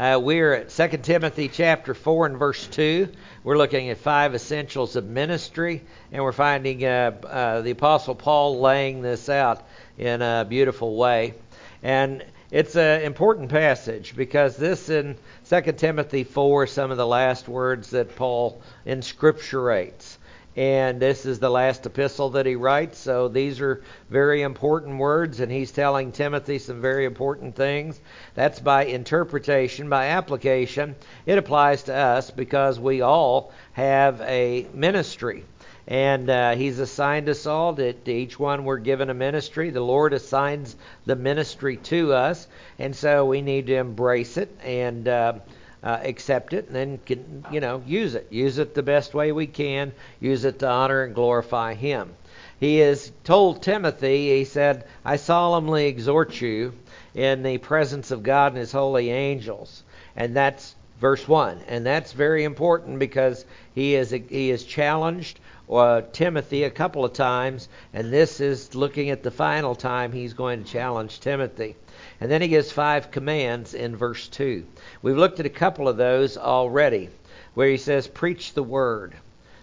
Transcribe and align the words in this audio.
Uh, 0.00 0.18
we're 0.18 0.54
at 0.54 0.70
2 0.70 0.88
Timothy 1.02 1.46
chapter 1.46 1.92
4 1.92 2.24
and 2.24 2.38
verse 2.38 2.66
2. 2.68 3.06
We're 3.44 3.58
looking 3.58 3.90
at 3.90 3.98
five 3.98 4.34
essentials 4.34 4.96
of 4.96 5.04
ministry, 5.04 5.82
and 6.10 6.24
we're 6.24 6.32
finding 6.32 6.82
uh, 6.86 7.12
uh, 7.22 7.60
the 7.60 7.72
Apostle 7.72 8.14
Paul 8.14 8.62
laying 8.62 9.02
this 9.02 9.28
out 9.28 9.62
in 9.98 10.22
a 10.22 10.46
beautiful 10.48 10.96
way. 10.96 11.34
And 11.82 12.24
it's 12.50 12.76
an 12.76 13.02
important 13.02 13.50
passage 13.50 14.16
because 14.16 14.56
this 14.56 14.88
in 14.88 15.18
2 15.50 15.60
Timothy 15.72 16.24
4 16.24 16.66
some 16.66 16.90
of 16.90 16.96
the 16.96 17.06
last 17.06 17.46
words 17.46 17.90
that 17.90 18.16
Paul 18.16 18.62
inscripturates. 18.86 20.16
And 20.56 20.98
this 20.98 21.26
is 21.26 21.38
the 21.38 21.48
last 21.48 21.86
epistle 21.86 22.30
that 22.30 22.44
he 22.44 22.56
writes, 22.56 22.98
so 22.98 23.28
these 23.28 23.60
are 23.60 23.82
very 24.08 24.42
important 24.42 24.98
words, 24.98 25.38
and 25.38 25.50
he's 25.50 25.70
telling 25.70 26.10
Timothy 26.10 26.58
some 26.58 26.80
very 26.80 27.04
important 27.04 27.54
things. 27.54 28.00
That's 28.34 28.58
by 28.58 28.86
interpretation, 28.86 29.88
by 29.88 30.08
application. 30.08 30.96
It 31.24 31.38
applies 31.38 31.84
to 31.84 31.94
us 31.94 32.32
because 32.32 32.80
we 32.80 33.00
all 33.00 33.52
have 33.74 34.20
a 34.22 34.66
ministry. 34.74 35.44
And 35.86 36.28
uh, 36.28 36.56
he's 36.56 36.80
assigned 36.80 37.28
us 37.28 37.46
all. 37.46 37.74
To, 37.76 37.92
to 37.92 38.12
each 38.12 38.38
one, 38.38 38.64
we're 38.64 38.78
given 38.78 39.08
a 39.08 39.14
ministry. 39.14 39.70
The 39.70 39.80
Lord 39.80 40.12
assigns 40.12 40.74
the 41.06 41.16
ministry 41.16 41.76
to 41.76 42.12
us, 42.12 42.48
and 42.78 42.94
so 42.94 43.24
we 43.24 43.40
need 43.40 43.66
to 43.66 43.76
embrace 43.76 44.36
it 44.36 44.56
and 44.64 45.06
uh, 45.06 45.34
uh, 45.82 45.98
accept 46.02 46.52
it, 46.52 46.66
and 46.66 46.74
then 46.74 46.98
can, 47.04 47.44
you 47.50 47.60
know 47.60 47.82
use 47.86 48.14
it. 48.14 48.26
Use 48.30 48.58
it 48.58 48.74
the 48.74 48.82
best 48.82 49.14
way 49.14 49.32
we 49.32 49.46
can. 49.46 49.92
Use 50.20 50.44
it 50.44 50.58
to 50.60 50.68
honor 50.68 51.04
and 51.04 51.14
glorify 51.14 51.74
Him. 51.74 52.14
He 52.58 52.78
has 52.78 53.10
told 53.24 53.62
Timothy. 53.62 54.36
He 54.36 54.44
said, 54.44 54.84
"I 55.04 55.16
solemnly 55.16 55.86
exhort 55.86 56.40
you 56.40 56.74
in 57.14 57.42
the 57.42 57.58
presence 57.58 58.10
of 58.10 58.22
God 58.22 58.52
and 58.52 58.58
His 58.58 58.72
holy 58.72 59.10
angels," 59.10 59.82
and 60.14 60.36
that's 60.36 60.74
verse 61.00 61.26
one, 61.26 61.58
and 61.66 61.84
that's 61.84 62.12
very 62.12 62.44
important 62.44 62.98
because 62.98 63.44
he 63.74 63.94
is 63.94 64.10
he 64.10 64.50
is 64.50 64.64
challenged 64.64 65.40
uh, 65.70 66.02
Timothy 66.12 66.64
a 66.64 66.70
couple 66.70 67.04
of 67.04 67.12
times, 67.12 67.68
and 67.94 68.12
this 68.12 68.40
is 68.40 68.74
looking 68.74 69.10
at 69.10 69.22
the 69.22 69.30
final 69.30 69.74
time 69.74 70.12
he's 70.12 70.34
going 70.34 70.62
to 70.62 70.70
challenge 70.70 71.20
Timothy. 71.20 71.76
And 72.20 72.30
then 72.30 72.42
he 72.42 72.48
gives 72.48 72.70
five 72.70 73.10
commands 73.10 73.72
in 73.72 73.96
verse 73.96 74.28
2. 74.28 74.64
We've 75.00 75.16
looked 75.16 75.40
at 75.40 75.46
a 75.46 75.50
couple 75.50 75.88
of 75.88 75.96
those 75.96 76.36
already, 76.36 77.08
where 77.54 77.70
he 77.70 77.78
says, 77.78 78.06
Preach 78.06 78.52
the 78.52 78.62
word. 78.62 79.14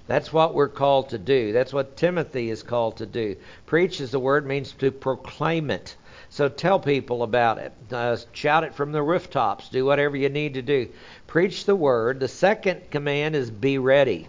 That's 0.08 0.33
what 0.33 0.55
we're 0.55 0.67
called 0.67 1.09
to 1.09 1.19
do. 1.19 1.52
That's 1.53 1.72
what 1.72 1.97
Timothy 1.97 2.50
is 2.50 2.63
called 2.63 2.97
to 2.97 3.05
do. 3.05 3.35
Preach 3.67 4.02
is 4.02 4.09
the 4.09 4.19
word 4.19 4.47
means 4.47 4.72
to 4.73 4.89
proclaim 4.89 5.69
it. 5.69 5.95
So 6.30 6.50
tell 6.50 6.80
people 6.80 7.22
about 7.22 7.59
it. 7.59 7.73
Uh, 7.91 8.17
shout 8.31 8.63
it 8.63 8.73
from 8.73 8.91
the 8.91 9.03
rooftops. 9.03 9.69
Do 9.69 9.85
whatever 9.85 10.17
you 10.17 10.30
need 10.30 10.55
to 10.55 10.61
do. 10.63 10.89
Preach 11.28 11.66
the 11.66 11.75
word. 11.75 12.19
The 12.19 12.28
second 12.28 12.89
command 12.89 13.35
is 13.35 13.52
be 13.52 13.78
ready. 13.78 14.28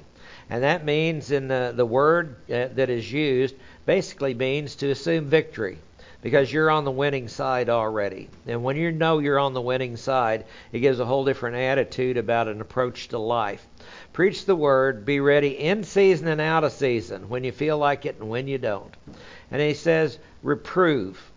And 0.50 0.64
that 0.64 0.84
means 0.84 1.30
in 1.30 1.48
the, 1.48 1.72
the 1.74 1.86
word 1.86 2.36
uh, 2.50 2.68
that 2.74 2.90
is 2.90 3.10
used 3.10 3.54
basically 3.86 4.34
means 4.34 4.76
to 4.76 4.90
assume 4.90 5.26
victory 5.26 5.78
because 6.20 6.52
you're 6.52 6.70
on 6.70 6.84
the 6.84 6.90
winning 6.90 7.28
side 7.28 7.68
already. 7.68 8.28
And 8.46 8.64
when 8.64 8.76
you 8.76 8.90
know 8.90 9.18
you're 9.18 9.38
on 9.38 9.54
the 9.54 9.60
winning 9.60 9.96
side, 9.96 10.44
it 10.72 10.80
gives 10.80 10.98
a 10.98 11.04
whole 11.04 11.24
different 11.24 11.56
attitude 11.56 12.16
about 12.16 12.48
an 12.48 12.60
approach 12.60 13.08
to 13.08 13.18
life. 13.18 13.64
Preach 14.12 14.44
the 14.44 14.56
word, 14.56 15.04
be 15.04 15.20
ready 15.20 15.50
in 15.50 15.84
season 15.84 16.26
and 16.26 16.40
out 16.40 16.64
of 16.64 16.72
season, 16.72 17.28
when 17.28 17.44
you 17.44 17.52
feel 17.52 17.78
like 17.78 18.04
it 18.04 18.16
and 18.18 18.28
when 18.28 18.48
you 18.48 18.58
don't. 18.58 18.94
And 19.50 19.62
he 19.62 19.74
says, 19.74 20.18
reprove, 20.42 21.30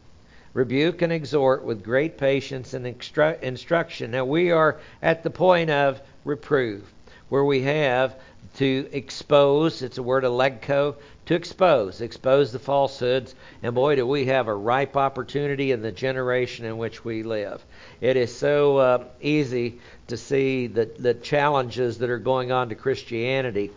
rebuke, 0.53 1.03
and 1.03 1.13
exhort 1.13 1.63
with 1.63 1.83
great 1.83 2.17
patience 2.17 2.73
and 2.73 2.85
instru- 2.85 3.39
instruction. 3.41 4.11
Now 4.11 4.25
we 4.25 4.51
are 4.51 4.79
at 5.01 5.21
the 5.21 5.29
point 5.29 5.69
of 5.69 6.01
reprove, 6.25 6.91
where 7.29 7.45
we 7.45 7.61
have 7.61 8.15
to 8.55 8.89
expose, 8.91 9.81
it's 9.81 9.97
a 9.97 10.03
word 10.03 10.23
elegko, 10.23 10.95
to 11.27 11.35
expose, 11.35 12.01
expose 12.01 12.51
the 12.51 12.59
falsehoods. 12.59 13.35
And 13.61 13.75
boy, 13.75 13.95
do 13.95 14.07
we 14.07 14.25
have 14.25 14.47
a 14.47 14.55
ripe 14.55 14.97
opportunity 14.97 15.71
in 15.71 15.81
the 15.81 15.91
generation 15.91 16.65
in 16.65 16.77
which 16.77 17.05
we 17.05 17.23
live. 17.23 17.63
It 18.01 18.17
is 18.17 18.35
so 18.35 18.77
uh, 18.77 19.03
easy 19.21 19.79
to 20.07 20.17
see 20.17 20.67
the, 20.67 20.89
the 20.97 21.13
challenges 21.13 21.99
that 21.99 22.09
are 22.09 22.19
going 22.19 22.51
on 22.51 22.69
to 22.69 22.75
Christianity. 22.75 23.71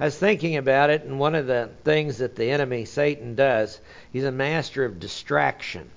I 0.00 0.06
was 0.06 0.18
thinking 0.18 0.56
about 0.56 0.90
it, 0.90 1.04
and 1.04 1.18
one 1.18 1.34
of 1.34 1.46
the 1.46 1.70
things 1.84 2.18
that 2.18 2.36
the 2.36 2.50
enemy, 2.50 2.84
Satan, 2.84 3.34
does, 3.34 3.80
he's 4.12 4.24
a 4.24 4.32
master 4.32 4.84
of 4.84 5.00
distraction. 5.00 5.90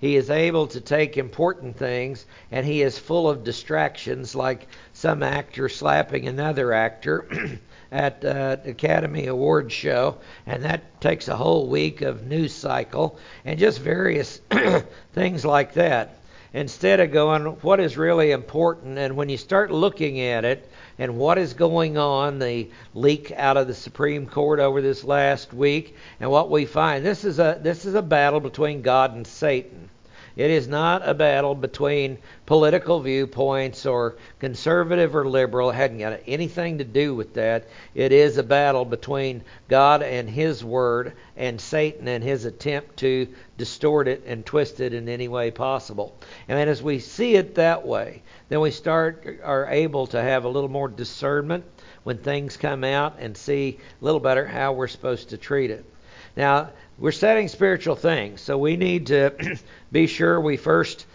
He 0.00 0.16
is 0.16 0.30
able 0.30 0.68
to 0.68 0.80
take 0.80 1.16
important 1.16 1.76
things, 1.76 2.24
and 2.52 2.64
he 2.64 2.82
is 2.82 2.98
full 2.98 3.28
of 3.28 3.44
distractions, 3.44 4.34
like 4.34 4.68
some 4.92 5.22
actor 5.22 5.68
slapping 5.68 6.28
another 6.28 6.72
actor. 6.72 7.26
at 7.90 8.24
uh, 8.24 8.56
Academy 8.64 9.26
Awards 9.26 9.72
show, 9.72 10.18
and 10.46 10.64
that 10.64 11.00
takes 11.00 11.28
a 11.28 11.36
whole 11.36 11.68
week 11.68 12.02
of 12.02 12.26
news 12.26 12.52
cycle 12.52 13.18
and 13.44 13.58
just 13.58 13.80
various 13.80 14.40
things 15.12 15.44
like 15.44 15.74
that. 15.74 16.14
Instead 16.54 17.00
of 17.00 17.12
going, 17.12 17.44
what 17.60 17.78
is 17.78 17.98
really 17.98 18.30
important, 18.30 18.98
and 18.98 19.16
when 19.16 19.28
you 19.28 19.36
start 19.36 19.70
looking 19.70 20.20
at 20.20 20.46
it 20.46 20.68
and 20.98 21.18
what 21.18 21.36
is 21.36 21.52
going 21.52 21.98
on, 21.98 22.38
the 22.38 22.70
leak 22.94 23.32
out 23.32 23.58
of 23.58 23.66
the 23.66 23.74
Supreme 23.74 24.26
Court 24.26 24.58
over 24.58 24.80
this 24.80 25.04
last 25.04 25.52
week, 25.52 25.94
and 26.20 26.30
what 26.30 26.50
we 26.50 26.64
find, 26.64 27.04
this 27.04 27.24
is 27.24 27.38
a 27.38 27.58
this 27.62 27.84
is 27.84 27.94
a 27.94 28.02
battle 28.02 28.40
between 28.40 28.80
God 28.80 29.14
and 29.14 29.26
Satan. 29.26 29.90
It 30.38 30.52
is 30.52 30.68
not 30.68 31.06
a 31.06 31.14
battle 31.14 31.56
between 31.56 32.18
political 32.46 33.00
viewpoints 33.00 33.84
or 33.84 34.14
conservative 34.38 35.16
or 35.16 35.28
liberal. 35.28 35.70
It 35.70 35.74
hadn't 35.74 35.98
got 35.98 36.20
anything 36.28 36.78
to 36.78 36.84
do 36.84 37.12
with 37.12 37.34
that. 37.34 37.66
It 37.92 38.12
is 38.12 38.38
a 38.38 38.44
battle 38.44 38.84
between 38.84 39.42
God 39.68 40.00
and 40.00 40.30
His 40.30 40.64
Word 40.64 41.14
and 41.36 41.60
Satan 41.60 42.06
and 42.06 42.22
his 42.22 42.44
attempt 42.44 42.98
to 42.98 43.26
distort 43.56 44.06
it 44.06 44.22
and 44.26 44.46
twist 44.46 44.78
it 44.78 44.94
in 44.94 45.08
any 45.08 45.26
way 45.26 45.50
possible. 45.50 46.14
And 46.48 46.70
as 46.70 46.84
we 46.84 47.00
see 47.00 47.34
it 47.34 47.56
that 47.56 47.84
way, 47.84 48.22
then 48.48 48.60
we 48.60 48.70
start 48.70 49.40
are 49.42 49.66
able 49.68 50.06
to 50.08 50.22
have 50.22 50.44
a 50.44 50.48
little 50.48 50.70
more 50.70 50.88
discernment 50.88 51.64
when 52.04 52.18
things 52.18 52.56
come 52.56 52.84
out 52.84 53.16
and 53.18 53.36
see 53.36 53.78
a 54.00 54.04
little 54.04 54.20
better 54.20 54.46
how 54.46 54.72
we're 54.72 54.86
supposed 54.86 55.30
to 55.30 55.36
treat 55.36 55.72
it. 55.72 55.84
Now, 56.36 56.70
we're 56.98 57.12
setting 57.12 57.46
spiritual 57.46 57.94
things, 57.94 58.40
so 58.40 58.58
we 58.58 58.76
need 58.76 59.06
to 59.06 59.58
be 59.92 60.08
sure 60.08 60.40
we 60.40 60.56
first 60.56 61.06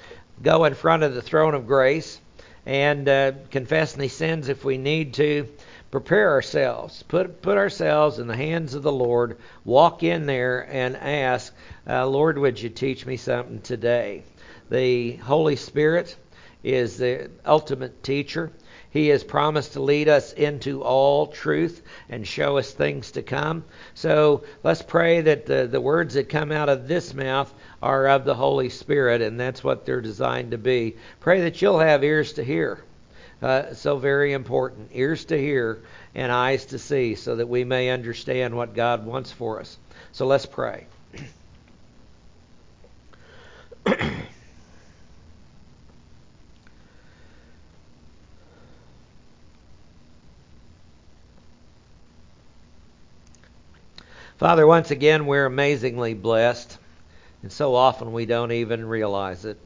go 0.42 0.64
in 0.64 0.76
front 0.76 1.04
of 1.04 1.14
the 1.14 1.22
throne 1.22 1.56
of 1.56 1.68
grace 1.68 2.22
and 2.66 3.10
uh, 3.10 3.34
confess 3.52 3.98
any 3.98 4.08
sins 4.08 4.48
if 4.48 4.64
we 4.64 4.78
need 4.78 5.14
to. 5.16 5.48
Prepare 5.92 6.32
ourselves, 6.32 7.04
put 7.04 7.42
put 7.44 7.58
ourselves 7.58 8.18
in 8.18 8.26
the 8.28 8.36
hands 8.36 8.74
of 8.74 8.82
the 8.82 8.92
Lord. 8.92 9.38
Walk 9.64 10.02
in 10.02 10.26
there 10.26 10.62
and 10.72 10.96
ask, 10.96 11.54
uh, 11.88 12.08
Lord, 12.08 12.40
would 12.40 12.60
you 12.60 12.70
teach 12.70 13.06
me 13.06 13.18
something 13.18 13.62
today? 13.62 14.24
The 14.72 15.18
Holy 15.18 15.56
Spirit 15.56 16.16
is 16.64 16.98
the 16.98 17.30
ultimate 17.46 18.02
teacher. 18.02 18.52
He 18.94 19.08
has 19.08 19.24
promised 19.24 19.74
to 19.74 19.80
lead 19.80 20.08
us 20.08 20.34
into 20.34 20.84
all 20.84 21.26
truth 21.26 21.82
and 22.10 22.28
show 22.28 22.60
us 22.60 22.72
things 22.72 23.14
to 23.14 23.24
come. 23.24 23.64
So 23.96 24.44
let's 24.62 24.84
pray 24.84 25.22
that 25.22 25.48
the, 25.48 25.66
the 25.66 25.82
words 25.82 26.14
that 26.14 26.30
come 26.30 26.52
out 26.52 26.70
of 26.70 26.88
this 26.88 27.12
mouth 27.12 27.52
are 27.82 28.08
of 28.08 28.24
the 28.24 28.36
Holy 28.36 28.70
Spirit, 28.70 29.24
and 29.24 29.40
that's 29.40 29.64
what 29.64 29.88
they're 29.88 30.00
designed 30.00 30.52
to 30.52 30.60
be. 30.60 30.96
Pray 31.22 31.42
that 31.42 31.60
you'll 31.60 31.80
have 31.80 32.04
ears 32.04 32.34
to 32.34 32.44
hear. 32.44 32.84
Uh, 33.42 33.74
so 33.74 33.98
very 33.98 34.32
important. 34.32 34.92
Ears 34.94 35.26
to 35.26 35.40
hear 35.40 35.80
and 36.14 36.32
eyes 36.32 36.66
to 36.66 36.78
see 36.78 37.16
so 37.16 37.36
that 37.36 37.50
we 37.50 37.64
may 37.64 37.90
understand 37.90 38.56
what 38.56 38.76
God 38.76 39.08
wants 39.08 39.32
for 39.32 39.60
us. 39.60 39.76
So 40.12 40.28
let's 40.28 40.46
pray. 40.46 40.86
Father, 54.44 54.68
once 54.68 54.92
again, 54.92 55.26
we're 55.26 55.46
amazingly 55.46 56.14
blessed, 56.14 56.78
and 57.44 57.50
so 57.50 57.76
often 57.76 58.12
we 58.12 58.26
don't 58.26 58.52
even 58.52 58.86
realize 58.86 59.46
it. 59.46 59.58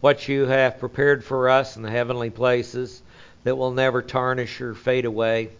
What 0.00 0.28
you 0.28 0.46
have 0.46 0.78
prepared 0.78 1.24
for 1.24 1.48
us 1.48 1.76
in 1.76 1.82
the 1.82 1.90
heavenly 1.90 2.30
places 2.30 3.02
that 3.42 3.58
will 3.58 3.72
never 3.72 4.02
tarnish 4.02 4.60
or 4.60 4.76
fade 4.76 5.04
away, 5.04 5.50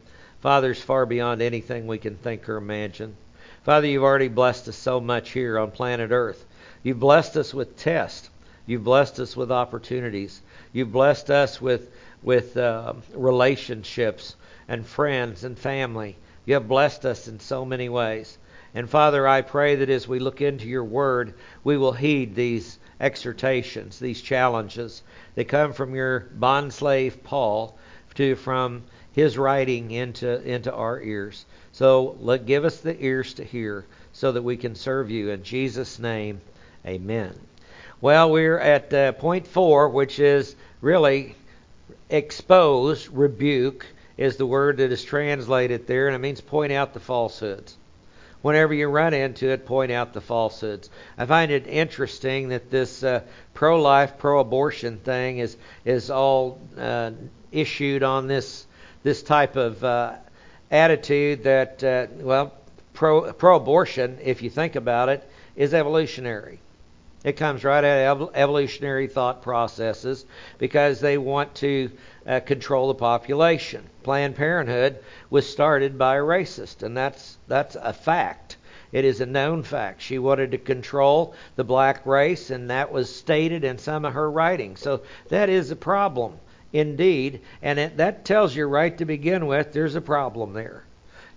Father, 0.41 0.71
is 0.71 0.81
far 0.81 1.05
beyond 1.05 1.43
anything 1.43 1.89
we 1.89 1.99
can 1.99 2.15
think 2.15 2.49
or 2.49 2.57
imagine. 2.57 3.17
Father, 3.65 3.89
you've 3.89 4.05
already 4.05 4.29
blessed 4.29 4.69
us 4.69 4.77
so 4.77 5.01
much 5.01 5.31
here 5.31 5.59
on 5.59 5.73
planet 5.73 6.13
Earth. 6.13 6.47
You've 6.85 7.01
blessed 7.01 7.37
us 7.37 7.53
with 7.53 7.77
tests. 7.77 8.31
You've 8.67 8.85
blessed 8.85 9.19
us 9.19 9.37
with 9.37 9.51
opportunities. 9.51 10.41
You've 10.73 10.93
blessed 10.93 11.29
us 11.29 11.61
with 11.61 11.91
with 12.23 12.57
uh, 12.57 12.93
relationships 13.15 14.37
and 14.69 14.87
friends 14.87 15.43
and 15.43 15.59
family. 15.59 16.15
You 16.47 16.55
have 16.55 16.69
blessed 16.69 17.05
us 17.05 17.27
in 17.27 17.41
so 17.41 17.65
many 17.65 17.89
ways. 17.89 18.39
And 18.77 18.91
Father, 18.91 19.29
I 19.29 19.43
pray 19.43 19.77
that 19.77 19.89
as 19.89 20.09
we 20.09 20.19
look 20.19 20.41
into 20.41 20.67
your 20.67 20.83
word, 20.83 21.35
we 21.63 21.77
will 21.77 21.93
heed 21.93 22.35
these 22.35 22.77
exhortations, 23.01 24.01
these 24.01 24.21
challenges. 24.21 25.05
They 25.37 25.45
come 25.45 25.73
from 25.73 25.95
your 25.95 26.27
bondslave 26.37 27.23
Paul 27.23 27.79
to 28.17 28.35
from 28.35 28.83
his 29.13 29.39
writing 29.39 29.93
into 29.93 30.43
into 30.43 30.73
our 30.73 31.01
ears. 31.01 31.47
So 31.71 32.17
let 32.19 32.47
give 32.47 32.65
us 32.65 32.79
the 32.79 33.01
ears 33.01 33.35
to 33.35 33.45
hear 33.45 33.85
so 34.13 34.33
that 34.33 34.43
we 34.43 34.57
can 34.57 34.75
serve 34.75 35.09
you 35.09 35.31
in 35.31 35.45
Jesus 35.45 36.01
name. 36.01 36.41
Amen. 36.85 37.33
Well, 38.01 38.33
we're 38.33 38.59
at 38.59 38.93
uh, 38.93 39.13
point 39.13 39.47
4 39.47 39.89
which 39.89 40.19
is 40.19 40.57
really 40.81 41.37
expose, 42.11 43.09
rebuke 43.09 43.87
is 44.17 44.37
the 44.37 44.47
word 44.47 44.79
that 44.79 44.91
is 44.91 45.05
translated 45.05 45.87
there 45.87 46.09
and 46.09 46.17
it 46.17 46.21
means 46.21 46.41
point 46.41 46.73
out 46.73 46.93
the 46.93 47.01
falsehoods 47.01 47.77
whenever 48.45 48.75
you 48.75 48.87
run 48.89 49.15
into 49.15 49.49
it, 49.49 49.65
point 49.65 49.91
out 49.91 50.13
the 50.13 50.21
falsehoods. 50.21 50.91
I 51.17 51.25
find 51.25 51.51
it 51.51 51.67
interesting 51.67 52.51
that 52.51 52.71
this 52.71 53.03
uh, 53.03 53.23
pro-life, 53.55 54.19
pro-abortion 54.19 54.99
thing 54.99 55.39
is 55.39 55.57
is 55.87 56.11
all 56.11 56.61
uh, 56.79 57.13
issued 57.51 58.03
on 58.03 58.27
this 58.27 58.67
this 59.03 59.23
type 59.23 59.57
of 59.57 59.83
uh, 59.83 60.17
attitude 60.71 61.45
that 61.45 61.83
uh, 61.83 62.07
well, 62.21 62.53
pro 62.93 63.33
pro-abortion, 63.33 64.19
if 64.23 64.43
you 64.43 64.51
think 64.51 64.77
about 64.77 65.09
it, 65.09 65.27
is 65.57 65.73
evolutionary. 65.73 66.61
It 67.25 67.39
comes 67.39 67.65
right 67.65 67.83
out 67.83 68.21
of 68.21 68.31
evolutionary 68.35 69.07
thought 69.07 69.41
processes 69.41 70.27
because 70.59 71.01
they 71.01 71.17
want 71.17 71.55
to 71.57 71.91
uh, 72.27 72.41
control 72.41 72.89
the 72.89 72.95
population. 72.95 73.85
Planned 74.03 74.37
Parenthood 74.37 74.99
was 75.31 75.49
started 75.49 75.99
by 75.99 76.17
a 76.17 76.23
racist, 76.23 76.83
and 76.83 76.97
that's 76.97 77.37
that's 77.49 77.77
a 77.77 77.93
fact. 77.93 78.57
It 78.93 79.05
is 79.05 79.21
a 79.21 79.27
known 79.27 79.65
fact. 79.65 80.03
She 80.03 80.19
wanted 80.19 80.53
to 80.53 80.59
control 80.59 81.35
the 81.57 81.65
black 81.65 82.07
race, 82.07 82.51
and 82.51 82.71
that 82.71 82.93
was 82.93 83.15
stated 83.15 83.65
in 83.65 83.79
some 83.79 84.05
of 84.05 84.15
her 84.15 84.31
writings. 84.31 84.81
So 84.81 85.01
that 85.29 85.49
is 85.49 85.71
a 85.71 85.77
problem 85.77 86.39
indeed, 86.73 87.41
and 87.63 87.79
it, 87.79 87.97
that 87.97 88.25
tells 88.25 88.55
you 88.55 88.67
right 88.67 88.97
to 88.99 89.05
begin 89.05 89.47
with 89.47 89.73
there's 89.73 89.95
a 89.95 90.01
problem 90.01 90.53
there. 90.53 90.85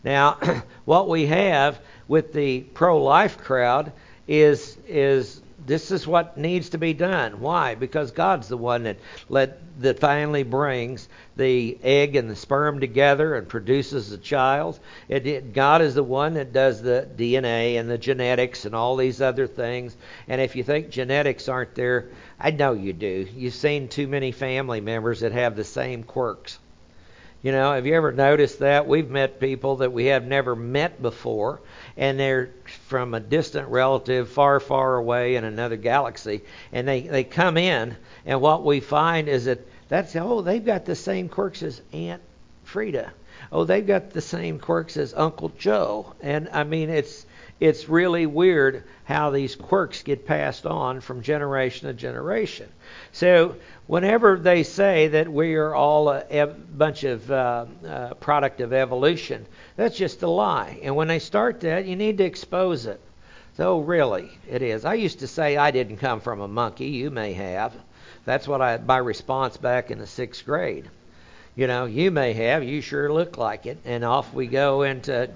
Now, 0.03 0.37
what 0.85 1.09
we 1.09 1.27
have 1.27 1.79
with 2.07 2.33
the 2.33 2.61
pro-life 2.61 3.37
crowd 3.37 3.91
is 4.27 4.77
is 4.87 5.41
this 5.67 5.91
is 5.91 6.07
what 6.07 6.37
needs 6.37 6.69
to 6.69 6.77
be 6.77 6.93
done. 6.93 7.41
Why? 7.41 7.75
Because 7.75 8.11
God's 8.11 8.47
the 8.47 8.57
one 8.57 8.83
that 8.83 8.97
let 9.27 9.59
that 9.81 9.99
finally 9.99 10.43
brings 10.43 11.07
the 11.35 11.77
egg 11.83 12.15
and 12.15 12.29
the 12.29 12.35
sperm 12.35 12.79
together 12.79 13.35
and 13.35 13.47
produces 13.47 14.09
the 14.09 14.17
child. 14.17 14.79
It, 15.09 15.27
it, 15.27 15.53
God 15.53 15.81
is 15.81 15.93
the 15.93 16.03
one 16.03 16.35
that 16.35 16.53
does 16.53 16.81
the 16.81 17.07
DNA 17.15 17.79
and 17.79 17.89
the 17.89 17.97
genetics 17.97 18.65
and 18.65 18.73
all 18.73 18.95
these 18.95 19.21
other 19.21 19.45
things. 19.45 19.95
And 20.27 20.41
if 20.41 20.55
you 20.55 20.63
think 20.63 20.89
genetics 20.89 21.49
aren't 21.49 21.75
there, 21.75 22.09
I 22.39 22.51
know 22.51 22.71
you 22.71 22.93
do. 22.93 23.27
You've 23.35 23.53
seen 23.53 23.89
too 23.89 24.07
many 24.07 24.31
family 24.31 24.81
members 24.81 25.19
that 25.19 25.33
have 25.33 25.55
the 25.55 25.65
same 25.65 26.03
quirks. 26.03 26.59
You 27.43 27.51
know, 27.51 27.73
have 27.73 27.85
you 27.85 27.93
ever 27.93 28.11
noticed 28.11 28.59
that? 28.59 28.87
We've 28.87 29.09
met 29.09 29.39
people 29.39 29.77
that 29.77 29.93
we 29.93 30.05
have 30.05 30.25
never 30.25 30.55
met 30.55 31.01
before, 31.01 31.61
and 31.97 32.19
they're 32.19 32.51
from 32.87 33.13
a 33.13 33.19
distant 33.19 33.67
relative 33.69 34.29
far, 34.29 34.59
far 34.59 34.95
away 34.95 35.35
in 35.35 35.43
another 35.43 35.75
galaxy, 35.75 36.41
and 36.71 36.87
they, 36.87 37.01
they 37.01 37.23
come 37.23 37.57
in, 37.57 37.95
and 38.25 38.39
what 38.39 38.63
we 38.63 38.79
find 38.79 39.27
is 39.27 39.45
that 39.45 39.59
that's, 39.89 40.15
oh, 40.15 40.41
they've 40.41 40.65
got 40.65 40.85
the 40.85 40.95
same 40.95 41.29
quirks 41.29 41.63
as 41.63 41.81
Aunt 41.93 42.21
Frida. 42.65 43.11
Oh, 43.51 43.63
they've 43.63 43.85
got 43.85 44.11
the 44.11 44.21
same 44.21 44.59
quirks 44.59 44.97
as 44.97 45.13
Uncle 45.13 45.49
Joe. 45.57 46.13
And 46.21 46.49
I 46.51 46.63
mean, 46.63 46.89
it's 46.89 47.25
it's 47.59 47.89
really 47.89 48.25
weird 48.25 48.83
how 49.03 49.31
these 49.31 49.55
quirks 49.55 50.03
get 50.03 50.25
passed 50.25 50.65
on 50.65 51.01
from 51.01 51.21
generation 51.21 51.87
to 51.87 51.93
generation. 51.93 52.69
So, 53.11 53.55
whenever 53.87 54.37
they 54.37 54.63
say 54.63 55.07
that 55.07 55.27
we 55.27 55.55
are 55.55 55.73
all 55.73 56.09
a, 56.09 56.23
a 56.29 56.47
bunch 56.47 57.03
of 57.03 57.31
uh, 57.31 57.65
uh, 57.87 58.13
product 58.15 58.61
of 58.61 58.73
evolution, 58.73 59.45
that's 59.75 59.97
just 59.97 60.21
a 60.21 60.29
lie. 60.29 60.79
And 60.83 60.95
when 60.95 61.07
they 61.07 61.19
start 61.19 61.61
that, 61.61 61.85
you 61.85 61.95
need 61.95 62.19
to 62.19 62.25
expose 62.25 62.85
it. 62.85 63.01
So, 63.55 63.79
really, 63.79 64.29
it 64.47 64.61
is. 64.61 64.85
I 64.85 64.93
used 64.93 65.19
to 65.19 65.27
say 65.27 65.57
I 65.57 65.71
didn't 65.71 65.97
come 65.97 66.19
from 66.19 66.41
a 66.41 66.47
monkey. 66.47 66.89
You 66.89 67.09
may 67.09 67.33
have. 67.33 67.73
That's 68.25 68.47
what 68.47 68.61
I 68.61 68.77
my 68.77 68.97
response 68.97 69.57
back 69.57 69.89
in 69.89 69.97
the 69.97 70.05
sixth 70.05 70.45
grade. 70.45 70.89
You 71.55 71.65
know, 71.65 71.85
you 71.85 72.11
may 72.11 72.33
have. 72.33 72.63
You 72.63 72.81
sure 72.81 73.11
look 73.11 73.37
like 73.37 73.65
it. 73.65 73.79
And 73.83 74.05
off 74.05 74.31
we 74.31 74.45
go 74.45 74.83
into 74.83 75.31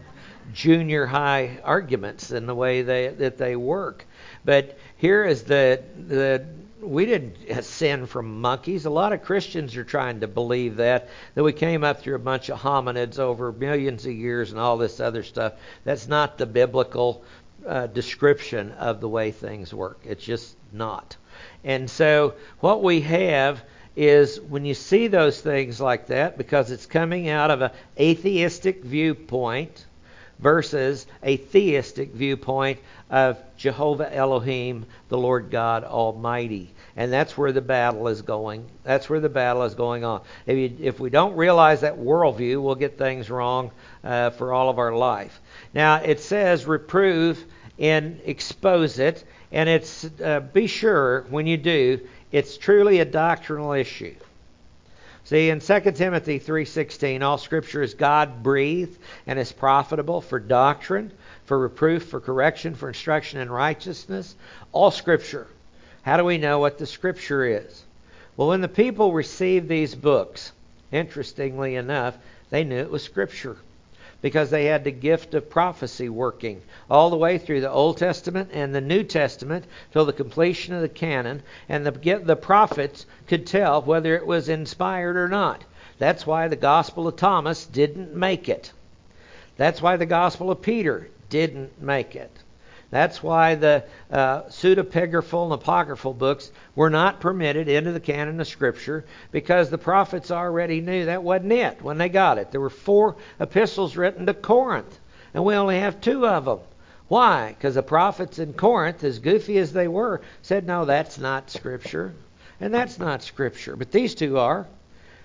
junior 0.54 1.06
high 1.06 1.60
arguments 1.64 2.32
in 2.32 2.46
the 2.46 2.56
way 2.56 2.82
they, 2.82 3.10
that 3.10 3.38
they 3.38 3.56
work. 3.56 4.06
But 4.44 4.78
here 4.98 5.24
is 5.26 5.44
the 5.44 5.82
the 6.08 6.46
we 6.82 7.06
didn't 7.06 7.64
sin 7.64 8.08
from 8.08 8.42
monkeys. 8.42 8.86
A 8.86 8.90
lot 8.90 9.14
of 9.14 9.22
Christians 9.22 9.78
are 9.78 9.84
trying 9.84 10.22
to 10.22 10.28
believe 10.28 10.78
that 10.78 11.10
that 11.36 11.44
we 11.44 11.54
came 11.54 11.84
up 11.84 12.02
through 12.02 12.16
a 12.16 12.20
bunch 12.20 12.50
of 12.50 12.60
hominids 12.60 13.20
over 13.20 13.52
millions 13.52 14.06
of 14.06 14.14
years 14.14 14.52
and 14.52 14.60
all 14.60 14.78
this 14.78 15.00
other 15.00 15.24
stuff. 15.24 15.54
That's 15.84 16.08
not 16.08 16.38
the 16.38 16.48
biblical 16.48 17.24
uh, 17.68 17.88
description 17.88 18.72
of 18.74 19.00
the 19.00 19.10
way 19.10 19.32
things 19.32 19.74
work. 19.74 20.00
It's 20.04 20.24
just 20.24 20.56
not. 20.72 21.18
And 21.64 21.90
so 21.90 22.34
what 22.60 22.82
we 22.82 23.02
have 23.02 23.62
is 23.96 24.40
when 24.40 24.66
you 24.66 24.74
see 24.74 25.08
those 25.08 25.42
things 25.42 25.80
like 25.82 26.08
that, 26.08 26.38
because 26.38 26.72
it's 26.72 26.86
coming 26.86 27.30
out 27.30 27.52
of 27.52 27.62
an 27.62 27.72
atheistic 28.00 28.84
viewpoint 28.84 29.86
versus 30.42 31.06
a 31.24 31.38
theistic 31.38 32.14
viewpoint 32.14 32.80
of 33.10 33.38
Jehovah 33.58 34.14
Elohim, 34.14 34.86
the 35.10 35.18
Lord 35.18 35.52
God 35.52 35.84
Almighty. 35.84 36.74
And 36.96 37.12
that's 37.14 37.38
where 37.38 37.52
the 37.52 37.62
battle 37.62 38.08
is 38.08 38.22
going. 38.22 38.66
That's 38.84 39.10
where 39.10 39.20
the 39.20 39.30
battle 39.30 39.64
is 39.64 39.76
going 39.76 40.04
on. 40.04 40.22
If, 40.46 40.58
you, 40.58 40.78
if 40.82 41.00
we 41.00 41.10
don't 41.10 41.36
realize 41.36 41.82
that 41.82 41.98
worldview, 41.98 42.62
we'll 42.62 42.76
get 42.76 42.98
things 42.98 43.30
wrong 43.30 43.72
uh, 44.04 44.32
for 44.32 44.54
all 44.54 44.70
of 44.70 44.80
our 44.80 44.96
life. 44.96 45.40
Now, 45.74 45.96
it 45.98 46.20
says 46.20 46.66
reprove 46.66 47.44
and 47.80 48.20
expose 48.26 49.00
it. 49.00 49.24
And 49.52 49.68
it's 49.70 50.10
uh, 50.24 50.40
be 50.40 50.68
sure 50.68 51.26
when 51.30 51.48
you 51.48 51.58
do, 51.58 52.02
it's 52.32 52.58
truly 52.58 53.00
a 53.00 53.06
doctrinal 53.06 53.74
issue. 53.74 54.16
See, 55.32 55.50
in 55.50 55.62
2 55.62 55.96
Timothy 55.96 56.40
3:16, 56.40 57.24
all 57.24 57.38
scripture 57.38 57.82
is 57.82 57.94
God-breathed 57.94 59.00
and 59.26 59.40
is 59.40 59.54
profitable 59.54 60.20
for 60.20 60.42
doctrine, 60.42 61.10
for 61.46 61.58
reproof, 61.58 62.04
for 62.04 62.20
correction, 62.20 62.76
for 62.76 62.90
instruction 62.90 63.40
in 63.40 63.50
righteousness. 63.50 64.36
All 64.74 64.92
scripture. 64.92 65.48
How 66.02 66.18
do 66.18 66.26
we 66.26 66.38
know 66.38 66.60
what 66.60 66.78
the 66.78 66.86
scripture 66.86 67.46
is? 67.46 67.86
Well, 68.36 68.50
when 68.50 68.60
the 68.60 68.68
people 68.68 69.14
received 69.14 69.70
these 69.70 69.96
books, 69.96 70.52
interestingly 70.92 71.78
enough, 71.78 72.18
they 72.50 72.66
knew 72.66 72.80
it 72.80 72.92
was 72.92 73.02
scripture 73.02 73.56
because 74.22 74.50
they 74.50 74.66
had 74.66 74.84
the 74.84 74.92
gift 74.92 75.34
of 75.34 75.50
prophecy 75.50 76.08
working 76.08 76.62
all 76.90 77.10
the 77.10 77.18
way 77.18 77.38
through 77.38 77.62
the 77.62 77.72
Old 77.72 77.98
Testament 77.98 78.50
and 78.54 78.74
the 78.74 78.82
New 78.82 79.04
Testament 79.04 79.66
till 79.92 80.06
the 80.06 80.14
completion 80.14 80.74
of 80.74 80.82
the 80.82 80.90
canon, 80.90 81.42
and 81.68 81.86
the, 81.86 82.20
the 82.24 82.36
prophets 82.36 83.06
could 83.28 83.48
tell 83.48 83.82
whether 83.82 84.16
it 84.16 84.26
was 84.26 84.50
inspired 84.50 85.18
or 85.18 85.28
not. 85.28 85.64
That's 85.98 86.26
why 86.26 86.48
the 86.48 86.56
Gospel 86.56 87.08
of 87.08 87.16
Thomas 87.16 87.66
didn't 87.66 88.16
make 88.16 88.50
it. 88.50 88.72
That's 89.58 89.82
why 89.82 89.98
the 89.98 90.06
Gospel 90.06 90.52
of 90.52 90.62
Peter 90.62 91.10
didn't 91.30 91.82
make 91.82 92.16
it. 92.16 92.32
That's 92.92 93.24
why 93.24 93.56
the 93.56 93.86
uh, 94.12 94.44
pseudepigraphal 94.44 95.46
and 95.46 95.54
apocryphal 95.54 96.14
books 96.14 96.52
were 96.76 96.90
not 96.90 97.22
permitted 97.22 97.70
into 97.70 97.94
the 97.94 98.02
canon 98.02 98.42
of 98.42 98.48
Scripture 98.48 99.06
because 99.32 99.70
the 99.70 99.78
prophets 99.78 100.30
already 100.30 100.82
knew 100.82 101.06
that 101.06 101.24
wasn't 101.24 101.54
it 101.54 101.82
when 101.82 101.98
they 101.98 102.10
got 102.10 102.38
it. 102.38 102.52
There 102.52 102.60
were 102.60 102.70
four 102.70 103.16
epistles 103.40 103.96
written 103.96 104.26
to 104.26 104.34
Corinth, 104.34 105.00
and 105.34 105.46
we 105.46 105.56
only 105.56 105.80
have 105.80 106.02
two 106.02 106.28
of 106.28 106.44
them. 106.46 106.60
Why? 107.08 107.56
Because 107.58 107.76
the 107.76 107.84
prophets 107.84 108.40
in 108.40 108.54
Corinth, 108.54 109.04
as 109.06 109.20
goofy 109.20 109.58
as 109.58 109.72
they 109.72 109.88
were, 109.88 110.22
said, 110.42 110.68
no, 110.68 110.84
that's 110.84 111.18
not 111.18 111.50
Scripture. 111.50 112.14
And 112.60 112.74
that's 112.74 113.00
not 113.00 113.24
Scripture. 113.24 113.76
But 113.78 113.92
these 113.92 114.16
two 114.16 114.38
are 114.38 114.68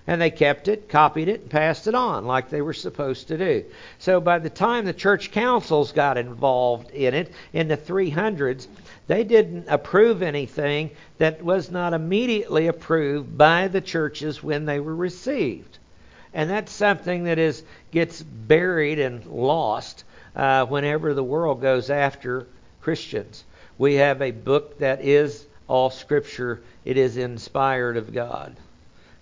and 0.07 0.21
they 0.21 0.31
kept 0.31 0.69
it, 0.69 0.87
copied 0.87 1.27
it, 1.27 1.41
and 1.41 1.49
passed 1.49 1.85
it 1.85 1.93
on 1.93 2.25
like 2.25 2.49
they 2.49 2.61
were 2.61 2.73
supposed 2.73 3.27
to 3.27 3.37
do. 3.37 3.65
So 3.99 4.21
by 4.21 4.39
the 4.39 4.49
time 4.49 4.85
the 4.85 4.93
church 4.93 5.31
councils 5.31 5.91
got 5.91 6.17
involved 6.17 6.91
in 6.91 7.13
it 7.13 7.31
in 7.51 7.67
the 7.67 7.77
300s, 7.77 8.67
they 9.07 9.25
didn't 9.25 9.67
approve 9.67 10.21
anything 10.21 10.91
that 11.17 11.43
was 11.43 11.69
not 11.69 11.93
immediately 11.93 12.67
approved 12.67 13.37
by 13.37 13.67
the 13.67 13.81
churches 13.81 14.41
when 14.41 14.65
they 14.65 14.79
were 14.79 14.95
received. 14.95 15.77
And 16.33 16.49
that's 16.49 16.71
something 16.71 17.25
that 17.25 17.37
is 17.37 17.63
gets 17.91 18.21
buried 18.21 18.99
and 18.99 19.25
lost 19.25 20.05
uh, 20.35 20.65
whenever 20.65 21.13
the 21.13 21.23
world 21.23 21.61
goes 21.61 21.89
after 21.89 22.47
Christians. 22.81 23.43
We 23.77 23.95
have 23.95 24.21
a 24.21 24.31
book 24.31 24.79
that 24.79 25.03
is 25.03 25.45
all 25.67 25.89
Scripture. 25.89 26.61
It 26.85 26.97
is 26.97 27.17
inspired 27.17 27.97
of 27.97 28.13
God. 28.13 28.55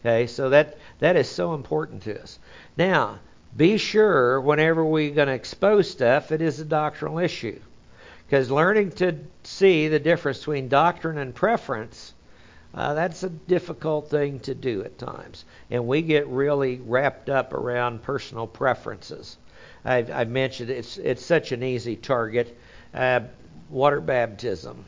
Okay, 0.05 0.27
so 0.27 0.49
that 0.49 0.77
that 0.99 1.15
is 1.15 1.27
so 1.27 1.55
important 1.55 2.03
to 2.03 2.21
us. 2.21 2.37
Now, 2.77 3.17
be 3.57 3.77
sure 3.77 4.39
whenever 4.39 4.85
we're 4.85 5.15
going 5.15 5.29
to 5.29 5.33
expose 5.33 5.89
stuff, 5.89 6.31
it 6.31 6.43
is 6.43 6.59
a 6.59 6.65
doctrinal 6.65 7.17
issue. 7.17 7.59
Because 8.27 8.51
learning 8.51 8.91
to 8.91 9.15
see 9.41 9.87
the 9.87 9.97
difference 9.97 10.37
between 10.37 10.67
doctrine 10.67 11.17
and 11.17 11.33
preference, 11.33 12.13
uh, 12.75 12.93
that's 12.93 13.23
a 13.23 13.29
difficult 13.29 14.11
thing 14.11 14.41
to 14.41 14.53
do 14.53 14.83
at 14.83 14.99
times. 14.99 15.43
And 15.71 15.87
we 15.87 16.03
get 16.03 16.27
really 16.27 16.79
wrapped 16.85 17.31
up 17.31 17.51
around 17.53 18.03
personal 18.03 18.45
preferences. 18.45 19.37
I've, 19.83 20.11
I've 20.11 20.29
mentioned 20.29 20.69
it's, 20.69 20.99
it's 20.99 21.25
such 21.25 21.51
an 21.51 21.63
easy 21.63 21.95
target. 21.95 22.55
Uh, 22.93 23.21
water 23.71 24.01
baptism. 24.01 24.85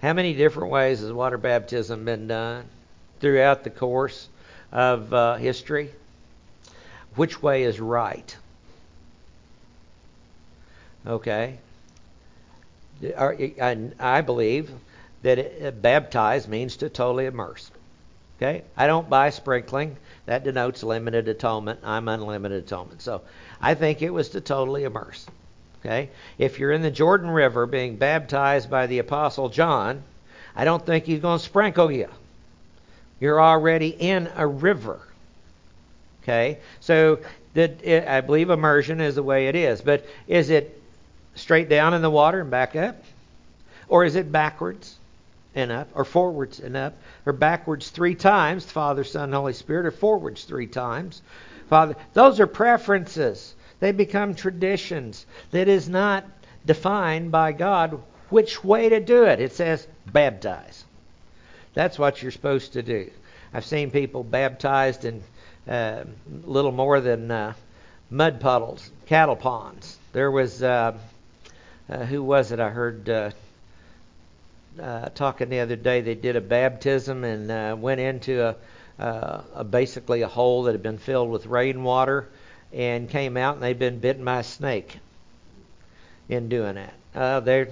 How 0.00 0.14
many 0.14 0.32
different 0.32 0.70
ways 0.70 1.00
has 1.00 1.12
water 1.12 1.36
baptism 1.36 2.06
been 2.06 2.28
done 2.28 2.70
throughout 3.20 3.64
the 3.64 3.70
course 3.70 4.28
of 4.72 5.12
uh, 5.12 5.36
history? 5.36 5.90
Which 7.14 7.42
way 7.42 7.62
is 7.64 7.80
right? 7.80 8.36
Okay. 11.06 11.58
I 13.18 14.20
believe 14.22 14.70
that 15.22 15.38
it, 15.38 15.82
baptize 15.82 16.48
means 16.48 16.76
to 16.76 16.88
totally 16.88 17.26
immerse. 17.26 17.70
Okay? 18.38 18.64
I 18.76 18.86
don't 18.86 19.08
buy 19.08 19.30
sprinkling. 19.30 19.96
That 20.26 20.44
denotes 20.44 20.82
limited 20.82 21.28
atonement. 21.28 21.80
I'm 21.84 22.08
unlimited 22.08 22.64
atonement. 22.64 23.02
So 23.02 23.22
I 23.60 23.74
think 23.74 24.02
it 24.02 24.10
was 24.10 24.30
to 24.30 24.40
totally 24.40 24.84
immerse. 24.84 25.26
Okay? 25.80 26.10
If 26.38 26.58
you're 26.58 26.72
in 26.72 26.82
the 26.82 26.90
Jordan 26.90 27.30
River 27.30 27.66
being 27.66 27.96
baptized 27.96 28.70
by 28.70 28.86
the 28.86 28.98
Apostle 28.98 29.48
John, 29.48 30.02
I 30.54 30.64
don't 30.64 30.84
think 30.84 31.04
he's 31.04 31.20
going 31.20 31.38
to 31.38 31.44
sprinkle 31.44 31.90
you. 31.92 32.08
You're 33.20 33.40
already 33.40 33.88
in 33.88 34.30
a 34.36 34.46
river. 34.46 35.00
Okay? 36.22 36.58
So 36.80 37.20
that 37.54 38.10
I 38.10 38.20
believe 38.20 38.50
immersion 38.50 39.00
is 39.00 39.14
the 39.14 39.22
way 39.22 39.48
it 39.48 39.54
is. 39.54 39.80
But 39.80 40.04
is 40.26 40.50
it 40.50 40.80
straight 41.34 41.68
down 41.68 41.94
in 41.94 42.02
the 42.02 42.10
water 42.10 42.40
and 42.40 42.50
back 42.50 42.76
up? 42.76 43.02
Or 43.88 44.04
is 44.04 44.16
it 44.16 44.30
backwards 44.32 44.96
and 45.54 45.70
up? 45.70 45.88
Or 45.94 46.04
forwards 46.04 46.60
and 46.60 46.76
up? 46.76 46.94
Or 47.24 47.32
backwards 47.32 47.90
three 47.90 48.14
times, 48.14 48.64
Father, 48.64 49.04
Son, 49.04 49.32
Holy 49.32 49.52
Spirit, 49.52 49.86
or 49.86 49.90
forwards 49.90 50.44
three 50.44 50.66
times? 50.66 51.22
Father, 51.70 51.96
those 52.12 52.40
are 52.40 52.46
preferences. 52.46 53.54
They 53.80 53.92
become 53.92 54.34
traditions. 54.34 55.26
That 55.50 55.68
is 55.68 55.88
not 55.88 56.24
defined 56.64 57.30
by 57.30 57.52
God 57.52 58.02
which 58.28 58.64
way 58.64 58.88
to 58.88 59.00
do 59.00 59.24
it. 59.24 59.40
It 59.40 59.52
says 59.52 59.86
baptize. 60.12 60.84
That's 61.76 61.98
what 61.98 62.22
you're 62.22 62.32
supposed 62.32 62.72
to 62.72 62.82
do. 62.82 63.10
I've 63.52 63.66
seen 63.66 63.90
people 63.90 64.24
baptized 64.24 65.04
in 65.04 65.22
uh, 65.68 66.04
little 66.44 66.72
more 66.72 67.02
than 67.02 67.30
uh, 67.30 67.52
mud 68.08 68.40
puddles, 68.40 68.90
cattle 69.04 69.36
ponds. 69.36 69.98
There 70.14 70.30
was 70.30 70.62
uh, 70.62 70.96
uh, 71.90 72.04
who 72.06 72.22
was 72.22 72.50
it? 72.50 72.60
I 72.60 72.70
heard 72.70 73.10
uh, 73.10 73.30
uh, 74.80 75.10
talking 75.10 75.50
the 75.50 75.60
other 75.60 75.76
day. 75.76 76.00
They 76.00 76.14
did 76.14 76.36
a 76.36 76.40
baptism 76.40 77.24
and 77.24 77.50
uh, 77.50 77.76
went 77.78 78.00
into 78.00 78.42
a, 78.42 78.56
uh, 78.98 79.42
a 79.56 79.64
basically 79.64 80.22
a 80.22 80.28
hole 80.28 80.62
that 80.62 80.72
had 80.72 80.82
been 80.82 80.96
filled 80.96 81.30
with 81.30 81.44
rainwater, 81.44 82.26
and 82.72 83.10
came 83.10 83.36
out 83.36 83.56
and 83.56 83.62
they'd 83.62 83.78
been 83.78 83.98
bitten 83.98 84.24
by 84.24 84.38
a 84.38 84.44
snake. 84.44 84.96
In 86.30 86.48
doing 86.48 86.76
that, 86.76 86.94
uh, 87.14 87.40
they're 87.40 87.68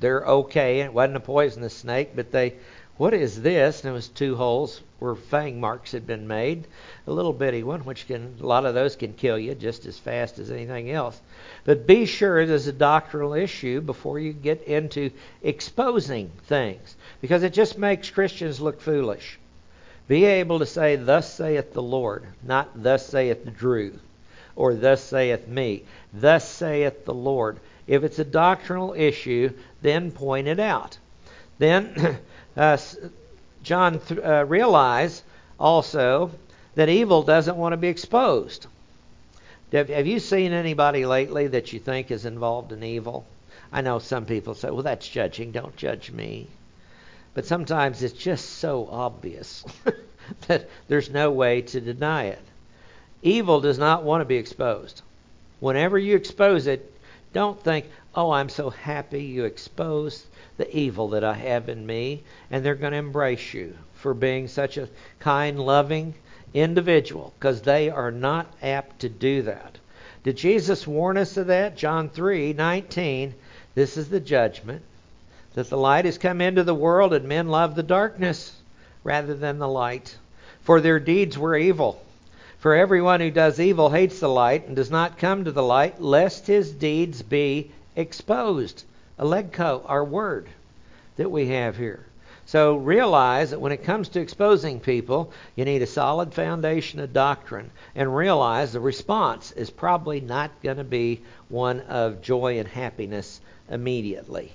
they're 0.00 0.22
okay. 0.22 0.80
It 0.80 0.92
wasn't 0.92 1.16
a 1.16 1.20
poisonous 1.20 1.74
snake, 1.74 2.10
but 2.14 2.30
they 2.30 2.56
what 3.02 3.14
is 3.14 3.42
this? 3.42 3.82
And 3.82 3.90
it 3.90 3.94
was 3.94 4.06
two 4.06 4.36
holes 4.36 4.80
where 5.00 5.16
fang 5.16 5.58
marks 5.58 5.90
had 5.90 6.06
been 6.06 6.28
made, 6.28 6.68
a 7.04 7.10
little 7.12 7.32
bitty 7.32 7.64
one, 7.64 7.80
which 7.80 8.06
can 8.06 8.36
a 8.40 8.46
lot 8.46 8.64
of 8.64 8.74
those 8.74 8.94
can 8.94 9.12
kill 9.12 9.36
you 9.36 9.56
just 9.56 9.86
as 9.86 9.98
fast 9.98 10.38
as 10.38 10.52
anything 10.52 10.88
else. 10.88 11.20
But 11.64 11.84
be 11.84 12.06
sure 12.06 12.46
there's 12.46 12.68
a 12.68 12.72
doctrinal 12.72 13.34
issue 13.34 13.80
before 13.80 14.20
you 14.20 14.32
get 14.32 14.62
into 14.62 15.10
exposing 15.42 16.30
things, 16.46 16.94
because 17.20 17.42
it 17.42 17.52
just 17.52 17.76
makes 17.76 18.08
Christians 18.08 18.60
look 18.60 18.80
foolish. 18.80 19.36
Be 20.06 20.24
able 20.24 20.60
to 20.60 20.66
say, 20.66 20.94
"Thus 20.94 21.34
saith 21.34 21.72
the 21.72 21.82
Lord," 21.82 22.22
not 22.40 22.84
"Thus 22.84 23.04
saith 23.04 23.52
Drew," 23.58 23.98
or 24.54 24.74
"Thus 24.74 25.00
saith 25.02 25.48
me." 25.48 25.82
Thus 26.14 26.48
saith 26.48 27.04
the 27.04 27.14
Lord. 27.14 27.58
If 27.88 28.04
it's 28.04 28.20
a 28.20 28.24
doctrinal 28.24 28.94
issue, 28.94 29.50
then 29.82 30.12
point 30.12 30.46
it 30.46 30.60
out. 30.60 30.98
Then 31.58 32.20
uh, 32.56 32.76
John 33.62 34.00
th- 34.00 34.20
uh, 34.20 34.44
realized 34.46 35.22
also 35.58 36.30
that 36.74 36.88
evil 36.88 37.22
doesn't 37.22 37.56
want 37.56 37.72
to 37.72 37.76
be 37.76 37.88
exposed. 37.88 38.66
Have, 39.72 39.88
have 39.88 40.06
you 40.06 40.20
seen 40.20 40.52
anybody 40.52 41.06
lately 41.06 41.46
that 41.48 41.72
you 41.72 41.78
think 41.78 42.10
is 42.10 42.26
involved 42.26 42.72
in 42.72 42.82
evil? 42.82 43.24
I 43.72 43.80
know 43.80 43.98
some 43.98 44.26
people 44.26 44.54
say, 44.54 44.70
well, 44.70 44.82
that's 44.82 45.08
judging. 45.08 45.50
Don't 45.50 45.76
judge 45.76 46.10
me. 46.10 46.48
But 47.34 47.46
sometimes 47.46 48.02
it's 48.02 48.12
just 48.12 48.46
so 48.58 48.86
obvious 48.90 49.64
that 50.48 50.68
there's 50.88 51.08
no 51.08 51.30
way 51.30 51.62
to 51.62 51.80
deny 51.80 52.24
it. 52.24 52.42
Evil 53.22 53.60
does 53.60 53.78
not 53.78 54.02
want 54.02 54.20
to 54.20 54.26
be 54.26 54.36
exposed. 54.36 55.00
Whenever 55.60 55.98
you 55.98 56.16
expose 56.16 56.66
it, 56.66 56.92
don't 57.32 57.62
think, 57.62 57.86
oh, 58.14 58.30
I'm 58.30 58.48
so 58.48 58.70
happy 58.70 59.22
you 59.22 59.44
exposed 59.44 60.26
the 60.56 60.76
evil 60.76 61.08
that 61.08 61.24
I 61.24 61.34
have 61.34 61.68
in 61.68 61.86
me, 61.86 62.22
and 62.50 62.64
they're 62.64 62.74
going 62.74 62.92
to 62.92 62.98
embrace 62.98 63.54
you 63.54 63.76
for 63.94 64.14
being 64.14 64.48
such 64.48 64.76
a 64.76 64.88
kind, 65.20 65.58
loving 65.58 66.14
individual, 66.52 67.32
because 67.38 67.62
they 67.62 67.88
are 67.88 68.10
not 68.10 68.52
apt 68.62 69.00
to 69.00 69.08
do 69.08 69.42
that. 69.42 69.78
Did 70.24 70.36
Jesus 70.36 70.86
warn 70.86 71.16
us 71.16 71.36
of 71.36 71.46
that? 71.48 71.76
John 71.76 72.08
3 72.08 72.52
19. 72.52 73.34
This 73.74 73.96
is 73.96 74.08
the 74.08 74.20
judgment 74.20 74.82
that 75.54 75.68
the 75.68 75.78
light 75.78 76.04
has 76.04 76.18
come 76.18 76.40
into 76.40 76.64
the 76.64 76.74
world, 76.74 77.12
and 77.12 77.26
men 77.26 77.48
love 77.48 77.74
the 77.74 77.82
darkness 77.82 78.56
rather 79.04 79.34
than 79.34 79.58
the 79.58 79.68
light, 79.68 80.16
for 80.60 80.80
their 80.80 81.00
deeds 81.00 81.38
were 81.38 81.56
evil. 81.56 82.02
For 82.58 82.74
everyone 82.74 83.20
who 83.20 83.30
does 83.30 83.58
evil 83.58 83.90
hates 83.90 84.20
the 84.20 84.28
light 84.28 84.68
and 84.68 84.76
does 84.76 84.90
not 84.90 85.18
come 85.18 85.44
to 85.44 85.50
the 85.50 85.62
light, 85.62 86.00
lest 86.00 86.46
his 86.46 86.70
deeds 86.70 87.22
be 87.22 87.72
exposed. 87.96 88.84
Elegko, 89.18 89.82
our 89.86 90.04
word 90.04 90.48
that 91.16 91.30
we 91.30 91.48
have 91.48 91.76
here. 91.76 92.06
So 92.44 92.76
realize 92.76 93.50
that 93.50 93.60
when 93.60 93.72
it 93.72 93.84
comes 93.84 94.08
to 94.10 94.20
exposing 94.20 94.80
people, 94.80 95.32
you 95.54 95.64
need 95.64 95.82
a 95.82 95.86
solid 95.86 96.34
foundation 96.34 97.00
of 97.00 97.12
doctrine 97.12 97.70
and 97.94 98.16
realize 98.16 98.72
the 98.72 98.80
response 98.80 99.52
is 99.52 99.70
probably 99.70 100.20
not 100.20 100.50
going 100.62 100.78
to 100.78 100.84
be 100.84 101.20
one 101.48 101.80
of 101.80 102.20
joy 102.20 102.58
and 102.58 102.68
happiness 102.68 103.40
immediately. 103.70 104.52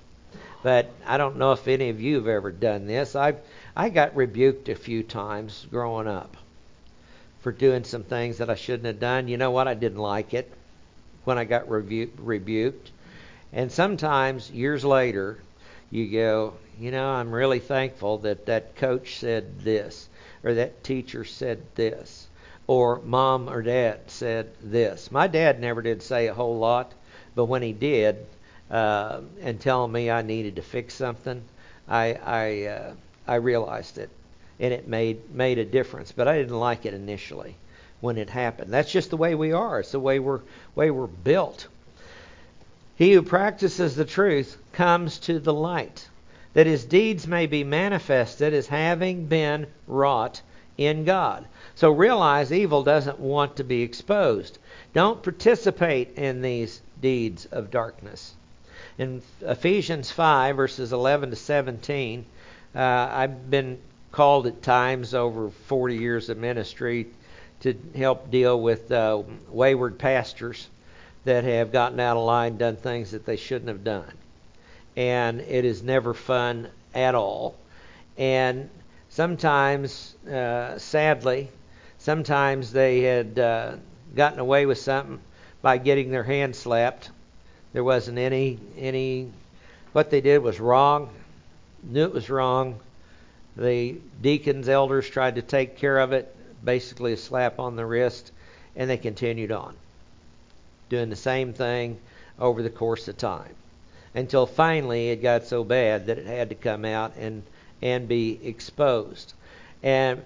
But 0.63 0.89
I 1.06 1.17
don't 1.17 1.38
know 1.38 1.53
if 1.53 1.67
any 1.67 1.89
of 1.89 2.01
you 2.01 2.15
have 2.15 2.27
ever 2.27 2.51
done 2.51 2.88
this. 2.88 3.15
I've 3.15 3.39
I 3.75 3.89
got 3.89 4.15
rebuked 4.15 4.70
a 4.70 4.75
few 4.75 5.03
times 5.03 5.65
growing 5.70 6.08
up 6.08 6.36
for 7.41 7.51
doing 7.51 7.84
some 7.84 8.03
things 8.03 8.39
that 8.39 8.50
I 8.50 8.56
shouldn't 8.56 8.88
have 8.88 9.00
done. 9.00 9.27
You 9.27 9.38
know 9.38 9.51
what? 9.51 9.67
I 9.67 9.75
didn't 9.75 10.00
like 10.00 10.34
it 10.34 10.51
when 11.24 11.38
I 11.38 11.46
got 11.46 11.70
rebu- 11.70 12.12
rebuked. 12.17 12.91
And 13.54 13.72
sometimes, 13.72 14.51
years 14.51 14.84
later, 14.84 15.39
you 15.89 16.08
go, 16.12 16.54
you 16.80 16.92
know, 16.92 17.10
I'm 17.10 17.32
really 17.32 17.60
thankful 17.60 18.20
that 18.20 18.46
that 18.48 18.75
coach 18.75 19.18
said 19.18 19.62
this, 19.62 20.10
or 20.44 20.54
that 20.56 20.84
teacher 20.84 21.24
said 21.24 21.62
this, 21.75 22.27
or 22.68 23.01
mom 23.04 23.50
or 23.50 23.62
dad 23.62 24.00
said 24.08 24.50
this. 24.62 25.12
My 25.12 25.27
dad 25.27 25.60
never 25.60 25.82
did 25.82 26.01
say 26.04 26.27
a 26.27 26.34
whole 26.34 26.58
lot, 26.58 26.92
but 27.36 27.46
when 27.46 27.62
he 27.62 27.74
did, 27.74 28.25
uh, 28.70 29.22
and 29.42 29.60
telling 29.60 29.92
me 29.92 30.12
I 30.12 30.22
needed 30.22 30.58
to 30.58 30.62
fix 30.62 30.94
something, 30.94 31.42
I 31.88 32.13
I 32.13 32.63
uh, 32.66 32.94
I 33.27 33.36
realized 33.36 33.98
it 33.98 34.10
and 34.60 34.74
it 34.74 34.88
made 34.88 35.34
made 35.34 35.58
a 35.58 35.66
difference. 35.66 36.12
But 36.12 36.27
I 36.27 36.38
didn't 36.38 36.60
like 36.60 36.86
it 36.86 36.94
initially 36.94 37.56
when 38.01 38.18
it 38.18 38.30
happened. 38.30 38.72
That's 38.72 38.92
just 38.92 39.10
the 39.10 39.18
way 39.18 39.36
we 39.36 39.54
are. 39.54 39.80
It's 39.80 39.92
the 39.92 40.00
way 40.00 40.20
we're 40.20 40.42
way 40.75 40.92
we're 40.92 41.08
built. 41.08 41.68
He 42.98 43.13
who 43.13 43.22
practices 43.22 43.96
the 43.96 44.06
truth 44.06 44.58
comes 44.74 45.20
to 45.20 45.38
the 45.39 45.54
light, 45.54 46.10
that 46.56 46.66
his 46.66 46.84
deeds 46.84 47.27
may 47.27 47.46
be 47.46 47.63
manifested 47.63 48.56
as 48.56 48.66
having 48.66 49.27
been 49.27 49.68
wrought 49.86 50.42
in 50.80 51.06
God. 51.06 51.46
So 51.75 51.92
realize 51.92 52.51
evil 52.51 52.82
doesn't 52.82 53.20
want 53.20 53.58
to 53.58 53.63
be 53.63 53.84
exposed. 53.84 54.58
Don't 54.94 55.22
participate 55.22 56.18
in 56.18 56.42
these 56.42 56.82
deeds 57.00 57.46
of 57.51 57.70
darkness. 57.70 58.34
In 58.98 59.22
Ephesians 59.42 60.10
5, 60.10 60.56
verses 60.56 60.92
11 60.92 61.30
to 61.30 61.36
17, 61.36 62.25
uh, 62.74 62.80
I've 62.80 63.51
been 63.51 63.77
called 64.12 64.48
at 64.48 64.63
times 64.63 65.13
over 65.13 65.51
40 65.51 65.98
years 65.98 66.30
of 66.30 66.39
ministry 66.39 67.06
to 67.60 67.75
help 67.96 68.32
deal 68.32 68.60
with 68.60 68.92
uh, 68.92 69.22
wayward 69.51 70.00
pastors 70.00 70.68
that 71.27 71.43
have 71.43 71.74
gotten 71.74 72.00
out 72.00 72.15
of 72.15 72.24
line, 72.24 72.57
done 72.57 72.77
things 72.77 73.12
that 73.12 73.25
they 73.25 73.36
shouldn't 73.36 73.67
have 73.67 73.84
done. 73.84 74.12
And 74.96 75.41
it 75.41 75.65
is 75.65 75.84
never 75.84 76.13
fun 76.13 76.69
at 76.93 77.15
all. 77.15 77.55
And 78.17 78.69
sometimes, 79.10 80.15
uh, 80.25 80.77
sadly, 80.77 81.50
sometimes 81.98 82.72
they 82.72 83.01
had 83.01 83.38
uh, 83.38 83.75
gotten 84.15 84.39
away 84.39 84.65
with 84.65 84.77
something 84.77 85.19
by 85.62 85.77
getting 85.77 86.12
their 86.12 86.24
hand 86.24 86.55
slapped. 86.55 87.12
There 87.74 87.84
wasn't 87.84 88.17
any 88.17 88.57
any 88.77 89.29
what 89.91 90.10
they 90.10 90.22
did 90.22 90.39
was 90.39 90.62
wrong. 90.62 91.10
Knew 91.84 92.05
it 92.05 92.13
was 92.13 92.29
wrong. 92.29 92.79
The 93.57 93.98
deacons, 94.22 94.69
elders 94.69 95.10
tried 95.10 95.36
to 95.36 95.41
take 95.41 95.75
care 95.77 95.98
of 95.98 96.13
it, 96.13 96.34
basically 96.63 97.13
a 97.13 97.17
slap 97.17 97.60
on 97.60 97.75
the 97.75 97.86
wrist, 97.86 98.31
and 98.75 98.89
they 98.89 98.98
continued 98.98 99.51
on, 99.51 99.75
doing 100.89 101.10
the 101.10 101.15
same 101.15 101.53
thing 101.53 102.00
over 102.39 102.62
the 102.62 102.70
course 102.70 103.08
of 103.08 103.17
time. 103.17 103.56
Until 104.15 104.46
finally 104.46 105.10
it 105.10 105.22
got 105.22 105.46
so 105.46 105.63
bad 105.63 106.08
that 106.08 106.17
it 106.17 106.25
had 106.25 106.50
to 106.50 106.56
come 106.56 106.86
out 106.86 107.13
and, 107.17 107.44
and 107.82 108.08
be 108.08 108.39
exposed. 108.44 109.34
And 109.84 110.24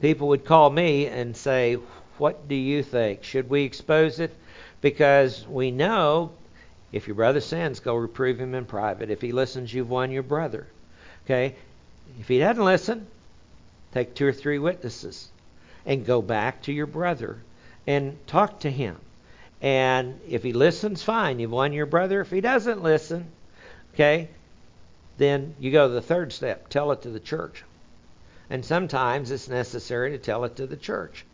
people 0.00 0.28
would 0.28 0.44
call 0.44 0.70
me 0.70 1.06
and 1.06 1.36
say, 1.36 1.74
What 2.16 2.48
do 2.48 2.54
you 2.54 2.82
think? 2.82 3.24
Should 3.24 3.50
we 3.50 3.64
expose 3.64 4.20
it? 4.20 4.34
Because 4.80 5.46
we 5.46 5.70
know 5.70 6.32
if 6.92 7.06
your 7.06 7.16
brother 7.16 7.40
sins, 7.40 7.80
go 7.80 7.94
reprove 7.94 8.40
him 8.40 8.54
in 8.54 8.64
private. 8.64 9.10
If 9.10 9.20
he 9.20 9.32
listens, 9.32 9.72
you've 9.74 9.90
won 9.90 10.10
your 10.10 10.22
brother. 10.22 10.66
Okay? 11.24 11.54
If 12.18 12.28
he 12.28 12.38
doesn't 12.38 12.64
listen, 12.64 13.06
take 13.92 14.14
two 14.14 14.26
or 14.26 14.32
three 14.32 14.58
witnesses 14.58 15.28
and 15.84 16.06
go 16.06 16.22
back 16.22 16.62
to 16.62 16.72
your 16.72 16.86
brother 16.86 17.38
and 17.86 18.16
talk 18.26 18.60
to 18.60 18.70
him. 18.70 18.96
And 19.60 20.20
if 20.28 20.42
he 20.42 20.52
listens, 20.52 21.02
fine, 21.02 21.40
you've 21.40 21.50
won 21.50 21.72
your 21.72 21.86
brother. 21.86 22.20
If 22.20 22.30
he 22.30 22.40
doesn't 22.40 22.82
listen, 22.82 23.26
okay, 23.94 24.28
then 25.16 25.56
you 25.58 25.72
go 25.72 25.88
to 25.88 25.94
the 25.94 26.00
third 26.00 26.32
step 26.32 26.68
tell 26.68 26.92
it 26.92 27.02
to 27.02 27.10
the 27.10 27.20
church. 27.20 27.64
And 28.50 28.64
sometimes 28.64 29.30
it's 29.30 29.48
necessary 29.48 30.12
to 30.12 30.18
tell 30.18 30.44
it 30.44 30.56
to 30.56 30.66
the 30.66 30.76
church. 30.76 31.24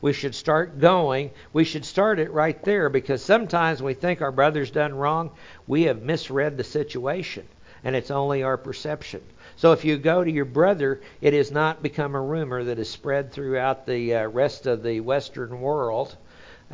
We 0.00 0.12
should 0.12 0.34
start 0.34 0.80
going. 0.80 1.30
We 1.52 1.64
should 1.64 1.84
start 1.84 2.18
it 2.18 2.32
right 2.32 2.62
there 2.64 2.88
because 2.88 3.22
sometimes 3.22 3.82
we 3.82 3.94
think 3.94 4.20
our 4.20 4.32
brother's 4.32 4.70
done 4.70 4.94
wrong. 4.94 5.30
We 5.66 5.84
have 5.84 6.02
misread 6.02 6.56
the 6.56 6.64
situation, 6.64 7.46
and 7.84 7.94
it's 7.94 8.10
only 8.10 8.42
our 8.42 8.56
perception. 8.56 9.22
So 9.56 9.72
if 9.72 9.84
you 9.84 9.96
go 9.96 10.24
to 10.24 10.30
your 10.30 10.44
brother, 10.46 11.00
it 11.20 11.32
has 11.32 11.50
not 11.50 11.82
become 11.82 12.14
a 12.14 12.20
rumor 12.20 12.64
that 12.64 12.78
is 12.78 12.90
spread 12.90 13.32
throughout 13.32 13.86
the 13.86 14.14
uh, 14.14 14.26
rest 14.26 14.66
of 14.66 14.82
the 14.82 15.00
Western 15.00 15.60
world. 15.60 16.16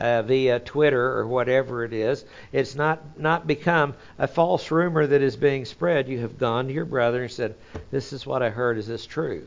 Uh, 0.01 0.23
via 0.23 0.59
Twitter 0.59 1.19
or 1.19 1.27
whatever 1.27 1.85
it 1.85 1.93
is. 1.93 2.25
It's 2.53 2.75
not 2.75 3.21
not 3.21 3.47
become 3.47 3.93
a 4.19 4.27
false 4.27 4.71
rumor 4.71 5.07
that 5.07 5.21
is 5.21 5.37
being 5.37 5.67
spread. 5.67 6.09
You 6.09 6.21
have 6.21 6.39
gone 6.39 6.69
to 6.69 6.73
your 6.73 6.87
brother 6.87 7.25
and 7.25 7.31
said, 7.31 7.55
"This 7.91 8.15
is 8.15 8.27
what 8.27 8.43
I 8.43 8.49
heard. 8.49 8.79
Is 8.79 8.87
this 8.87 9.05
true?" 9.05 9.47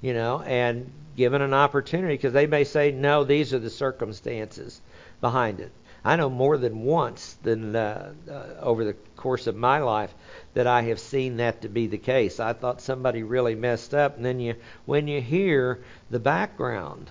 You 0.00 0.14
know, 0.14 0.40
and 0.40 0.90
given 1.18 1.42
an 1.42 1.52
opportunity 1.52 2.14
because 2.14 2.32
they 2.32 2.46
may 2.46 2.64
say, 2.64 2.92
"No, 2.92 3.24
these 3.24 3.52
are 3.52 3.58
the 3.58 3.68
circumstances 3.68 4.80
behind 5.20 5.60
it." 5.60 5.70
I 6.02 6.16
know 6.16 6.30
more 6.30 6.56
than 6.56 6.84
once 6.84 7.36
than 7.42 7.76
uh, 7.76 8.14
uh, 8.30 8.44
over 8.58 8.86
the 8.86 8.96
course 9.16 9.46
of 9.46 9.54
my 9.54 9.80
life 9.80 10.14
that 10.54 10.66
I 10.66 10.80
have 10.84 10.98
seen 10.98 11.36
that 11.36 11.60
to 11.60 11.68
be 11.68 11.88
the 11.88 11.98
case. 11.98 12.40
I 12.40 12.54
thought 12.54 12.80
somebody 12.80 13.22
really 13.22 13.54
messed 13.54 13.92
up, 13.92 14.16
and 14.16 14.24
then 14.24 14.40
you, 14.40 14.54
when 14.86 15.08
you 15.08 15.20
hear 15.20 15.80
the 16.10 16.20
background 16.20 17.10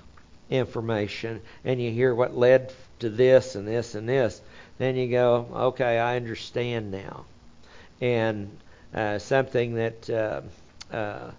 information 0.52 1.42
and 1.64 1.82
you 1.82 1.90
hear 1.90 2.14
what 2.14 2.36
led 2.36 2.72
to 3.00 3.10
this 3.10 3.56
and 3.56 3.68
this 3.68 3.96
and 3.96 4.08
this, 4.08 4.42
then 4.78 4.96
you 4.96 5.10
go, 5.10 5.48
okay, 5.54 5.98
I 5.98 6.18
understand 6.18 6.92
now. 6.92 7.26
And 8.00 8.56
uh, 8.94 9.18
something 9.18 9.76
that, 9.76 10.10
uh, 10.10 10.42
uh, 10.96 11.32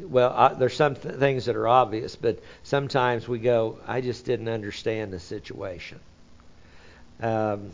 well, 0.00 0.32
uh, 0.34 0.54
there's 0.54 0.74
some 0.74 0.96
th- 0.96 1.14
things 1.14 1.46
that 1.46 1.56
are 1.56 1.68
obvious, 1.68 2.16
but 2.16 2.40
sometimes 2.62 3.28
we 3.28 3.38
go, 3.38 3.78
I 3.86 4.00
just 4.00 4.24
didn't 4.24 4.48
understand 4.48 5.12
the 5.12 5.20
situation. 5.20 6.00
Um, 7.20 7.70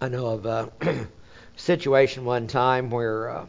I 0.00 0.08
know 0.08 0.26
of 0.26 0.46
a 0.46 0.70
situation 1.56 2.24
one 2.24 2.46
time 2.46 2.90
where 2.90 3.30
uh, 3.30 3.46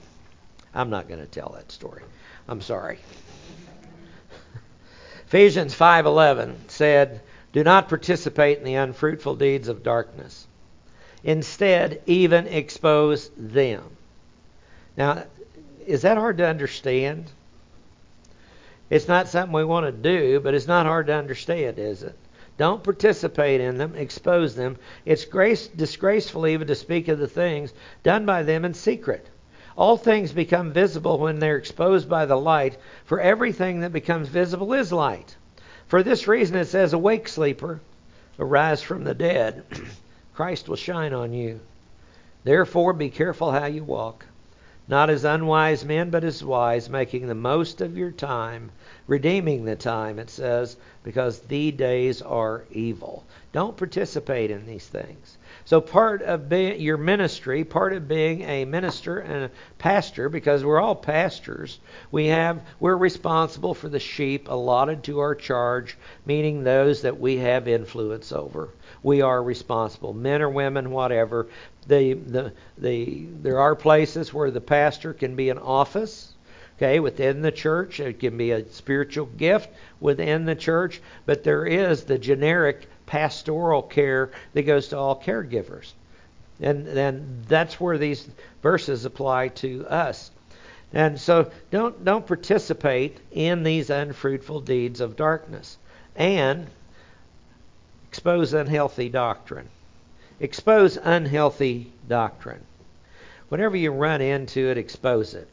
I'm 0.74 0.90
not 0.90 1.08
going 1.08 1.20
to 1.20 1.28
tell 1.28 1.54
that 1.56 1.72
story. 1.72 2.04
I'm 2.48 2.62
sorry. 2.62 3.00
Ephesians 5.28 5.76
5:11 5.76 6.56
said, 6.70 7.20
"Do 7.52 7.62
not 7.62 7.90
participate 7.90 8.60
in 8.60 8.64
the 8.64 8.76
unfruitful 8.76 9.36
deeds 9.36 9.68
of 9.68 9.84
darkness. 9.84 10.48
Instead, 11.22 12.02
even 12.06 12.48
expose 12.48 13.30
them." 13.36 13.84
Now, 14.96 15.26
is 15.86 16.04
that 16.04 16.16
hard 16.16 16.38
to 16.38 16.48
understand? 16.48 17.26
It's 18.90 19.10
not 19.10 19.28
something 19.28 19.52
we 19.52 19.66
want 19.66 19.86
to 19.86 19.92
do, 19.92 20.40
but 20.40 20.54
it's 20.54 20.66
not 20.66 20.86
hard 20.86 21.08
to 21.08 21.14
understand, 21.14 21.78
is 21.78 22.04
it? 22.04 22.16
Don't 22.58 22.82
participate 22.82 23.60
in 23.60 23.78
them, 23.78 23.96
expose 23.96 24.56
them. 24.56 24.78
It's 25.04 25.26
grace, 25.26 25.68
disgraceful 25.68 26.48
even 26.48 26.68
to 26.68 26.76
speak 26.76 27.10
of 27.10 27.20
the 27.20 27.28
things 27.28 27.74
done 28.02 28.26
by 28.26 28.44
them 28.44 28.64
in 28.64 28.74
secret. 28.74 29.28
All 29.78 29.96
things 29.96 30.34
become 30.34 30.74
visible 30.74 31.20
when 31.20 31.38
they're 31.38 31.58
exposed 31.58 32.10
by 32.10 32.26
the 32.26 32.36
light, 32.36 32.78
for 33.06 33.20
everything 33.22 33.82
that 33.82 33.94
becomes 33.94 34.28
visible 34.28 34.74
is 34.74 34.92
light. 34.92 35.36
For 35.88 36.02
this 36.02 36.28
reason 36.28 36.58
it 36.58 36.66
says, 36.66 36.94
Awake, 36.94 37.28
sleeper, 37.28 37.80
arise 38.40 38.82
from 38.82 39.04
the 39.04 39.14
dead. 39.14 39.64
Christ 40.34 40.68
will 40.68 40.78
shine 40.78 41.14
on 41.14 41.32
you. 41.32 41.60
Therefore, 42.44 42.92
be 42.92 43.12
careful 43.12 43.52
how 43.52 43.66
you 43.66 43.84
walk, 43.84 44.26
not 44.88 45.12
as 45.12 45.24
unwise 45.24 45.86
men, 45.86 46.10
but 46.10 46.24
as 46.24 46.44
wise, 46.44 46.90
making 46.90 47.28
the 47.28 47.36
most 47.36 47.80
of 47.80 47.98
your 47.98 48.12
time, 48.12 48.72
redeeming 49.06 49.66
the 49.66 49.76
time, 49.76 50.18
it 50.18 50.32
says, 50.32 50.76
because 51.04 51.40
the 51.40 51.72
days 51.72 52.22
are 52.24 52.64
evil. 52.72 53.26
Don't 53.52 53.78
participate 53.78 54.50
in 54.50 54.66
these 54.66 54.88
things. 54.88 55.38
So 55.68 55.82
part 55.82 56.22
of 56.22 56.48
being 56.48 56.80
your 56.80 56.96
ministry, 56.96 57.66
part 57.66 57.92
of 57.92 58.08
being 58.08 58.42
a 58.44 58.64
minister 58.64 59.20
and 59.20 59.44
a 59.44 59.52
pastor, 59.78 60.30
because 60.30 60.64
we're 60.64 60.80
all 60.80 60.96
pastors, 60.96 61.78
we 62.10 62.28
have 62.28 62.62
we're 62.80 62.96
responsible 62.96 63.74
for 63.74 63.90
the 63.90 64.00
sheep 64.00 64.48
allotted 64.48 65.04
to 65.04 65.20
our 65.20 65.36
charge, 65.36 65.98
meaning 66.26 66.64
those 66.64 67.02
that 67.02 67.20
we 67.20 67.40
have 67.40 67.68
influence 67.68 68.32
over. 68.32 68.70
We 69.04 69.22
are 69.22 69.44
responsible, 69.44 70.14
men 70.14 70.42
or 70.42 70.50
women, 70.50 70.90
whatever. 70.90 71.48
The 71.86 72.14
the 72.14 72.54
the 72.78 73.28
there 73.42 73.60
are 73.60 73.76
places 73.76 74.34
where 74.34 74.52
the 74.52 74.62
pastor 74.62 75.14
can 75.14 75.36
be 75.36 75.50
an 75.50 75.58
office 75.58 76.32
okay, 76.78 77.02
within 77.02 77.42
the 77.42 77.52
church. 77.52 78.00
It 78.00 78.22
can 78.22 78.38
be 78.38 78.52
a 78.52 78.66
spiritual 78.70 79.26
gift 79.26 79.70
within 80.00 80.46
the 80.46 80.56
church, 80.56 81.02
but 81.26 81.44
there 81.44 81.66
is 81.66 82.06
the 82.06 82.18
generic 82.18 82.88
pastoral 83.08 83.82
care 83.82 84.30
that 84.54 84.64
goes 84.64 84.90
to 84.90 84.98
all 84.98 85.20
caregivers. 85.20 85.94
And 86.62 86.86
then 86.86 87.44
that's 87.48 87.80
where 87.80 87.98
these 87.98 88.28
verses 88.62 89.06
apply 89.06 89.50
to 89.50 89.88
us. 89.88 90.30
And 90.94 91.20
so 91.20 91.52
don't 91.72 92.06
don't 92.06 92.26
participate 92.26 93.18
in 93.32 93.64
these 93.64 93.90
unfruitful 93.90 94.62
deeds 94.62 95.02
of 95.02 95.16
darkness. 95.16 95.78
And 96.16 96.68
expose 98.10 98.54
unhealthy 98.54 99.10
doctrine. 99.10 99.68
Expose 100.40 100.98
unhealthy 100.98 101.92
doctrine. 102.08 102.62
Whenever 103.50 103.76
you 103.76 103.92
run 103.92 104.22
into 104.22 104.70
it, 104.70 104.78
expose 104.78 105.34
it. 105.34 105.48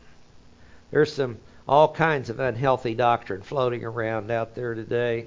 There's 0.91 1.13
some 1.13 1.39
all 1.67 1.93
kinds 1.93 2.31
of 2.31 2.41
unhealthy 2.41 2.95
doctrine 2.95 3.43
floating 3.43 3.85
around 3.85 4.31
out 4.31 4.55
there 4.55 4.75
today. 4.75 5.27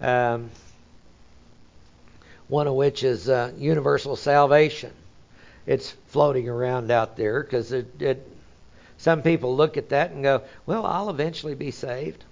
Um, 0.00 0.50
one 2.48 2.66
of 2.66 2.74
which 2.74 3.02
is 3.02 3.28
uh, 3.28 3.52
universal 3.56 4.16
salvation. 4.16 4.92
It's 5.66 5.90
floating 6.08 6.48
around 6.48 6.90
out 6.90 7.16
there 7.16 7.42
because 7.42 7.72
it, 7.72 8.00
it, 8.00 8.28
some 8.98 9.22
people 9.22 9.56
look 9.56 9.76
at 9.76 9.88
that 9.90 10.10
and 10.10 10.22
go, 10.22 10.42
well, 10.66 10.84
I'll 10.84 11.10
eventually 11.10 11.54
be 11.54 11.70
saved. 11.70 12.24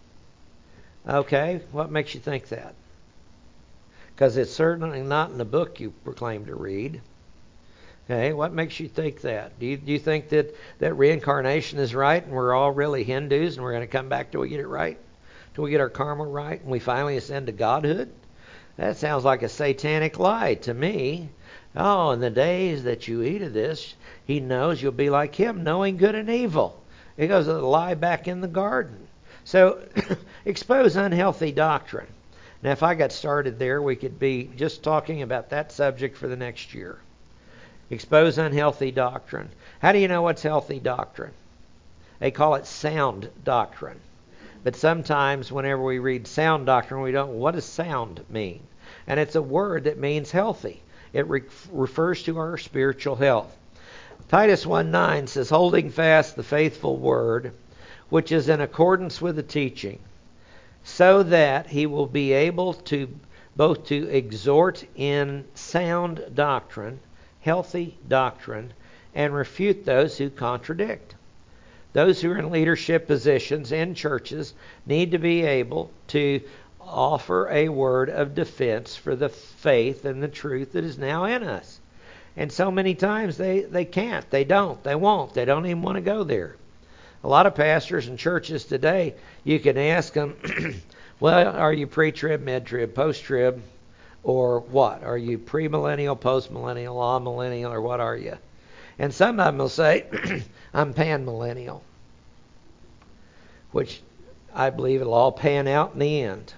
Okay, 1.09 1.61
what 1.73 1.91
makes 1.91 2.15
you 2.15 2.21
think 2.21 2.49
that? 2.49 2.75
Because 4.15 4.37
it's 4.37 4.53
certainly 4.53 5.03
not 5.03 5.31
in 5.31 5.39
the 5.39 5.45
book 5.45 5.81
you 5.81 5.93
proclaim 6.05 6.47
to 6.47 6.55
read. 6.55 7.01
Okay, 8.05 8.33
what 8.33 8.53
makes 8.53 8.79
you 8.79 8.89
think 8.89 9.23
that? 9.23 9.59
Do 9.59 9.67
you, 9.67 9.77
do 9.77 9.93
you 9.93 9.99
think 9.99 10.29
that, 10.31 10.55
that 10.81 10.95
reincarnation 10.95 11.79
is 11.79 11.95
right 11.95 12.23
and 12.23 12.33
we're 12.33 12.53
all 12.53 12.71
really 12.71 13.05
Hindus 13.05 13.57
and 13.57 13.65
we're 13.65 13.73
going 13.73 13.87
to 13.87 13.87
come 13.87 14.09
back 14.09 14.31
till 14.31 14.41
we 14.41 14.49
get 14.49 14.61
it 14.61 14.67
right? 14.67 14.99
Till 15.55 15.65
we 15.65 15.71
get 15.71 15.81
our 15.81 15.89
karma 15.89 16.25
right 16.25 16.61
and 16.61 16.71
we 16.71 16.79
finally 16.79 17.17
ascend 17.17 17.47
to 17.47 17.53
godhood? 17.53 18.13
That 18.77 18.97
sounds 18.97 19.25
like 19.25 19.43
a 19.43 19.49
satanic 19.49 20.19
lie 20.19 20.55
to 20.55 20.73
me. 20.73 21.29
Oh, 21.77 22.11
in 22.11 22.21
the 22.21 22.31
days 22.31 22.85
that 22.85 23.07
you 23.07 23.23
eat 23.23 23.43
of 23.43 23.53
this, 23.53 23.95
he 24.25 24.41
knows 24.41 24.83
you'll 24.83 24.93
be 24.93 25.11
like 25.11 25.35
him, 25.35 25.63
knowing 25.63 25.97
good 25.97 26.15
and 26.15 26.31
evil. 26.31 26.83
It 27.17 27.29
goes 27.29 27.47
to 27.47 27.55
lie 27.59 27.95
back 27.95 28.27
in 28.27 28.41
the 28.41 28.49
garden. 28.49 29.09
So 29.45 29.81
expose 30.45 30.97
unhealthy 30.97 31.53
doctrine. 31.53 32.09
Now, 32.63 32.71
if 32.71 32.83
I 32.83 32.95
got 32.95 33.13
started 33.13 33.59
there, 33.59 33.83
we 33.83 33.97
could 33.97 34.19
be 34.19 34.51
just 34.57 34.83
talking 34.83 35.23
about 35.23 35.51
that 35.51 35.73
subject 35.73 36.17
for 36.17 36.29
the 36.29 36.37
next 36.37 36.75
year. 36.75 36.99
Expose 37.91 38.39
unhealthy 38.39 38.91
doctrine. 38.91 39.51
How 39.81 39.93
do 39.93 39.99
you 39.99 40.09
know 40.09 40.23
what's 40.23 40.43
healthy 40.43 40.79
doctrine? 40.79 41.33
They 42.21 42.31
call 42.31 42.55
it 42.55 42.67
sound 42.67 43.29
doctrine. 43.45 44.01
But 44.65 44.77
sometimes, 44.77 45.51
whenever 45.51 45.83
we 45.83 45.99
read 45.99 46.27
sound 46.27 46.67
doctrine, 46.67 47.03
we 47.03 47.13
don't. 47.13 47.33
What 47.33 47.55
does 47.55 47.65
sound 47.65 48.25
mean? 48.29 48.61
And 49.07 49.19
it's 49.19 49.35
a 49.35 49.43
word 49.43 49.85
that 49.85 49.99
means 49.99 50.31
healthy. 50.31 50.83
it 51.13 51.27
re- 51.29 51.43
refers 51.71 52.23
to 52.23 52.39
our 52.39 52.57
spiritual 52.57 53.17
health. 53.17 53.57
Titus 54.29 54.65
1 54.65 54.91
9 54.91 55.27
says, 55.27 55.51
Holding 55.51 55.91
fast 55.91 56.37
the 56.37 56.43
faithful 56.43 56.97
word, 56.97 57.53
which 58.09 58.31
is 58.31 58.49
in 58.49 58.61
accordance 58.61 59.21
with 59.21 59.37
the 59.37 59.43
teaching, 59.43 59.99
so 60.85 61.23
that 61.25 61.67
he 61.67 61.87
will 61.87 62.07
be 62.07 62.33
able 62.33 62.73
to 62.75 63.09
both 63.57 63.85
to 63.87 64.09
exhort 64.09 64.85
in 64.95 65.45
sound 65.55 66.25
doctrine, 66.35 67.01
healthy 67.41 67.99
doctrine, 68.09 68.73
and 69.15 69.35
refute 69.35 69.85
those 69.85 70.17
who 70.19 70.31
contradict. 70.31 71.15
Those 71.93 72.21
who 72.21 72.31
are 72.31 72.39
in 72.39 72.51
leadership 72.51 73.07
positions 73.07 73.71
in 73.71 73.95
churches 73.95 74.55
need 74.87 75.11
to 75.11 75.19
be 75.19 75.43
able 75.45 75.91
to 76.09 76.41
offer 76.81 77.49
a 77.51 77.69
word 77.69 78.09
of 78.09 78.35
defense 78.35 78.97
for 78.97 79.15
the 79.15 79.29
faith 79.29 80.05
and 80.05 80.23
the 80.23 80.29
truth 80.29 80.73
that 80.73 80.85
is 80.85 80.99
now 80.99 81.25
in 81.25 81.43
us. 81.43 81.81
And 82.37 82.51
so 82.51 82.71
many 82.71 82.95
times 82.95 83.37
they, 83.37 83.61
they 83.61 83.85
can't, 83.85 84.29
they 84.31 84.45
don't, 84.45 84.83
they 84.83 84.95
won't, 84.95 85.35
they 85.35 85.45
don't 85.45 85.67
even 85.67 85.83
want 85.83 85.97
to 85.97 86.03
go 86.03 86.25
there. 86.25 86.57
A 87.25 87.29
lot 87.29 87.47
of 87.47 87.55
pastors 87.55 88.09
and 88.09 88.19
churches 88.19 88.65
today, 88.65 89.15
you 89.45 89.61
can 89.61 89.77
ask 89.77 90.13
them, 90.15 90.37
well, 91.21 91.55
are 91.55 91.73
you 91.73 91.87
pre 91.87 92.11
trib, 92.11 92.41
mid 92.41 92.67
trib, 92.67 92.95
post 92.95 93.23
trib, 93.23 93.63
or 94.23 94.61
what? 94.61 95.05
Are 95.05 95.19
you 95.19 95.39
premillennial, 95.39 96.19
postmillennial, 96.19 96.97
amillennial, 96.97 97.71
or 97.71 97.81
what 97.81 98.01
are 98.01 98.17
you? 98.17 98.39
And 98.99 99.13
some 99.13 99.41
of 99.41 99.47
them 99.47 99.59
will 99.59 99.69
say, 99.69 100.07
I'm 100.75 100.95
panmillennial, 100.95 101.81
which 103.71 104.03
I 104.55 104.71
believe 104.71 105.01
it'll 105.01 105.15
all 105.15 105.33
pan 105.33 105.67
out 105.67 105.95
in 105.95 105.99
the 105.99 106.23
end. 106.23 106.53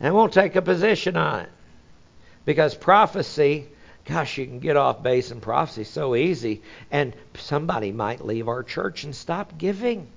And 0.00 0.14
won't 0.14 0.32
take 0.32 0.56
a 0.56 0.62
position 0.62 1.16
on 1.16 1.40
it. 1.40 1.50
Because 2.44 2.74
prophecy, 2.74 3.66
gosh, 4.04 4.38
you 4.38 4.46
can 4.46 4.60
get 4.60 4.76
off 4.76 5.02
base 5.02 5.30
in 5.30 5.40
prophecy 5.40 5.84
so 5.84 6.14
easy. 6.14 6.62
And 6.90 7.14
somebody 7.34 7.92
might 7.92 8.24
leave 8.24 8.48
our 8.48 8.62
church 8.62 9.04
and 9.04 9.14
stop 9.14 9.58
giving. 9.58 10.08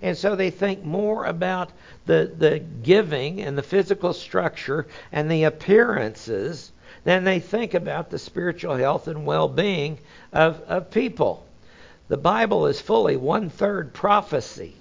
And 0.00 0.16
so 0.16 0.36
they 0.36 0.50
think 0.50 0.84
more 0.84 1.24
about 1.24 1.72
the, 2.06 2.32
the 2.36 2.58
giving 2.58 3.40
and 3.42 3.58
the 3.58 3.62
physical 3.62 4.12
structure 4.12 4.86
and 5.12 5.30
the 5.30 5.44
appearances 5.44 6.72
than 7.04 7.24
they 7.24 7.40
think 7.40 7.74
about 7.74 8.10
the 8.10 8.18
spiritual 8.18 8.76
health 8.76 9.08
and 9.08 9.26
well 9.26 9.48
being 9.48 9.98
of, 10.32 10.60
of 10.62 10.90
people. 10.90 11.46
The 12.08 12.16
Bible 12.16 12.66
is 12.66 12.80
fully 12.80 13.16
one 13.16 13.50
third 13.50 13.92
prophecy. 13.92 14.74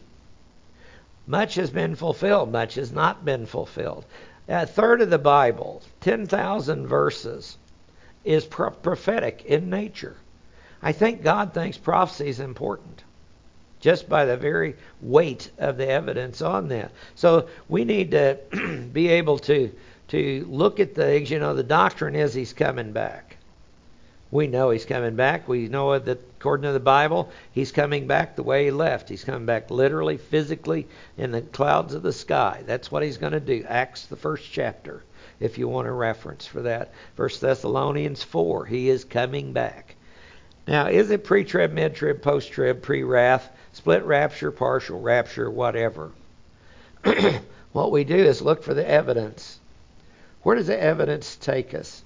Much 1.25 1.55
has 1.55 1.69
been 1.69 1.95
fulfilled, 1.95 2.51
much 2.51 2.75
has 2.75 2.91
not 2.91 3.25
been 3.25 3.45
fulfilled. 3.45 4.05
A 4.47 4.65
third 4.65 5.01
of 5.01 5.09
the 5.09 5.17
Bible, 5.17 5.81
10,000 6.01 6.87
verses, 6.87 7.57
is 8.23 8.45
pro- 8.45 8.71
prophetic 8.71 9.43
in 9.45 9.69
nature. 9.69 10.15
I 10.81 10.93
think 10.93 11.23
God 11.23 11.53
thinks 11.53 11.77
prophecy 11.77 12.29
is 12.29 12.39
important 12.39 13.03
just 13.79 14.09
by 14.09 14.25
the 14.25 14.37
very 14.37 14.75
weight 15.01 15.51
of 15.57 15.77
the 15.77 15.87
evidence 15.87 16.41
on 16.41 16.69
that. 16.69 16.91
So 17.15 17.47
we 17.69 17.85
need 17.85 18.11
to 18.11 18.37
be 18.93 19.09
able 19.09 19.39
to 19.39 19.71
to 20.09 20.45
look 20.49 20.79
at 20.79 20.95
things. 20.95 21.29
You 21.29 21.39
know, 21.39 21.53
the 21.53 21.63
doctrine 21.63 22.15
is 22.15 22.33
He's 22.33 22.53
coming 22.53 22.91
back. 22.91 23.37
We 24.29 24.47
know 24.47 24.71
He's 24.71 24.85
coming 24.85 25.15
back. 25.15 25.47
We 25.47 25.67
know 25.67 25.97
that 25.97 26.19
according 26.39 26.63
to 26.63 26.73
the 26.73 26.79
Bible, 26.79 27.29
He's 27.51 27.71
coming 27.71 28.07
back 28.07 28.35
the 28.35 28.43
way 28.43 28.65
He 28.65 28.71
left. 28.71 29.09
He's 29.09 29.23
coming 29.23 29.45
back 29.45 29.71
literally, 29.71 30.17
physically, 30.17 30.87
in 31.17 31.31
the 31.31 31.41
clouds 31.41 31.93
of 31.93 32.03
the 32.03 32.13
sky. 32.13 32.63
That's 32.65 32.91
what 32.91 33.03
He's 33.03 33.17
going 33.17 33.33
to 33.33 33.39
do. 33.39 33.65
Acts, 33.67 34.05
the 34.05 34.15
first 34.15 34.51
chapter, 34.51 35.03
if 35.39 35.57
you 35.57 35.67
want 35.67 35.87
a 35.87 35.91
reference 35.91 36.45
for 36.45 36.61
that. 36.63 36.91
First 37.15 37.41
Thessalonians 37.41 38.23
4, 38.23 38.65
He 38.65 38.89
is 38.89 39.05
coming 39.05 39.53
back. 39.53 39.95
Now, 40.67 40.87
is 40.87 41.11
it 41.11 41.23
pre 41.23 41.45
trib, 41.45 41.71
mid 41.71 41.95
trib, 41.95 42.21
post 42.21 42.51
trib, 42.51 42.81
pre 42.81 43.03
wrath, 43.03 43.49
split 43.71 44.03
rapture, 44.03 44.51
partial 44.51 44.99
rapture, 44.99 45.49
whatever? 45.49 46.11
what 47.71 47.91
we 47.91 48.03
do 48.03 48.17
is 48.17 48.41
look 48.41 48.63
for 48.63 48.73
the 48.73 48.87
evidence. 48.87 49.59
Where 50.43 50.55
does 50.55 50.67
the 50.67 50.81
evidence 50.81 51.35
take 51.35 51.73
us? 51.73 52.03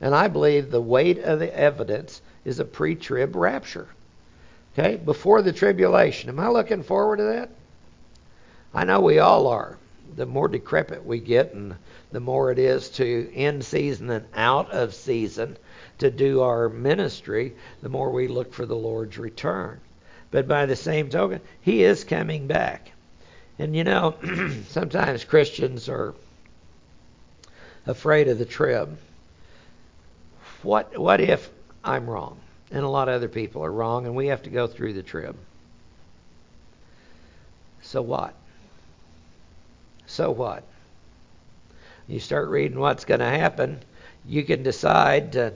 And 0.00 0.14
I 0.14 0.28
believe 0.28 0.70
the 0.70 0.80
weight 0.80 1.18
of 1.18 1.38
the 1.38 1.56
evidence 1.56 2.20
is 2.44 2.58
a 2.58 2.64
pre 2.64 2.94
trib 2.94 3.36
rapture. 3.36 3.88
Okay? 4.72 4.96
Before 4.96 5.42
the 5.42 5.52
tribulation. 5.52 6.28
Am 6.28 6.40
I 6.40 6.48
looking 6.48 6.82
forward 6.82 7.18
to 7.18 7.24
that? 7.24 7.50
I 8.74 8.84
know 8.84 9.00
we 9.00 9.18
all 9.18 9.46
are. 9.46 9.76
The 10.16 10.26
more 10.26 10.48
decrepit 10.48 11.04
we 11.04 11.20
get 11.20 11.54
and 11.54 11.76
the 12.10 12.20
more 12.20 12.50
it 12.50 12.58
is 12.58 12.88
to 12.90 13.30
end 13.34 13.64
season 13.64 14.10
and 14.10 14.26
out 14.34 14.70
of 14.70 14.94
season 14.94 15.56
to 15.98 16.10
do 16.10 16.40
our 16.40 16.68
ministry, 16.68 17.54
the 17.82 17.88
more 17.88 18.10
we 18.10 18.28
look 18.28 18.52
for 18.52 18.66
the 18.66 18.76
Lord's 18.76 19.18
return. 19.18 19.80
But 20.30 20.48
by 20.48 20.66
the 20.66 20.76
same 20.76 21.08
token, 21.08 21.40
He 21.60 21.84
is 21.84 22.04
coming 22.04 22.46
back. 22.46 22.90
And 23.58 23.76
you 23.76 23.84
know, 23.84 24.14
sometimes 24.68 25.24
Christians 25.24 25.88
are 25.88 26.14
afraid 27.86 28.28
of 28.28 28.38
the 28.38 28.44
trib 28.44 28.96
what 30.62 30.96
what 30.96 31.20
if 31.20 31.50
I'm 31.82 32.08
wrong 32.08 32.38
and 32.70 32.84
a 32.84 32.88
lot 32.88 33.08
of 33.08 33.14
other 33.14 33.28
people 33.28 33.64
are 33.64 33.72
wrong 33.72 34.06
and 34.06 34.14
we 34.14 34.28
have 34.28 34.42
to 34.44 34.50
go 34.50 34.66
through 34.66 34.92
the 34.94 35.02
trib? 35.02 35.36
So 37.82 38.00
what? 38.00 38.34
So 40.06 40.30
what? 40.30 40.62
You 42.06 42.20
start 42.20 42.48
reading 42.48 42.78
what's 42.78 43.04
going 43.04 43.20
to 43.20 43.26
happen, 43.26 43.80
you 44.26 44.44
can 44.44 44.62
decide 44.62 45.32
to 45.32 45.54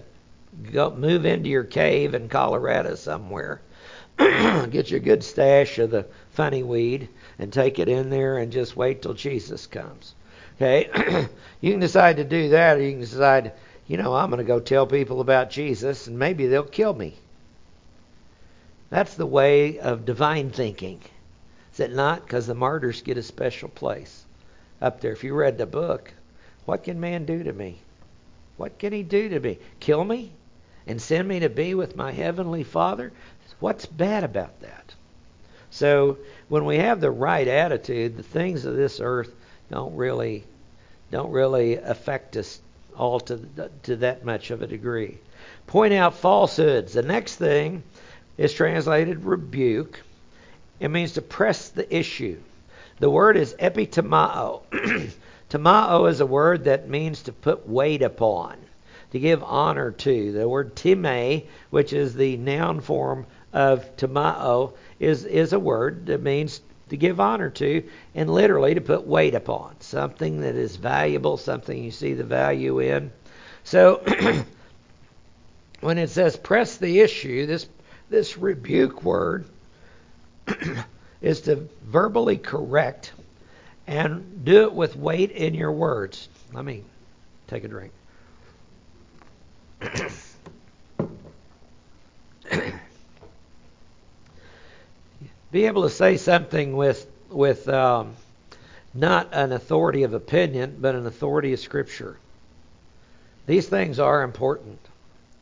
go 0.73 0.91
move 0.91 1.25
into 1.25 1.49
your 1.49 1.65
cave 1.65 2.15
in 2.15 2.29
Colorado 2.29 2.95
somewhere. 2.95 3.61
Get 4.19 4.91
your 4.91 5.01
good 5.01 5.23
stash 5.23 5.79
of 5.79 5.91
the 5.91 6.07
funny 6.31 6.63
weed 6.63 7.09
and 7.39 7.53
take 7.53 7.79
it 7.79 7.89
in 7.89 8.11
there 8.11 8.39
and 8.39 8.51
just 8.51 8.77
wait 8.77 9.03
till 9.03 9.15
Jesus 9.15 9.67
comes. 9.67 10.15
Okay? 10.57 11.29
you 11.61 11.71
can 11.71 11.81
decide 11.81 12.17
to 12.17 12.25
do 12.25 12.51
that 12.51 12.77
or 12.77 12.83
you 12.83 12.93
can 12.93 13.01
decide 13.01 13.53
you 13.87 13.97
know, 13.97 14.15
I'm 14.15 14.31
going 14.31 14.39
to 14.39 14.45
go 14.45 14.59
tell 14.59 14.87
people 14.87 15.21
about 15.21 15.51
Jesus 15.51 16.09
and 16.09 16.19
maybe 16.19 16.47
they'll 16.47 16.65
kill 16.65 16.93
me. 16.93 17.15
That's 18.91 19.15
the 19.15 19.27
way 19.27 19.79
of 19.79 20.05
divine 20.05 20.51
thinking. 20.51 21.01
Is 21.73 21.81
it 21.81 21.95
not? 21.95 22.25
Because 22.25 22.47
the 22.47 22.55
martyrs 22.55 23.03
get 23.03 23.19
a 23.19 23.23
special 23.23 23.69
place 23.69 24.25
up 24.81 25.01
there. 25.01 25.13
If 25.13 25.23
you 25.23 25.35
read 25.35 25.59
the 25.59 25.67
book, 25.67 26.13
what 26.65 26.85
can 26.85 26.99
man 26.99 27.27
do 27.27 27.45
to 27.45 27.53
me? 27.53 27.79
What 28.57 28.79
can 28.79 28.93
he 28.93 29.03
do 29.03 29.29
to 29.29 29.41
me? 29.41 29.59
Kill 29.79 30.05
me? 30.05 30.33
And 30.87 31.01
send 31.01 31.29
me 31.29 31.41
to 31.41 31.49
be 31.49 31.75
with 31.75 31.97
my 31.97 32.13
heavenly 32.13 32.65
Father? 32.65 33.13
What's 33.61 33.87
bad 33.87 34.25
about 34.25 34.61
that? 34.61 34.95
So 35.71 36.19
when 36.49 36.65
we 36.65 36.79
have 36.79 37.01
the 37.01 37.11
right 37.11 37.47
attitude, 37.47 38.17
the 38.17 38.23
things 38.23 38.65
of 38.65 38.77
this 38.77 39.01
earth 39.01 39.35
don't 39.71 39.95
really 39.97 40.45
don't 41.11 41.31
really 41.31 41.77
affect 41.77 42.37
us 42.37 42.61
all 42.97 43.21
to, 43.21 43.41
to 43.85 43.97
that 43.97 44.25
much 44.25 44.51
of 44.51 44.63
a 44.63 44.67
degree. 44.67 45.19
Point 45.67 45.93
out 45.93 46.15
falsehoods. 46.15 46.95
The 46.95 47.03
next 47.03 47.37
thing 47.37 47.83
is 48.37 48.53
translated 48.53 49.25
rebuke. 49.25 50.01
It 50.81 50.89
means 50.89 51.13
to 51.13 51.23
press 51.23 51.69
the 51.69 51.95
issue. 51.95 52.39
The 52.99 53.11
word 53.11 53.37
is 53.37 53.55
epitomao. 53.55 54.63
Tomao 55.49 56.11
is 56.11 56.21
a 56.21 56.27
word 56.27 56.65
that 56.65 56.89
means 56.89 57.23
to 57.23 57.33
put 57.33 57.69
weight 57.69 58.03
upon, 58.03 58.57
to 59.13 59.21
give 59.21 59.45
honor 59.45 59.93
to. 59.93 60.33
The 60.33 60.49
word 60.49 60.75
time, 60.75 61.43
which 61.71 61.93
is 61.93 62.15
the 62.15 62.37
noun 62.37 62.81
form 62.81 63.27
of 63.53 63.97
tomao, 63.97 64.73
is, 64.99 65.25
is 65.25 65.53
a 65.53 65.61
word 65.61 66.07
that 66.07 66.21
means 66.21 66.61
to 66.89 66.97
give 66.97 67.21
honor 67.21 67.51
to, 67.51 67.83
and 68.15 68.31
literally 68.31 68.75
to 68.75 68.81
put 68.81 69.07
weight 69.07 69.35
upon. 69.35 69.81
Something 69.81 70.41
that 70.43 70.55
is 70.55 70.77
valuable, 70.77 71.37
something 71.37 71.83
you 71.83 71.91
see 71.91 72.15
the 72.15 72.25
value 72.25 72.79
in. 72.79 73.11
So 73.65 74.03
when 75.81 75.99
it 75.99 76.11
says 76.11 76.37
press 76.37 76.77
the 76.77 77.01
issue, 77.01 77.47
this 77.47 77.67
this 78.09 78.39
rebuke 78.39 79.03
word 79.03 79.47
is 81.21 81.41
to 81.43 81.69
verbally 81.85 82.37
correct 82.37 83.13
and 83.87 84.45
do 84.45 84.63
it 84.63 84.73
with 84.73 84.95
weight 84.97 85.33
in 85.33 85.55
your 85.55 85.73
words. 85.73 86.29
Let 86.53 86.65
me 86.65 86.85
take 87.49 87.65
a 87.65 87.69
drink. 87.69 87.93
be 95.51 95.67
able 95.67 95.83
to 95.83 95.91
say 95.91 96.17
something 96.17 96.77
with 96.77 97.07
with 97.31 97.69
um, 97.69 98.15
not 98.95 99.29
an 99.33 99.53
authority 99.53 100.03
of 100.03 100.15
opinion, 100.15 100.79
but 100.81 100.95
an 100.95 101.07
authority 101.07 101.53
of 101.53 101.61
Scripture. 101.61 102.17
These 103.47 103.69
things 103.69 103.99
are 103.99 104.23
important, 104.23 104.79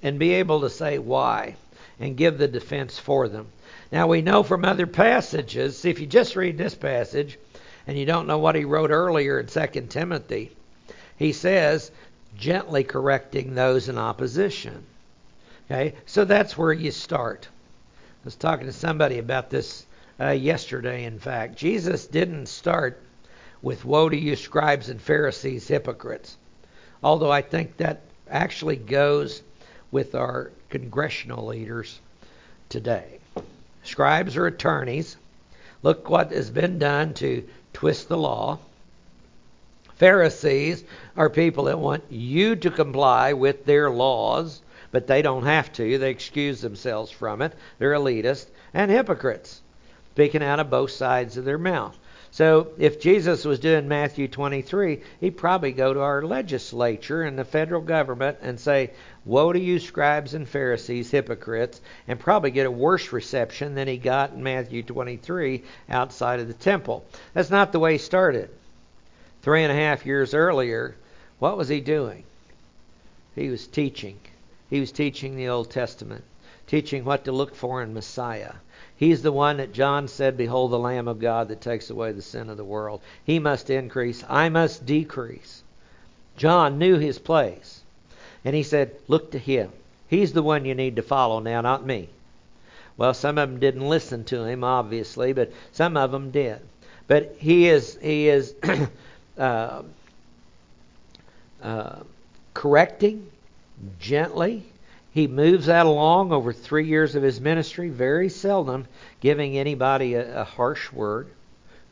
and 0.02 0.18
be 0.18 0.34
able 0.34 0.60
to 0.62 0.70
say 0.70 0.98
why 0.98 1.56
and 2.00 2.16
give 2.16 2.38
the 2.38 2.48
defense 2.48 2.98
for 2.98 3.28
them. 3.28 3.46
Now 3.92 4.06
we 4.08 4.22
know 4.22 4.42
from 4.42 4.64
other 4.64 4.86
passages. 4.86 5.84
If 5.84 6.00
you 6.00 6.06
just 6.06 6.36
read 6.36 6.58
this 6.58 6.74
passage 6.74 7.38
and 7.86 7.96
you 7.96 8.04
don't 8.04 8.26
know 8.26 8.38
what 8.38 8.56
he 8.56 8.64
wrote 8.64 8.90
earlier 8.90 9.38
in 9.38 9.48
Second 9.48 9.90
Timothy, 9.90 10.50
he 11.16 11.32
says 11.32 11.90
gently 12.36 12.82
correcting 12.84 13.54
those 13.54 13.88
in 13.88 13.98
opposition. 13.98 14.84
Okay, 15.70 15.94
so 16.06 16.24
that's 16.24 16.58
where 16.58 16.72
you 16.72 16.90
start. 16.90 17.48
I 17.48 18.24
was 18.24 18.36
talking 18.36 18.66
to 18.66 18.72
somebody 18.72 19.18
about 19.18 19.50
this 19.50 19.86
uh, 20.20 20.30
yesterday, 20.30 21.04
in 21.04 21.18
fact. 21.18 21.56
Jesus 21.56 22.06
didn't 22.06 22.46
start 22.46 23.00
with 23.62 23.84
Woe 23.84 24.08
to 24.08 24.16
you, 24.16 24.36
scribes 24.36 24.88
and 24.88 25.00
Pharisees, 25.00 25.66
hypocrites. 25.66 26.36
Although 27.02 27.32
I 27.32 27.42
think 27.42 27.76
that 27.78 28.02
actually 28.28 28.76
goes 28.76 29.42
with 29.90 30.14
our 30.14 30.50
congressional 30.70 31.46
leaders 31.46 32.00
today. 32.68 33.18
Scribes 33.82 34.36
are 34.36 34.46
attorneys. 34.46 35.16
Look 35.82 36.08
what 36.08 36.32
has 36.32 36.50
been 36.50 36.78
done 36.78 37.14
to 37.14 37.46
twist 37.72 38.08
the 38.08 38.16
law. 38.16 38.58
Pharisees 39.96 40.82
are 41.16 41.30
people 41.30 41.64
that 41.64 41.78
want 41.78 42.02
you 42.10 42.56
to 42.56 42.70
comply 42.70 43.32
with 43.34 43.64
their 43.64 43.90
laws, 43.90 44.60
but 44.90 45.06
they 45.06 45.22
don't 45.22 45.44
have 45.44 45.72
to. 45.74 45.98
They 45.98 46.10
excuse 46.10 46.60
themselves 46.60 47.10
from 47.10 47.42
it. 47.42 47.52
They're 47.78 47.92
elitist. 47.92 48.46
And 48.72 48.90
hypocrites, 48.90 49.60
speaking 50.14 50.44
out 50.44 50.60
of 50.60 50.70
both 50.70 50.92
sides 50.92 51.36
of 51.36 51.44
their 51.44 51.58
mouth. 51.58 51.98
So 52.30 52.68
if 52.78 53.00
Jesus 53.00 53.44
was 53.44 53.58
doing 53.58 53.88
Matthew 53.88 54.28
23, 54.28 55.00
he'd 55.18 55.36
probably 55.36 55.72
go 55.72 55.92
to 55.92 56.00
our 56.00 56.22
legislature 56.22 57.24
and 57.24 57.36
the 57.36 57.44
federal 57.44 57.80
government 57.80 58.38
and 58.40 58.60
say, 58.60 58.92
Woe 59.24 59.52
to 59.52 59.58
you, 59.58 59.80
scribes 59.80 60.32
and 60.34 60.48
Pharisees, 60.48 61.10
hypocrites, 61.10 61.80
and 62.06 62.20
probably 62.20 62.52
get 62.52 62.66
a 62.66 62.70
worse 62.70 63.12
reception 63.12 63.74
than 63.74 63.88
he 63.88 63.96
got 63.96 64.32
in 64.32 64.44
Matthew 64.44 64.84
23 64.84 65.64
outside 65.90 66.38
of 66.38 66.46
the 66.46 66.54
temple. 66.54 67.04
That's 67.32 67.50
not 67.50 67.72
the 67.72 67.80
way 67.80 67.94
he 67.94 67.98
started. 67.98 68.50
Three 69.42 69.64
and 69.64 69.72
a 69.72 69.76
half 69.76 70.06
years 70.06 70.32
earlier, 70.32 70.94
what 71.40 71.56
was 71.56 71.68
he 71.68 71.80
doing? 71.80 72.22
He 73.34 73.48
was 73.48 73.66
teaching. 73.66 74.20
He 74.70 74.78
was 74.78 74.92
teaching 74.92 75.34
the 75.34 75.48
Old 75.48 75.72
Testament, 75.72 76.22
teaching 76.68 77.04
what 77.04 77.24
to 77.24 77.32
look 77.32 77.56
for 77.56 77.82
in 77.82 77.94
Messiah. 77.94 78.54
He's 78.96 79.22
the 79.22 79.32
one 79.32 79.56
that 79.56 79.72
John 79.72 80.06
said, 80.06 80.36
Behold 80.36 80.70
the 80.70 80.78
Lamb 80.78 81.08
of 81.08 81.18
God 81.18 81.48
that 81.48 81.60
takes 81.60 81.90
away 81.90 82.12
the 82.12 82.22
sin 82.22 82.48
of 82.48 82.56
the 82.56 82.64
world. 82.64 83.00
He 83.24 83.38
must 83.38 83.70
increase, 83.70 84.24
I 84.28 84.48
must 84.48 84.86
decrease. 84.86 85.62
John 86.36 86.78
knew 86.78 86.98
his 86.98 87.18
place. 87.18 87.82
And 88.44 88.54
he 88.54 88.62
said, 88.62 88.94
Look 89.08 89.32
to 89.32 89.38
him. 89.38 89.72
He's 90.08 90.32
the 90.32 90.42
one 90.42 90.64
you 90.64 90.74
need 90.74 90.96
to 90.96 91.02
follow 91.02 91.40
now, 91.40 91.60
not 91.60 91.84
me. 91.84 92.08
Well, 92.96 93.14
some 93.14 93.38
of 93.38 93.50
them 93.50 93.58
didn't 93.58 93.88
listen 93.88 94.24
to 94.24 94.44
him, 94.44 94.62
obviously, 94.62 95.32
but 95.32 95.52
some 95.72 95.96
of 95.96 96.12
them 96.12 96.30
did. 96.30 96.60
But 97.08 97.34
he 97.38 97.68
is 97.68 97.98
he 98.00 98.28
is 98.28 98.54
uh, 99.38 99.82
uh, 101.62 101.96
correcting 102.54 103.30
gently 103.98 104.64
he 105.14 105.28
moves 105.28 105.66
that 105.66 105.86
along 105.86 106.32
over 106.32 106.52
three 106.52 106.88
years 106.88 107.14
of 107.14 107.22
his 107.22 107.40
ministry, 107.40 107.88
very 107.88 108.28
seldom 108.28 108.84
giving 109.20 109.56
anybody 109.56 110.14
a, 110.14 110.40
a 110.40 110.44
harsh 110.44 110.90
word. 110.90 111.28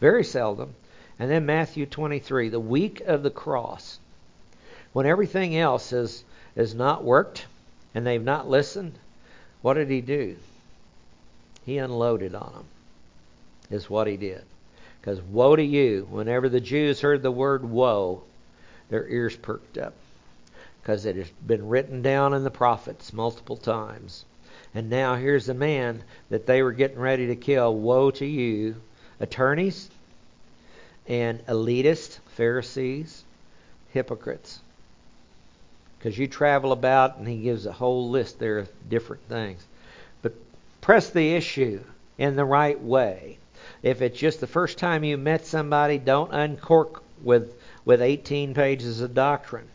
Very 0.01 0.25
seldom. 0.25 0.75
And 1.21 1.31
then 1.31 1.47
Matthew 1.47 1.87
23, 1.87 2.49
the 2.49 2.59
week 2.59 3.01
of 3.03 3.23
the 3.23 3.31
cross, 3.31 4.01
when 4.93 5.07
everything 5.07 5.57
else 5.57 5.91
has, 5.91 6.25
has 6.57 6.75
not 6.75 7.05
worked 7.05 7.47
and 7.95 8.05
they've 8.05 8.21
not 8.21 8.51
listened, 8.51 8.99
what 9.61 9.75
did 9.75 9.89
he 9.89 10.01
do? 10.01 10.35
He 11.65 11.79
unloaded 11.79 12.35
on 12.35 12.53
them, 12.53 12.65
is 13.71 13.89
what 13.89 14.09
he 14.09 14.17
did. 14.17 14.43
Because 15.01 15.23
woe 15.23 15.55
to 15.55 15.63
you, 15.63 16.09
whenever 16.11 16.49
the 16.49 16.61
Jews 16.61 17.01
heard 17.01 17.23
the 17.23 17.31
word 17.31 17.65
woe, 17.65 18.25
their 18.89 19.07
ears 19.07 19.37
perked 19.37 19.79
up 19.79 19.95
because 20.83 21.07
it 21.07 21.15
has 21.17 21.31
been 21.47 21.69
written 21.69 22.03
down 22.03 22.35
in 22.35 22.43
the 22.43 22.51
prophets 22.51 23.13
multiple 23.13 23.57
times. 23.57 24.25
And 24.75 24.91
now 24.91 25.15
here's 25.15 25.49
a 25.49 25.55
man 25.55 26.03
that 26.29 26.47
they 26.47 26.63
were 26.63 26.73
getting 26.73 26.99
ready 26.99 27.29
to 27.29 27.37
kill. 27.37 27.75
Woe 27.75 28.11
to 28.13 28.27
you, 28.27 28.77
attorneys 29.21 29.89
and 31.07 31.45
elitist 31.47 32.19
Pharisees, 32.37 33.23
hypocrites. 33.93 34.59
Because 35.99 36.19
you 36.19 36.27
travel 36.27 36.73
about, 36.73 37.19
and 37.19 37.29
he 37.29 37.43
gives 37.43 37.67
a 37.67 37.73
whole 37.73 38.11
list 38.11 38.41
there 38.41 38.59
of 38.59 38.89
different 38.89 39.23
things. 39.29 39.65
But 40.21 40.35
press 40.81 41.11
the 41.11 41.35
issue 41.35 41.81
in 42.19 42.35
the 42.35 42.45
right 42.45 42.81
way. 42.81 43.39
If 43.85 44.03
it's 44.03 44.19
just 44.19 44.41
the 44.41 44.47
first 44.49 44.79
time 44.79 45.05
you 45.05 45.17
met 45.17 45.47
somebody, 45.47 45.99
don't 45.99 46.33
uncork 46.33 47.03
with, 47.23 47.55
with 47.85 48.03
18 48.03 48.55
pages 48.55 49.01
of 49.01 49.15
doctrine. 49.15 49.69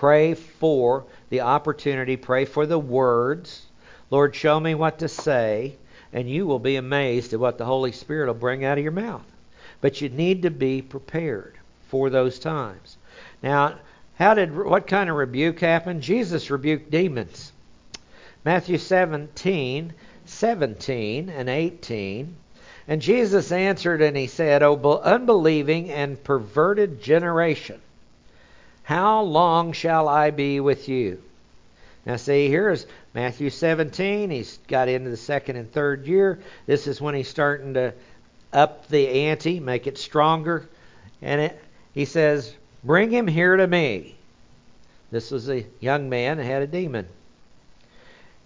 Pray 0.00 0.32
for 0.32 1.04
the 1.28 1.42
opportunity, 1.42 2.16
pray 2.16 2.46
for 2.46 2.64
the 2.64 2.78
words. 2.78 3.66
Lord, 4.08 4.34
show 4.34 4.58
me 4.58 4.74
what 4.74 5.00
to 5.00 5.08
say, 5.08 5.76
and 6.10 6.26
you 6.26 6.46
will 6.46 6.58
be 6.58 6.76
amazed 6.76 7.34
at 7.34 7.38
what 7.38 7.58
the 7.58 7.66
Holy 7.66 7.92
Spirit 7.92 8.28
will 8.28 8.32
bring 8.32 8.64
out 8.64 8.78
of 8.78 8.82
your 8.82 8.92
mouth. 8.92 9.26
But 9.82 10.00
you 10.00 10.08
need 10.08 10.40
to 10.40 10.50
be 10.50 10.80
prepared 10.80 11.58
for 11.90 12.08
those 12.08 12.38
times. 12.38 12.96
Now, 13.42 13.74
how 14.14 14.32
did 14.32 14.56
what 14.56 14.86
kind 14.86 15.10
of 15.10 15.16
rebuke 15.16 15.60
happen? 15.60 16.00
Jesus 16.00 16.50
rebuked 16.50 16.90
demons. 16.90 17.52
Matthew 18.42 18.78
17, 18.78 19.92
17 20.24 21.28
and 21.28 21.48
18. 21.50 22.36
And 22.88 23.02
Jesus 23.02 23.52
answered 23.52 24.00
and 24.00 24.16
he 24.16 24.28
said, 24.28 24.62
O 24.62 24.76
unbelieving 25.04 25.90
and 25.90 26.24
perverted 26.24 27.02
generation, 27.02 27.82
how 28.90 29.22
long 29.22 29.70
shall 29.70 30.08
I 30.08 30.32
be 30.32 30.58
with 30.58 30.88
you? 30.88 31.22
Now, 32.04 32.16
see, 32.16 32.48
here's 32.48 32.86
Matthew 33.14 33.48
17. 33.48 34.30
He's 34.30 34.58
got 34.66 34.88
into 34.88 35.10
the 35.10 35.16
second 35.16 35.54
and 35.54 35.70
third 35.70 36.08
year. 36.08 36.40
This 36.66 36.88
is 36.88 37.00
when 37.00 37.14
he's 37.14 37.28
starting 37.28 37.74
to 37.74 37.94
up 38.52 38.88
the 38.88 39.06
ante, 39.28 39.60
make 39.60 39.86
it 39.86 39.96
stronger. 39.96 40.68
And 41.22 41.40
it, 41.40 41.62
he 41.94 42.04
says, 42.04 42.52
Bring 42.82 43.12
him 43.12 43.28
here 43.28 43.54
to 43.54 43.68
me. 43.68 44.16
This 45.12 45.30
was 45.30 45.48
a 45.48 45.66
young 45.78 46.08
man 46.08 46.38
that 46.38 46.44
had 46.46 46.62
a 46.62 46.66
demon. 46.66 47.06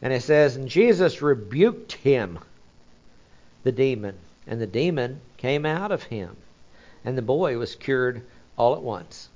And 0.02 0.12
it 0.12 0.22
says, 0.22 0.56
And 0.56 0.68
Jesus 0.68 1.22
rebuked 1.22 1.92
him, 1.92 2.38
the 3.62 3.72
demon. 3.72 4.16
And 4.46 4.60
the 4.60 4.66
demon 4.66 5.22
came 5.38 5.64
out 5.64 5.90
of 5.90 6.02
him. 6.02 6.36
And 7.02 7.16
the 7.16 7.22
boy 7.22 7.56
was 7.56 7.74
cured 7.74 8.20
all 8.58 8.74
at 8.74 8.82
once 8.82 9.30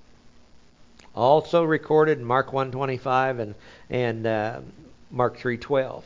also 1.19 1.65
recorded 1.65 2.19
in 2.19 2.25
Mark 2.25 2.51
1:25 2.51 3.41
and 3.41 3.55
and 3.91 4.27
uh, 4.27 4.61
Mark 5.11 5.39
3:12. 5.39 6.03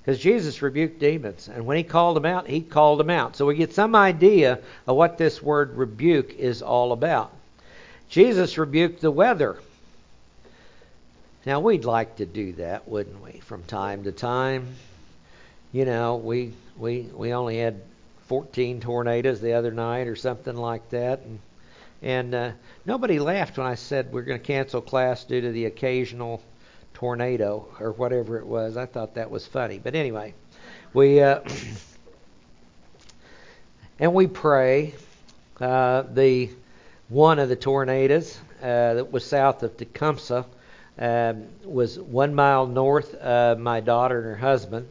Because 0.00 0.18
Jesus 0.18 0.62
rebuked 0.62 0.98
demons, 0.98 1.48
and 1.48 1.64
when 1.64 1.76
he 1.76 1.84
called 1.84 2.16
them 2.16 2.26
out, 2.26 2.48
he 2.48 2.60
called 2.60 2.98
them 2.98 3.10
out. 3.10 3.36
So 3.36 3.46
we 3.46 3.54
get 3.54 3.72
some 3.72 3.94
idea 3.94 4.58
of 4.86 4.96
what 4.96 5.16
this 5.16 5.40
word 5.40 5.76
rebuke 5.76 6.34
is 6.34 6.60
all 6.60 6.92
about. 6.92 7.32
Jesus 8.08 8.58
rebuked 8.58 9.00
the 9.00 9.12
weather. 9.12 9.58
Now 11.46 11.60
we'd 11.60 11.84
like 11.84 12.16
to 12.16 12.26
do 12.26 12.52
that, 12.54 12.88
wouldn't 12.88 13.22
we, 13.22 13.40
from 13.40 13.62
time 13.64 14.04
to 14.04 14.12
time? 14.12 14.74
You 15.72 15.84
know, 15.84 16.16
we 16.16 16.52
we 16.76 17.02
we 17.14 17.32
only 17.32 17.58
had 17.58 17.80
14 18.26 18.80
tornadoes 18.80 19.40
the 19.40 19.54
other 19.54 19.70
night 19.70 20.08
or 20.08 20.16
something 20.16 20.56
like 20.56 20.88
that, 20.90 21.20
and 21.20 21.38
and 22.02 22.34
uh, 22.34 22.50
nobody 22.84 23.18
laughed 23.20 23.56
when 23.56 23.66
I 23.66 23.76
said 23.76 24.12
we're 24.12 24.22
going 24.22 24.40
to 24.40 24.44
cancel 24.44 24.80
class 24.80 25.24
due 25.24 25.40
to 25.40 25.52
the 25.52 25.66
occasional 25.66 26.42
tornado 26.94 27.68
or 27.78 27.92
whatever 27.92 28.38
it 28.38 28.46
was. 28.46 28.76
I 28.76 28.86
thought 28.86 29.14
that 29.14 29.30
was 29.30 29.46
funny. 29.46 29.78
But 29.78 29.94
anyway, 29.94 30.34
we 30.92 31.20
uh, 31.20 31.40
and 33.98 34.12
we 34.12 34.26
pray. 34.26 34.94
Uh, 35.60 36.02
the 36.12 36.50
one 37.08 37.38
of 37.38 37.48
the 37.48 37.56
tornadoes 37.56 38.36
uh, 38.60 38.94
that 38.94 39.12
was 39.12 39.24
south 39.24 39.62
of 39.62 39.76
Tecumseh 39.76 40.44
um, 40.98 41.44
was 41.64 41.98
one 42.00 42.34
mile 42.34 42.66
north 42.66 43.14
of 43.14 43.58
my 43.58 43.80
daughter 43.80 44.18
and 44.18 44.26
her 44.26 44.36
husband, 44.36 44.88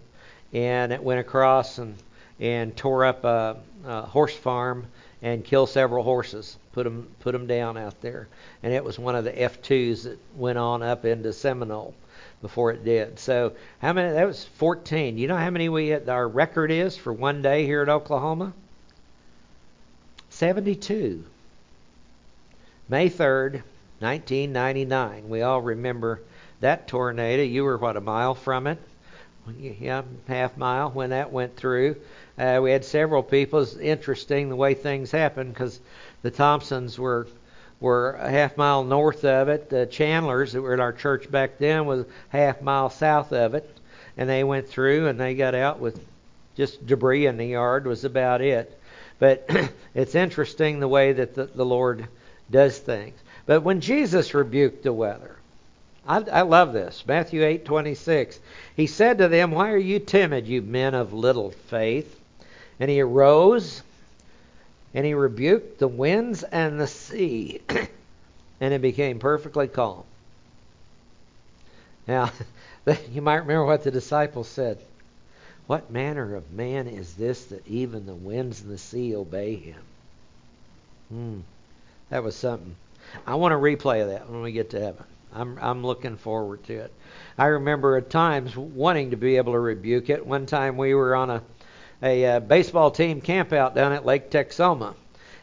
and 0.53 0.93
it 0.93 1.03
went 1.03 1.19
across 1.19 1.77
and 1.77 1.95
and 2.39 2.75
tore 2.75 3.05
up 3.05 3.23
a, 3.23 3.57
a 3.85 4.01
horse 4.03 4.35
farm 4.35 4.87
and 5.21 5.43
kill 5.43 5.67
several 5.67 6.03
horses 6.03 6.57
put 6.73 6.83
them 6.83 7.07
put 7.19 7.33
them 7.33 7.47
down 7.47 7.77
out 7.77 8.01
there. 8.01 8.27
And 8.63 8.73
it 8.73 8.83
was 8.83 8.97
one 8.97 9.15
of 9.15 9.23
the 9.23 9.31
F2s 9.31 10.03
that 10.03 10.19
went 10.35 10.57
on 10.57 10.81
up 10.83 11.05
into 11.05 11.33
Seminole 11.33 11.93
before 12.41 12.71
it 12.71 12.83
did. 12.83 13.19
So 13.19 13.53
how 13.79 13.93
many? 13.93 14.13
That 14.13 14.27
was 14.27 14.43
14. 14.43 15.17
You 15.17 15.27
know 15.27 15.37
how 15.37 15.49
many 15.49 15.69
we 15.69 15.89
had, 15.89 16.09
our 16.09 16.27
record 16.27 16.71
is 16.71 16.97
for 16.97 17.13
one 17.13 17.41
day 17.41 17.65
here 17.65 17.81
at 17.81 17.89
Oklahoma? 17.89 18.53
72. 20.29 21.23
May 22.89 23.09
3rd, 23.09 23.61
1999. 23.99 25.29
We 25.29 25.41
all 25.41 25.61
remember 25.61 26.21
that 26.61 26.87
tornado. 26.87 27.43
You 27.43 27.63
were 27.63 27.77
what 27.77 27.97
a 27.97 28.01
mile 28.01 28.35
from 28.35 28.67
it? 28.67 28.79
Yeah, 29.57 30.03
half 30.27 30.55
mile 30.55 30.91
when 30.91 31.09
that 31.09 31.31
went 31.31 31.55
through. 31.55 31.95
Uh, 32.41 32.59
we 32.59 32.71
had 32.71 32.83
several 32.83 33.21
people. 33.21 33.59
It's 33.59 33.75
interesting 33.75 34.49
the 34.49 34.55
way 34.55 34.73
things 34.73 35.11
happen 35.11 35.49
because 35.49 35.79
the 36.23 36.31
Thompsons 36.31 36.97
were 36.97 37.27
were 37.79 38.13
a 38.13 38.31
half 38.31 38.57
mile 38.57 38.83
north 38.83 39.23
of 39.25 39.47
it. 39.47 39.69
The 39.69 39.85
Chandlers 39.85 40.53
that 40.53 40.61
were 40.63 40.73
in 40.73 40.79
our 40.79 40.91
church 40.91 41.29
back 41.29 41.59
then 41.59 41.85
was 41.85 42.07
half 42.29 42.63
mile 42.63 42.89
south 42.89 43.31
of 43.31 43.53
it, 43.53 43.69
and 44.17 44.27
they 44.27 44.43
went 44.43 44.67
through 44.67 45.07
and 45.07 45.19
they 45.19 45.35
got 45.35 45.53
out 45.53 45.79
with 45.79 46.03
just 46.55 46.83
debris 46.87 47.27
in 47.27 47.37
the 47.37 47.45
yard 47.45 47.85
was 47.85 48.05
about 48.05 48.41
it. 48.41 48.75
But 49.19 49.47
it's 49.93 50.15
interesting 50.15 50.79
the 50.79 50.87
way 50.87 51.13
that 51.13 51.35
the, 51.35 51.45
the 51.45 51.65
Lord 51.65 52.07
does 52.49 52.79
things. 52.79 53.19
But 53.45 53.61
when 53.61 53.81
Jesus 53.81 54.33
rebuked 54.33 54.81
the 54.81 54.93
weather, 54.93 55.35
I, 56.07 56.21
I 56.21 56.41
love 56.41 56.73
this. 56.73 57.03
Matthew 57.07 57.41
8:26. 57.43 58.39
He 58.75 58.87
said 58.87 59.19
to 59.19 59.27
them, 59.27 59.51
"Why 59.51 59.69
are 59.71 59.77
you 59.77 59.99
timid, 59.99 60.47
you 60.47 60.63
men 60.63 60.95
of 60.95 61.13
little 61.13 61.51
faith?" 61.51 62.17
And 62.81 62.89
he 62.89 62.99
arose 62.99 63.83
and 64.95 65.05
he 65.05 65.13
rebuked 65.13 65.77
the 65.77 65.87
winds 65.87 66.41
and 66.41 66.79
the 66.79 66.87
sea, 66.87 67.61
and 68.59 68.73
it 68.73 68.81
became 68.81 69.19
perfectly 69.19 69.67
calm. 69.67 70.03
Now, 72.07 72.31
you 73.11 73.21
might 73.21 73.35
remember 73.35 73.65
what 73.65 73.83
the 73.83 73.91
disciples 73.91 74.47
said. 74.47 74.79
What 75.67 75.91
manner 75.91 76.35
of 76.35 76.51
man 76.51 76.87
is 76.87 77.13
this 77.13 77.45
that 77.45 77.65
even 77.67 78.07
the 78.07 78.15
winds 78.15 78.61
and 78.61 78.71
the 78.71 78.79
sea 78.79 79.15
obey 79.15 79.55
him? 79.55 79.83
Hmm. 81.09 81.39
That 82.09 82.23
was 82.23 82.35
something. 82.35 82.75
I 83.27 83.35
want 83.35 83.51
to 83.51 83.57
replay 83.57 84.07
that 84.07 84.27
when 84.27 84.41
we 84.41 84.51
get 84.51 84.71
to 84.71 84.79
heaven. 84.79 85.03
I'm 85.33 85.57
I'm 85.61 85.85
looking 85.85 86.17
forward 86.17 86.63
to 86.63 86.73
it. 86.73 86.91
I 87.37 87.45
remember 87.45 87.95
at 87.95 88.09
times 88.09 88.57
wanting 88.57 89.11
to 89.11 89.17
be 89.17 89.37
able 89.37 89.53
to 89.53 89.59
rebuke 89.59 90.09
it. 90.09 90.25
One 90.25 90.47
time 90.47 90.77
we 90.77 90.93
were 90.93 91.15
on 91.15 91.29
a 91.29 91.43
a 92.01 92.25
uh, 92.25 92.39
baseball 92.39 92.91
team 92.91 93.21
camp 93.21 93.53
out 93.53 93.75
down 93.75 93.91
at 93.91 94.05
Lake 94.05 94.29
Texoma, 94.29 94.95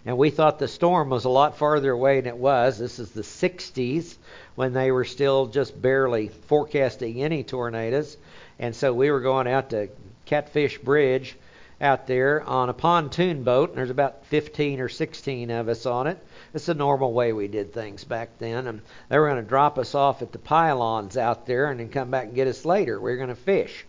and 0.05 0.19
we 0.19 0.31
thought 0.31 0.59
the 0.59 0.69
storm 0.69 1.11
was 1.11 1.25
a 1.25 1.29
lot 1.29 1.57
farther 1.57 1.93
away 1.93 2.21
than 2.21 2.29
it 2.29 2.37
was. 2.37 2.79
This 2.79 2.99
is 2.99 3.11
the 3.11 3.23
60s 3.23 4.17
when 4.55 4.73
they 4.73 4.91
were 4.91 5.05
still 5.05 5.47
just 5.47 5.81
barely 5.81 6.29
forecasting 6.29 7.23
any 7.23 7.45
tornadoes, 7.45 8.17
and 8.59 8.75
so 8.75 8.93
we 8.93 9.11
were 9.11 9.21
going 9.21 9.47
out 9.47 9.71
to 9.71 9.89
Catfish 10.27 10.79
Bridge 10.79 11.37
out 11.81 12.07
there 12.07 12.43
on 12.43 12.69
a 12.69 12.75
pontoon 12.75 13.45
boat, 13.45 13.71
and 13.71 13.79
there's 13.79 13.91
about 13.91 14.27
15 14.27 14.81
or 14.81 14.89
16 14.89 15.51
of 15.51 15.69
us 15.69 15.87
on 15.87 16.07
it. 16.07 16.19
It's 16.53 16.67
the 16.67 16.75
normal 16.75 17.13
way 17.13 17.33
we 17.33 17.47
did 17.47 17.73
things 17.73 18.05
back 18.05 18.31
then. 18.39 18.67
And 18.67 18.81
they 19.09 19.19
were 19.19 19.29
going 19.29 19.43
to 19.43 19.49
drop 19.49 19.79
us 19.79 19.95
off 19.95 20.23
at 20.23 20.33
the 20.33 20.39
pylons 20.39 21.17
out 21.17 21.47
there 21.47 21.71
and 21.71 21.79
then 21.79 21.89
come 21.89 22.11
back 22.11 22.25
and 22.25 22.35
get 22.35 22.49
us 22.49 22.65
later. 22.65 23.01
We 23.01 23.13
were 23.13 23.17
going 23.17 23.29
to 23.29 23.37
fish. 23.37 23.87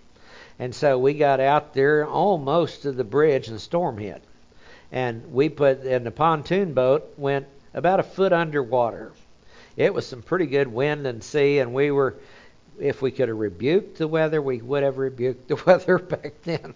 And 0.60 0.76
so 0.76 1.00
we 1.00 1.14
got 1.14 1.40
out 1.40 1.74
there 1.74 2.06
almost 2.06 2.82
to 2.82 2.92
the 2.92 3.06
bridge 3.06 3.48
and 3.48 3.56
the 3.56 3.62
storm 3.62 3.98
hit. 3.98 4.22
And 4.92 5.32
we 5.32 5.48
put, 5.48 5.84
and 5.84 6.06
the 6.06 6.12
pontoon 6.12 6.74
boat 6.74 7.14
went 7.16 7.48
about 7.74 8.02
a 8.02 8.04
foot 8.04 8.34
underwater. 8.34 9.14
It 9.78 9.94
was 9.94 10.06
some 10.06 10.22
pretty 10.22 10.48
good 10.48 10.68
wind 10.68 11.08
and 11.08 11.24
sea, 11.24 11.60
and 11.60 11.74
we 11.74 11.92
were, 11.92 12.16
if 12.78 13.02
we 13.02 13.12
could 13.12 13.30
have 13.30 13.38
rebuked 13.38 14.00
the 14.00 14.08
weather, 14.08 14.42
we 14.42 14.58
would 14.58 14.84
have 14.84 14.98
rebuked 14.98 15.48
the 15.48 15.56
weather 15.66 15.98
back 15.98 16.34
then. 16.44 16.74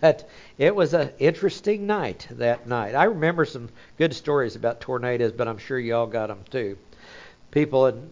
but 0.00 0.28
it 0.56 0.76
was 0.76 0.94
an 0.94 1.10
interesting 1.18 1.88
night 1.88 2.28
that 2.30 2.68
night. 2.68 2.94
I 2.94 3.04
remember 3.04 3.44
some 3.44 3.68
good 3.98 4.14
stories 4.14 4.54
about 4.54 4.80
tornadoes, 4.80 5.32
but 5.32 5.48
I'm 5.48 5.58
sure 5.58 5.80
y'all 5.80 6.06
got 6.06 6.28
them 6.28 6.44
too. 6.48 6.78
People 7.50 7.88
in 7.88 8.10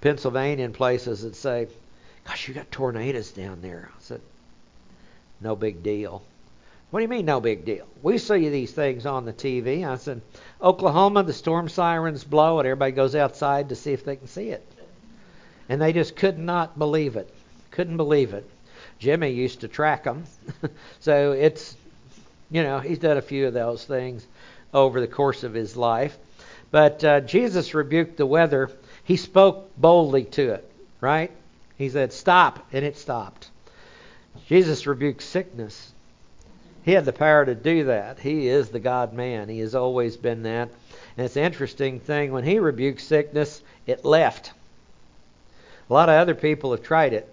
Pennsylvania 0.00 0.64
and 0.64 0.74
places 0.74 1.22
that 1.22 1.34
say, 1.34 1.66
"Gosh, 2.24 2.46
you 2.46 2.54
got 2.54 2.70
tornadoes 2.70 3.32
down 3.32 3.60
there." 3.60 3.90
I 3.92 4.00
said, 4.00 4.20
"No 5.40 5.56
big 5.56 5.82
deal." 5.82 6.22
What 6.90 6.98
do 6.98 7.04
you 7.04 7.08
mean, 7.08 7.24
no 7.24 7.40
big 7.40 7.64
deal? 7.64 7.86
We 8.02 8.18
see 8.18 8.48
these 8.48 8.72
things 8.72 9.06
on 9.06 9.24
the 9.24 9.32
TV. 9.32 9.86
I 9.86 9.94
said, 9.96 10.22
Oklahoma, 10.60 11.22
the 11.22 11.32
storm 11.32 11.68
sirens 11.68 12.24
blow, 12.24 12.58
and 12.58 12.66
everybody 12.66 12.90
goes 12.90 13.14
outside 13.14 13.68
to 13.68 13.76
see 13.76 13.92
if 13.92 14.04
they 14.04 14.16
can 14.16 14.26
see 14.26 14.48
it. 14.48 14.66
And 15.68 15.80
they 15.80 15.92
just 15.92 16.16
could 16.16 16.36
not 16.36 16.78
believe 16.78 17.14
it. 17.14 17.32
Couldn't 17.70 17.96
believe 17.96 18.34
it. 18.34 18.48
Jimmy 18.98 19.30
used 19.30 19.60
to 19.60 19.68
track 19.68 20.02
them. 20.02 20.24
so 21.00 21.30
it's, 21.30 21.76
you 22.50 22.64
know, 22.64 22.80
he's 22.80 22.98
done 22.98 23.18
a 23.18 23.22
few 23.22 23.46
of 23.46 23.54
those 23.54 23.84
things 23.84 24.26
over 24.74 25.00
the 25.00 25.06
course 25.06 25.44
of 25.44 25.54
his 25.54 25.76
life. 25.76 26.18
But 26.72 27.04
uh, 27.04 27.20
Jesus 27.20 27.72
rebuked 27.72 28.16
the 28.16 28.26
weather. 28.26 28.68
He 29.04 29.16
spoke 29.16 29.70
boldly 29.76 30.24
to 30.24 30.54
it, 30.54 30.70
right? 31.00 31.30
He 31.78 31.88
said, 31.88 32.12
Stop, 32.12 32.66
and 32.72 32.84
it 32.84 32.96
stopped. 32.96 33.49
Jesus 34.46 34.86
rebuked 34.86 35.22
sickness. 35.22 35.92
He 36.82 36.92
had 36.92 37.04
the 37.04 37.12
power 37.12 37.44
to 37.44 37.54
do 37.54 37.84
that. 37.84 38.18
He 38.18 38.48
is 38.48 38.70
the 38.70 38.80
God 38.80 39.12
man. 39.12 39.48
He 39.48 39.60
has 39.60 39.74
always 39.74 40.16
been 40.16 40.42
that. 40.44 40.70
And 41.16 41.26
it's 41.26 41.36
an 41.36 41.44
interesting 41.44 42.00
thing. 42.00 42.32
When 42.32 42.44
he 42.44 42.58
rebuked 42.58 43.00
sickness, 43.00 43.62
it 43.86 44.04
left. 44.04 44.52
A 45.88 45.92
lot 45.92 46.08
of 46.08 46.14
other 46.14 46.34
people 46.34 46.70
have 46.70 46.82
tried 46.82 47.12
it. 47.12 47.32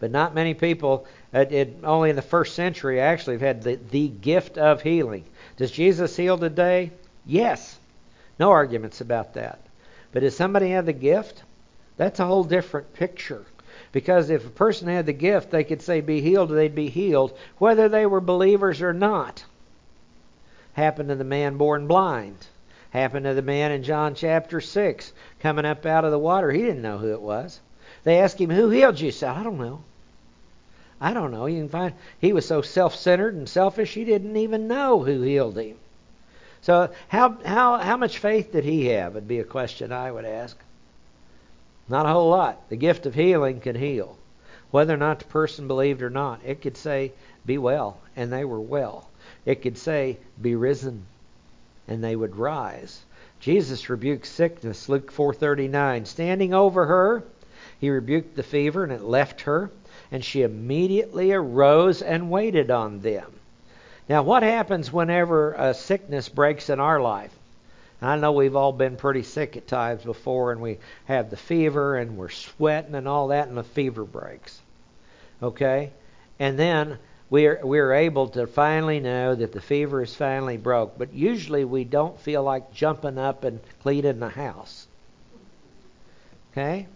But 0.00 0.10
not 0.10 0.34
many 0.34 0.54
people, 0.54 1.06
it, 1.32 1.52
it, 1.52 1.76
only 1.84 2.10
in 2.10 2.16
the 2.16 2.22
first 2.22 2.54
century, 2.54 3.00
actually 3.00 3.34
have 3.34 3.42
had 3.42 3.62
the, 3.62 3.78
the 3.90 4.08
gift 4.08 4.58
of 4.58 4.82
healing. 4.82 5.24
Does 5.56 5.70
Jesus 5.70 6.16
heal 6.16 6.38
today? 6.38 6.90
Yes. 7.26 7.78
No 8.38 8.50
arguments 8.50 9.02
about 9.02 9.34
that. 9.34 9.60
But 10.10 10.20
does 10.20 10.34
somebody 10.34 10.70
have 10.70 10.86
the 10.86 10.94
gift? 10.94 11.42
That's 11.98 12.18
a 12.18 12.26
whole 12.26 12.44
different 12.44 12.94
picture. 12.94 13.44
Because 13.92 14.30
if 14.30 14.46
a 14.46 14.50
person 14.50 14.88
had 14.88 15.06
the 15.06 15.12
gift, 15.12 15.50
they 15.50 15.64
could 15.64 15.82
say, 15.82 16.00
be 16.00 16.20
healed, 16.20 16.50
they'd 16.50 16.74
be 16.74 16.88
healed, 16.88 17.36
whether 17.58 17.88
they 17.88 18.06
were 18.06 18.20
believers 18.20 18.82
or 18.82 18.92
not. 18.92 19.44
Happened 20.74 21.08
to 21.08 21.16
the 21.16 21.24
man 21.24 21.56
born 21.56 21.86
blind. 21.86 22.46
Happened 22.90 23.24
to 23.24 23.34
the 23.34 23.42
man 23.42 23.72
in 23.72 23.82
John 23.82 24.14
chapter 24.14 24.60
6 24.60 25.12
coming 25.40 25.64
up 25.64 25.84
out 25.86 26.04
of 26.04 26.10
the 26.10 26.18
water. 26.18 26.50
He 26.50 26.62
didn't 26.62 26.82
know 26.82 26.98
who 26.98 27.12
it 27.12 27.20
was. 27.20 27.60
They 28.04 28.20
asked 28.20 28.40
him, 28.40 28.50
Who 28.50 28.70
healed 28.70 29.00
you? 29.00 29.06
He 29.06 29.12
said, 29.12 29.30
I 29.30 29.42
don't 29.42 29.58
know. 29.58 29.82
I 31.00 31.14
don't 31.14 31.32
know. 31.32 31.46
You 31.46 31.60
can 31.60 31.68
find 31.68 31.94
he 32.20 32.32
was 32.32 32.46
so 32.46 32.62
self-centered 32.62 33.34
and 33.34 33.48
selfish 33.48 33.94
he 33.94 34.04
didn't 34.04 34.36
even 34.36 34.68
know 34.68 35.02
who 35.02 35.22
healed 35.22 35.58
him. 35.58 35.76
So 36.62 36.90
how 37.08 37.38
how 37.44 37.78
how 37.78 37.96
much 37.96 38.18
faith 38.18 38.52
did 38.52 38.64
he 38.64 38.86
have? 38.86 39.14
Would 39.14 39.26
be 39.26 39.38
a 39.38 39.44
question 39.44 39.92
I 39.92 40.12
would 40.12 40.26
ask. 40.26 40.58
Not 41.90 42.06
a 42.06 42.10
whole 42.10 42.30
lot. 42.30 42.70
The 42.70 42.76
gift 42.76 43.04
of 43.04 43.14
healing 43.14 43.60
can 43.60 43.76
heal. 43.76 44.16
Whether 44.70 44.94
or 44.94 44.96
not 44.96 45.18
the 45.18 45.26
person 45.26 45.68
believed 45.68 46.00
or 46.00 46.08
not, 46.08 46.40
it 46.46 46.62
could 46.62 46.78
say, 46.78 47.12
Be 47.44 47.58
well, 47.58 47.98
and 48.16 48.32
they 48.32 48.46
were 48.46 48.60
well. 48.60 49.10
It 49.44 49.60
could 49.60 49.76
say, 49.76 50.16
Be 50.40 50.54
risen, 50.54 51.04
and 51.86 52.02
they 52.02 52.16
would 52.16 52.36
rise. 52.36 53.02
Jesus 53.40 53.90
rebuked 53.90 54.26
sickness, 54.26 54.88
Luke 54.88 55.12
4:39. 55.12 56.06
Standing 56.06 56.54
over 56.54 56.86
her, 56.86 57.24
he 57.78 57.90
rebuked 57.90 58.36
the 58.36 58.42
fever, 58.42 58.84
and 58.84 58.92
it 58.92 59.02
left 59.02 59.42
her 59.42 59.70
and 60.10 60.24
she 60.24 60.42
immediately 60.42 61.32
arose 61.32 62.02
and 62.02 62.30
waited 62.30 62.70
on 62.70 63.00
them. 63.00 63.32
Now, 64.08 64.22
what 64.22 64.42
happens 64.42 64.92
whenever 64.92 65.52
a 65.52 65.72
sickness 65.72 66.28
breaks 66.28 66.68
in 66.68 66.80
our 66.80 67.00
life? 67.00 67.36
I 68.02 68.16
know 68.16 68.32
we've 68.32 68.56
all 68.56 68.72
been 68.72 68.96
pretty 68.96 69.22
sick 69.22 69.56
at 69.56 69.66
times 69.66 70.02
before, 70.02 70.52
and 70.52 70.60
we 70.60 70.78
have 71.04 71.30
the 71.30 71.36
fever, 71.36 71.96
and 71.96 72.16
we're 72.16 72.30
sweating 72.30 72.94
and 72.94 73.06
all 73.06 73.28
that, 73.28 73.48
and 73.48 73.56
the 73.56 73.64
fever 73.64 74.04
breaks. 74.04 74.60
Okay? 75.42 75.92
And 76.38 76.58
then 76.58 76.98
we're, 77.28 77.60
we're 77.62 77.92
able 77.92 78.28
to 78.30 78.46
finally 78.46 79.00
know 79.00 79.34
that 79.34 79.52
the 79.52 79.60
fever 79.60 80.02
is 80.02 80.14
finally 80.14 80.56
broke. 80.56 80.96
But 80.98 81.12
usually 81.12 81.64
we 81.64 81.84
don't 81.84 82.18
feel 82.18 82.42
like 82.42 82.72
jumping 82.72 83.18
up 83.18 83.44
and 83.44 83.60
cleaning 83.82 84.18
the 84.18 84.30
house. 84.30 84.86
Okay? 86.52 86.86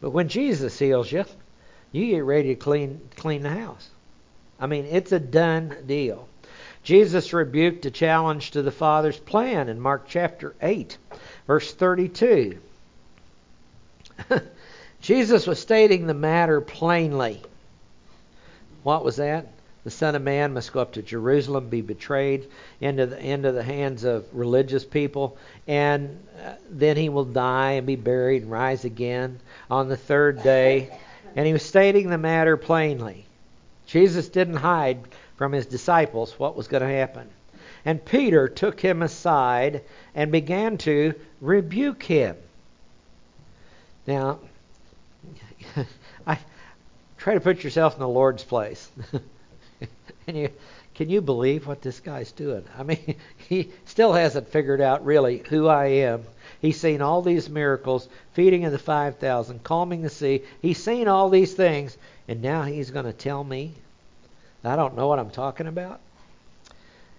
But 0.00 0.10
when 0.10 0.28
Jesus 0.28 0.78
heals 0.78 1.10
you, 1.10 1.24
you 1.92 2.06
get 2.06 2.24
ready 2.24 2.48
to 2.48 2.54
clean 2.56 3.00
clean 3.16 3.42
the 3.42 3.50
house. 3.50 3.88
I 4.58 4.66
mean, 4.66 4.86
it's 4.86 5.12
a 5.12 5.20
done 5.20 5.76
deal. 5.86 6.28
Jesus 6.84 7.32
rebuked 7.32 7.86
a 7.86 7.90
challenge 7.90 8.50
to 8.50 8.62
the 8.62 8.70
Father's 8.70 9.18
plan 9.18 9.70
in 9.70 9.80
Mark 9.80 10.04
chapter 10.06 10.54
8, 10.60 10.98
verse 11.46 11.72
32. 11.72 12.58
Jesus 15.00 15.46
was 15.46 15.58
stating 15.58 16.06
the 16.06 16.14
matter 16.14 16.60
plainly. 16.60 17.40
What 18.82 19.02
was 19.02 19.16
that? 19.16 19.46
The 19.84 19.90
Son 19.90 20.14
of 20.14 20.22
Man 20.22 20.52
must 20.52 20.72
go 20.72 20.80
up 20.80 20.92
to 20.92 21.02
Jerusalem, 21.02 21.68
be 21.68 21.80
betrayed 21.80 22.48
into 22.80 23.06
the 23.06 23.18
into 23.18 23.52
the 23.52 23.62
hands 23.62 24.04
of 24.04 24.26
religious 24.32 24.84
people, 24.84 25.36
and 25.66 26.18
uh, 26.42 26.54
then 26.70 26.96
he 26.96 27.10
will 27.10 27.24
die 27.24 27.72
and 27.72 27.86
be 27.86 27.96
buried 27.96 28.42
and 28.42 28.50
rise 28.50 28.84
again 28.84 29.40
on 29.70 29.88
the 29.88 29.96
third 29.96 30.42
day. 30.42 30.90
And 31.36 31.46
he 31.46 31.52
was 31.52 31.62
stating 31.62 32.08
the 32.08 32.18
matter 32.18 32.56
plainly. 32.56 33.26
Jesus 33.86 34.28
didn't 34.28 34.56
hide 34.56 35.00
from 35.36 35.52
his 35.52 35.66
disciples 35.66 36.38
what 36.38 36.56
was 36.56 36.68
going 36.68 36.82
to 36.82 36.88
happen. 36.88 37.28
And 37.84 38.04
Peter 38.04 38.48
took 38.48 38.80
him 38.80 39.02
aside 39.02 39.82
and 40.14 40.32
began 40.32 40.78
to 40.78 41.14
rebuke 41.40 42.02
him. 42.02 42.36
Now, 44.06 44.38
I 46.26 46.38
try 47.18 47.34
to 47.34 47.40
put 47.40 47.64
yourself 47.64 47.94
in 47.94 48.00
the 48.00 48.08
Lord's 48.08 48.44
place. 48.44 48.90
and 50.26 50.36
you, 50.36 50.50
can 50.94 51.10
you 51.10 51.20
believe 51.20 51.66
what 51.66 51.82
this 51.82 52.00
guy's 52.00 52.32
doing? 52.32 52.64
I 52.78 52.82
mean, 52.82 53.16
he 53.48 53.70
still 53.84 54.12
hasn't 54.12 54.48
figured 54.48 54.80
out 54.80 55.04
really 55.04 55.42
who 55.48 55.68
I 55.68 55.86
am 55.86 56.24
He's 56.64 56.80
seen 56.80 57.02
all 57.02 57.20
these 57.20 57.50
miracles, 57.50 58.08
feeding 58.32 58.64
of 58.64 58.72
the 58.72 58.78
5,000, 58.78 59.62
calming 59.62 60.00
the 60.00 60.08
sea. 60.08 60.44
He's 60.62 60.82
seen 60.82 61.08
all 61.08 61.28
these 61.28 61.52
things, 61.52 61.98
and 62.26 62.40
now 62.40 62.62
he's 62.62 62.90
going 62.90 63.04
to 63.04 63.12
tell 63.12 63.44
me 63.44 63.74
I 64.66 64.76
don't 64.76 64.96
know 64.96 65.08
what 65.08 65.18
I'm 65.18 65.30
talking 65.30 65.66
about? 65.66 66.00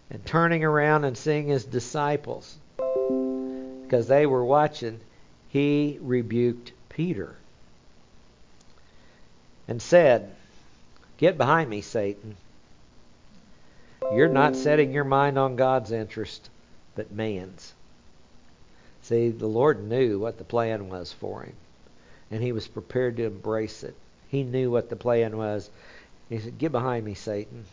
And 0.10 0.26
turning 0.26 0.64
around 0.64 1.04
and 1.04 1.18
seeing 1.18 1.48
his 1.48 1.66
disciples, 1.66 2.56
because 3.84 4.08
they 4.08 4.26
were 4.26 4.46
watching, 4.46 5.00
he 5.50 5.98
rebuked 6.02 6.74
Peter 6.90 7.36
and 9.68 9.82
said, 9.82 10.34
Get 11.18 11.38
behind 11.38 11.70
me, 11.70 11.82
Satan. 11.82 12.36
You're 14.10 14.28
not 14.28 14.56
setting 14.56 14.92
your 14.92 15.04
mind 15.04 15.40
on 15.40 15.56
God's 15.56 15.92
interest, 15.92 16.50
but 16.96 17.12
man's. 17.12 17.74
See, 19.02 19.30
the 19.30 19.48
Lord 19.48 19.84
knew 19.84 20.20
what 20.20 20.38
the 20.38 20.44
plan 20.44 20.90
was 20.90 21.14
for 21.14 21.44
him, 21.44 21.54
and 22.32 22.44
he 22.44 22.52
was 22.52 22.68
prepared 22.68 23.18
to 23.18 23.26
embrace 23.26 23.84
it. 23.84 23.96
He 24.30 24.44
knew 24.44 24.72
what 24.72 24.90
the 24.90 24.96
plan 24.96 25.38
was. 25.38 25.70
He 26.30 26.40
said, 26.40 26.58
Get 26.58 26.72
behind 26.72 27.06
me, 27.06 27.14
Satan, 27.14 27.66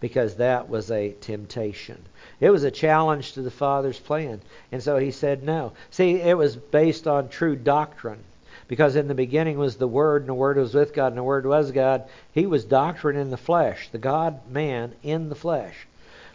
because 0.00 0.36
that 0.36 0.68
was 0.68 0.90
a 0.90 1.12
temptation. 1.20 1.98
It 2.40 2.50
was 2.50 2.64
a 2.64 2.70
challenge 2.70 3.32
to 3.32 3.42
the 3.42 3.50
Father's 3.50 3.98
plan. 3.98 4.40
And 4.70 4.82
so 4.82 4.98
he 4.98 5.10
said 5.10 5.42
no. 5.42 5.72
See, 5.90 6.20
it 6.20 6.36
was 6.36 6.56
based 6.56 7.06
on 7.06 7.28
true 7.28 7.56
doctrine. 7.56 8.20
Because 8.68 8.96
in 8.96 9.08
the 9.08 9.14
beginning 9.14 9.58
was 9.58 9.76
the 9.76 9.88
Word, 9.88 10.22
and 10.22 10.28
the 10.28 10.34
Word 10.34 10.58
was 10.58 10.74
with 10.74 10.92
God, 10.92 11.08
and 11.08 11.16
the 11.16 11.22
Word 11.22 11.46
was 11.46 11.72
God. 11.72 12.04
He 12.32 12.44
was 12.44 12.64
doctrine 12.64 13.16
in 13.16 13.30
the 13.30 13.38
flesh, 13.38 13.88
the 13.90 13.98
God 13.98 14.50
man 14.50 14.94
in 15.02 15.30
the 15.30 15.34
flesh. 15.34 15.86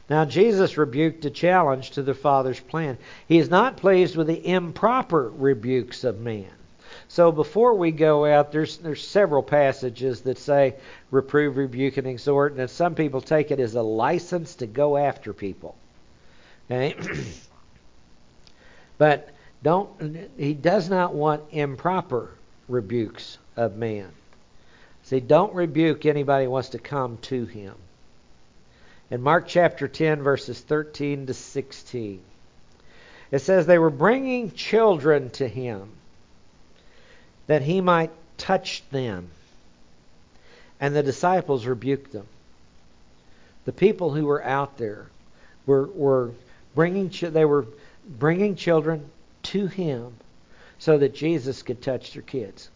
Now, 0.09 0.25
Jesus 0.25 0.77
rebuked 0.77 1.23
a 1.25 1.29
challenge 1.29 1.91
to 1.91 2.01
the 2.01 2.15
Father's 2.15 2.59
plan. 2.59 2.97
He 3.27 3.37
is 3.37 3.49
not 3.49 3.77
pleased 3.77 4.15
with 4.15 4.27
the 4.27 4.47
improper 4.47 5.29
rebukes 5.29 6.03
of 6.03 6.19
man. 6.19 6.49
So 7.13 7.31
before 7.31 7.75
we 7.75 7.91
go 7.91 8.25
out, 8.25 8.51
there's 8.51 8.77
there's 8.77 9.07
several 9.07 9.43
passages 9.43 10.21
that 10.21 10.39
say 10.39 10.73
reprove, 11.11 11.57
rebuke, 11.57 11.97
and 11.97 12.07
exhort, 12.07 12.53
and 12.53 12.67
some 12.67 12.95
people 12.95 13.21
take 13.21 13.51
it 13.51 13.59
as 13.59 13.75
a 13.75 13.83
license 13.83 14.55
to 14.55 14.65
go 14.65 14.97
after 14.97 15.31
people. 15.31 15.75
Okay, 16.71 16.95
but 18.97 19.29
don't 19.61 20.31
he 20.39 20.55
does 20.55 20.89
not 20.89 21.13
want 21.13 21.43
improper 21.51 22.31
rebukes 22.67 23.37
of 23.55 23.77
man. 23.77 24.09
See, 25.03 25.19
don't 25.19 25.53
rebuke 25.53 26.07
anybody 26.07 26.45
who 26.45 26.51
wants 26.51 26.69
to 26.69 26.79
come 26.79 27.19
to 27.29 27.45
him. 27.45 27.75
In 29.11 29.21
Mark 29.21 29.47
chapter 29.47 29.87
10, 29.87 30.23
verses 30.23 30.59
13 30.59 31.27
to 31.27 31.35
16, 31.35 32.21
it 33.29 33.39
says, 33.39 33.67
They 33.67 33.77
were 33.77 33.91
bringing 33.91 34.49
children 34.49 35.29
to 35.31 35.47
him 35.47 35.91
that 37.47 37.61
he 37.61 37.81
might 37.81 38.11
touch 38.37 38.83
them. 38.91 39.29
And 40.79 40.95
the 40.95 41.03
disciples 41.03 41.65
rebuked 41.65 42.11
them. 42.11 42.27
The 43.65 43.71
people 43.71 44.13
who 44.13 44.25
were 44.25 44.43
out 44.43 44.77
there 44.77 45.07
were, 45.65 45.87
were 45.87 46.31
bringing 46.75 47.09
they 47.21 47.45
were 47.45 47.65
bringing 48.05 48.55
children 48.55 49.09
to 49.43 49.67
him 49.67 50.13
so 50.79 50.97
that 50.97 51.15
Jesus 51.15 51.61
could 51.61 51.81
touch 51.81 52.13
their 52.13 52.21
kids. 52.21 52.69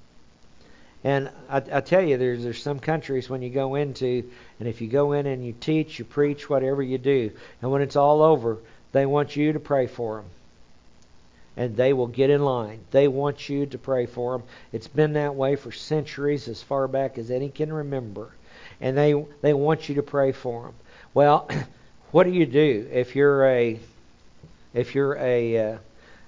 And 1.04 1.30
I, 1.50 1.58
I 1.58 1.82
tell 1.82 2.02
you, 2.02 2.18
there's 2.18 2.44
there's 2.44 2.62
some 2.62 2.80
countries 2.80 3.30
when 3.30 3.42
you 3.42 3.50
go 3.50 3.76
into, 3.76 4.30
and 4.60 4.68
if 4.70 4.80
you 4.80 4.88
go 4.88 5.12
in 5.12 5.26
and 5.26 5.46
you 5.46 5.54
teach, 5.60 6.00
you 6.00 6.06
preach, 6.06 6.50
whatever 6.50 6.82
you 6.82 6.98
do, 6.98 7.32
and 7.62 7.72
when 7.72 7.82
it's 7.82 7.98
all 7.98 8.22
over, 8.22 8.58
they 8.94 9.06
want 9.06 9.36
you 9.36 9.54
to 9.54 9.60
pray 9.60 9.88
for 9.88 10.18
them 10.18 10.26
and 11.58 11.76
they 11.76 11.92
will 11.92 12.08
get 12.08 12.30
in 12.30 12.46
line. 12.46 12.80
They 12.92 13.08
want 13.08 13.50
you 13.50 13.66
to 13.66 13.78
pray 13.80 14.06
for 14.06 14.38
them. 14.38 14.48
It's 14.72 14.88
been 14.88 15.14
that 15.14 15.36
way 15.36 15.56
for 15.56 15.72
centuries, 15.72 16.48
as 16.48 16.62
far 16.62 16.88
back 16.88 17.18
as 17.18 17.32
any 17.32 17.50
can 17.50 17.74
remember, 17.74 18.30
and 18.80 18.96
they 18.96 19.26
they 19.42 19.54
want 19.54 19.90
you 19.90 19.96
to 19.96 20.04
pray 20.04 20.32
for 20.32 20.66
them. 20.66 20.76
Well, 21.16 21.50
what 22.12 22.26
do 22.26 22.30
you 22.30 22.46
do 22.46 22.88
if 22.94 23.16
you're 23.16 23.46
a 23.48 23.80
if 24.74 24.94
you're 24.94 25.18
a 25.18 25.74
uh, 25.74 25.78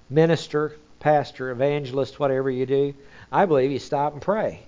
minister, 0.09 0.75
pastor, 0.99 1.51
evangelist, 1.51 2.19
whatever 2.19 2.49
you 2.49 2.65
do? 2.65 2.95
I 3.31 3.45
believe 3.45 3.71
you 3.71 3.79
stop 3.79 4.13
and 4.13 4.21
pray. 4.21 4.63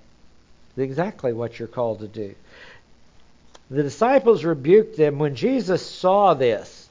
Exactly 0.78 1.34
what 1.34 1.58
you're 1.58 1.68
called 1.68 2.00
to 2.00 2.08
do. 2.08 2.36
The 3.72 3.84
disciples 3.84 4.44
rebuked 4.44 4.96
them 4.96 5.18
when 5.18 5.36
Jesus 5.36 5.84
saw 5.84 6.34
this. 6.36 6.88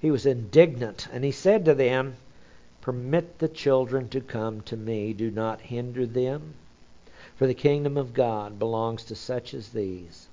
He 0.00 0.10
was 0.10 0.24
indignant, 0.24 1.08
and 1.12 1.24
he 1.24 1.32
said 1.32 1.66
to 1.66 1.74
them, 1.74 2.14
Permit 2.88 3.38
the 3.38 3.48
children 3.48 4.08
to 4.08 4.22
come 4.22 4.62
to 4.62 4.74
me. 4.74 5.12
Do 5.12 5.30
not 5.30 5.60
hinder 5.60 6.06
them. 6.06 6.54
For 7.36 7.46
the 7.46 7.52
kingdom 7.52 7.98
of 7.98 8.14
God 8.14 8.58
belongs 8.58 9.04
to 9.04 9.14
such 9.14 9.52
as 9.52 9.68
these. 9.68 10.26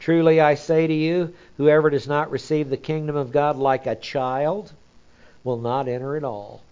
Truly 0.00 0.40
I 0.40 0.56
say 0.56 0.88
to 0.88 0.92
you, 0.92 1.34
whoever 1.56 1.90
does 1.90 2.08
not 2.08 2.32
receive 2.32 2.68
the 2.68 2.76
kingdom 2.76 3.14
of 3.14 3.30
God 3.30 3.54
like 3.54 3.86
a 3.86 3.94
child 3.94 4.72
will 5.44 5.56
not 5.56 5.86
enter 5.86 6.16
at 6.16 6.24
all. 6.24 6.62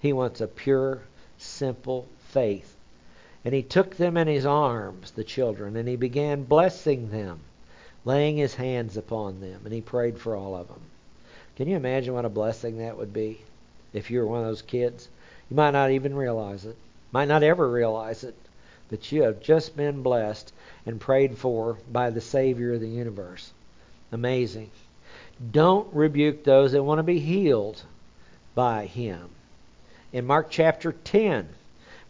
He 0.00 0.12
wants 0.12 0.42
a 0.42 0.46
pure, 0.46 1.00
simple 1.38 2.06
faith. 2.18 2.76
And 3.46 3.54
he 3.54 3.62
took 3.62 3.96
them 3.96 4.18
in 4.18 4.28
his 4.28 4.44
arms, 4.44 5.12
the 5.12 5.24
children, 5.24 5.76
and 5.76 5.88
he 5.88 5.96
began 5.96 6.42
blessing 6.42 7.10
them, 7.10 7.40
laying 8.04 8.36
his 8.36 8.56
hands 8.56 8.98
upon 8.98 9.40
them, 9.40 9.62
and 9.64 9.72
he 9.72 9.80
prayed 9.80 10.18
for 10.18 10.36
all 10.36 10.54
of 10.54 10.68
them. 10.68 10.82
Can 11.56 11.68
you 11.68 11.76
imagine 11.76 12.12
what 12.12 12.26
a 12.26 12.28
blessing 12.28 12.76
that 12.80 12.98
would 12.98 13.14
be? 13.14 13.40
If 13.92 14.10
you're 14.10 14.26
one 14.26 14.40
of 14.40 14.46
those 14.46 14.62
kids. 14.62 15.08
You 15.50 15.56
might 15.56 15.70
not 15.70 15.90
even 15.90 16.14
realize 16.14 16.64
it, 16.64 16.76
might 17.10 17.28
not 17.28 17.42
ever 17.42 17.68
realize 17.70 18.22
it, 18.24 18.34
but 18.90 19.10
you 19.10 19.22
have 19.22 19.40
just 19.40 19.76
been 19.76 20.02
blessed 20.02 20.52
and 20.84 21.00
prayed 21.00 21.38
for 21.38 21.78
by 21.90 22.10
the 22.10 22.20
Savior 22.20 22.74
of 22.74 22.80
the 22.80 22.88
universe. 22.88 23.52
Amazing. 24.12 24.70
Don't 25.52 25.92
rebuke 25.94 26.44
those 26.44 26.72
that 26.72 26.82
want 26.82 26.98
to 26.98 27.02
be 27.02 27.18
healed 27.18 27.82
by 28.54 28.86
Him. 28.86 29.30
In 30.12 30.26
Mark 30.26 30.48
chapter 30.50 30.92
10, 30.92 31.48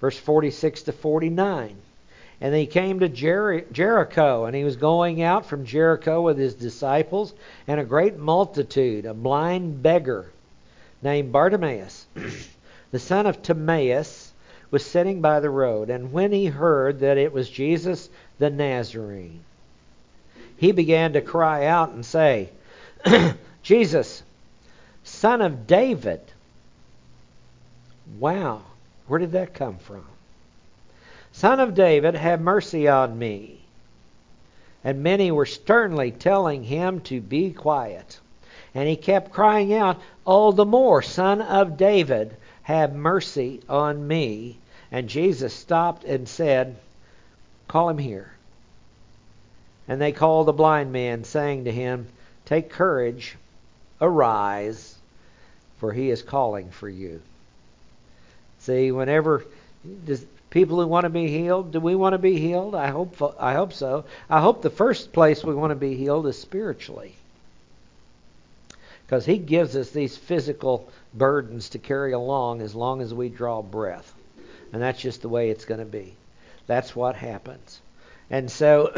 verse 0.01 0.19
46 0.19 0.85
to 0.85 0.93
49, 0.93 1.77
and 2.41 2.55
he 2.55 2.67
came 2.67 3.01
to 3.01 3.09
Jer- 3.09 3.63
Jericho, 3.73 4.45
and 4.45 4.55
he 4.55 4.65
was 4.65 4.77
going 4.77 5.23
out 5.23 5.47
from 5.47 5.65
Jericho 5.65 6.23
with 6.23 6.39
his 6.39 6.55
disciples 6.55 7.35
and 7.67 7.81
a 7.81 7.85
great 7.85 8.17
multitude, 8.17 9.05
a 9.05 9.15
blind 9.15 9.83
beggar 9.83 10.31
named 11.03 11.33
Bartimaeus, 11.33 12.07
the 12.91 12.99
son 12.99 13.27
of 13.27 13.43
Timaeus, 13.43 14.33
was 14.71 14.85
sitting 14.85 15.21
by 15.21 15.41
the 15.41 15.51
road. 15.51 15.91
And 15.91 16.13
when 16.13 16.33
he 16.33 16.47
heard 16.47 17.01
that 17.01 17.19
it 17.19 17.33
was 17.33 17.49
Jesus 17.49 18.09
the 18.39 18.51
Nazarene, 18.51 19.41
he 20.57 20.73
began 20.73 21.13
to 21.13 21.21
cry 21.21 21.67
out 21.67 21.91
and 21.91 22.05
say, 22.05 22.51
Jesus, 23.63 24.23
son 25.05 25.41
of 25.41 25.67
David. 25.67 26.21
Wow, 28.19 28.63
where 29.07 29.21
did 29.21 29.33
that 29.33 29.55
come 29.55 29.79
from? 29.79 30.05
Son 31.33 31.61
of 31.61 31.75
David, 31.75 32.15
have 32.15 32.41
mercy 32.41 32.89
on 32.89 33.19
me. 33.19 33.61
And 34.83 35.03
many 35.03 35.31
were 35.31 35.47
sternly 35.47 36.11
telling 36.11 36.65
him 36.65 37.01
to 37.03 37.21
be 37.21 37.53
quiet. 37.53 38.19
And 38.75 38.89
he 38.89 38.97
kept 38.97 39.33
crying 39.33 39.73
out, 39.73 40.01
All 40.25 40.53
the 40.53 40.65
more, 40.65 41.03
Son 41.03 41.41
of 41.41 41.77
David, 41.77 42.37
have 42.63 42.95
mercy 42.95 43.61
on 43.69 44.07
me. 44.07 44.59
And 44.93 45.09
Jesus 45.09 45.55
stopped 45.55 46.05
and 46.05 46.29
said, 46.29 46.77
Call 47.67 47.89
him 47.89 47.99
here. 47.99 48.31
And 49.87 50.01
they 50.01 50.13
called 50.13 50.47
the 50.47 50.53
blind 50.53 50.93
man, 50.93 51.25
saying 51.25 51.65
to 51.65 51.73
him, 51.73 52.09
Take 52.45 52.71
courage, 52.71 53.37
arise, 54.01 54.97
for 55.79 55.93
he 55.93 56.11
is 56.11 56.23
calling 56.23 56.71
for 56.71 56.89
you. 56.89 57.23
See, 58.61 58.93
whenever 58.93 59.45
people 60.51 60.81
who 60.81 60.87
want 60.87 61.05
to 61.05 61.11
be 61.11 61.29
healed, 61.29 61.73
do 61.73 61.81
we 61.81 61.95
want 61.95 62.15
to 62.15 62.19
be 62.19 62.39
healed? 62.39 62.75
I 62.75 62.89
hope 62.89 63.21
I 63.39 63.55
hope 63.55 63.73
so. 63.73 64.05
I 64.29 64.41
hope 64.41 64.61
the 64.61 64.71
first 64.71 65.13
place 65.13 65.43
we 65.43 65.55
want 65.55 65.71
to 65.71 65.77
be 65.77 65.95
healed 65.95 66.27
is 66.27 66.39
spiritually 66.39 67.15
because 69.09 69.25
He 69.25 69.39
gives 69.39 69.75
us 69.75 69.89
these 69.89 70.19
physical 70.19 70.87
burdens 71.15 71.71
to 71.71 71.79
carry 71.79 72.13
along 72.13 72.61
as 72.61 72.75
long 72.75 73.01
as 73.01 73.15
we 73.15 73.31
draw 73.31 73.63
breath. 73.63 74.13
And 74.71 74.83
that's 74.83 75.01
just 75.01 75.23
the 75.23 75.31
way 75.31 75.49
it's 75.49 75.65
going 75.65 75.81
to 75.81 75.87
be. 75.87 76.15
That's 76.67 76.95
what 76.95 77.17
happens. 77.17 77.81
And 78.29 78.51
so 78.51 78.93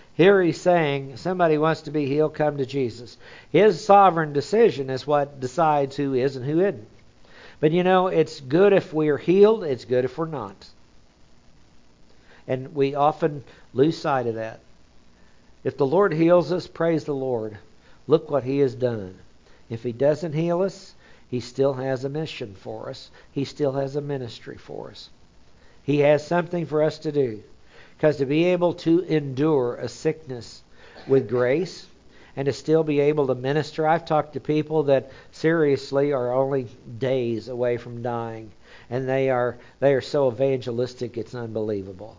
here 0.14 0.42
he's 0.42 0.58
saying 0.58 1.18
somebody 1.18 1.58
wants 1.58 1.82
to 1.82 1.90
be 1.90 2.06
healed, 2.06 2.32
come 2.32 2.56
to 2.56 2.64
Jesus. 2.64 3.18
His 3.52 3.84
sovereign 3.84 4.32
decision 4.32 4.88
is 4.88 5.06
what 5.06 5.40
decides 5.40 5.94
who 5.94 6.14
is 6.14 6.36
and 6.36 6.46
who 6.46 6.60
isn't. 6.60 6.88
But 7.60 7.72
you 7.72 7.84
know, 7.84 8.06
it's 8.06 8.40
good 8.40 8.72
if 8.72 8.94
we 8.94 9.10
are 9.10 9.18
healed, 9.18 9.62
it's 9.62 9.84
good 9.84 10.06
if 10.06 10.16
we're 10.16 10.24
not. 10.24 10.66
And 12.48 12.74
we 12.74 12.94
often 12.94 13.44
lose 13.74 13.98
sight 13.98 14.26
of 14.26 14.36
that. 14.36 14.60
If 15.64 15.76
the 15.76 15.86
Lord 15.86 16.14
heals 16.14 16.50
us, 16.50 16.66
praise 16.66 17.04
the 17.04 17.14
Lord. 17.14 17.58
Look 18.06 18.30
what 18.30 18.44
He 18.44 18.60
has 18.60 18.74
done. 18.74 19.18
If 19.70 19.84
He 19.84 19.92
doesn't 19.92 20.34
heal 20.34 20.60
us, 20.60 20.94
He 21.28 21.40
still 21.40 21.74
has 21.74 22.04
a 22.04 22.10
mission 22.10 22.54
for 22.54 22.90
us. 22.90 23.10
He 23.32 23.44
still 23.44 23.72
has 23.72 23.96
a 23.96 24.02
ministry 24.02 24.58
for 24.58 24.90
us. 24.90 25.08
He 25.82 26.00
has 26.00 26.26
something 26.26 26.66
for 26.66 26.82
us 26.82 26.98
to 26.98 27.12
do. 27.12 27.42
Because 27.96 28.16
to 28.16 28.26
be 28.26 28.44
able 28.46 28.74
to 28.74 29.00
endure 29.00 29.76
a 29.76 29.88
sickness 29.88 30.62
with 31.06 31.28
grace 31.28 31.86
and 32.34 32.46
to 32.46 32.52
still 32.52 32.82
be 32.82 33.00
able 33.00 33.26
to 33.26 33.34
minister, 33.34 33.86
I've 33.86 34.04
talked 34.04 34.32
to 34.32 34.40
people 34.40 34.84
that 34.84 35.10
seriously 35.32 36.12
are 36.12 36.32
only 36.32 36.68
days 36.98 37.48
away 37.48 37.76
from 37.76 38.02
dying, 38.02 38.52
and 38.88 39.08
they 39.08 39.30
are 39.30 39.58
they 39.80 39.92
are 39.94 40.00
so 40.00 40.30
evangelistic 40.30 41.18
it's 41.18 41.34
unbelievable. 41.34 42.16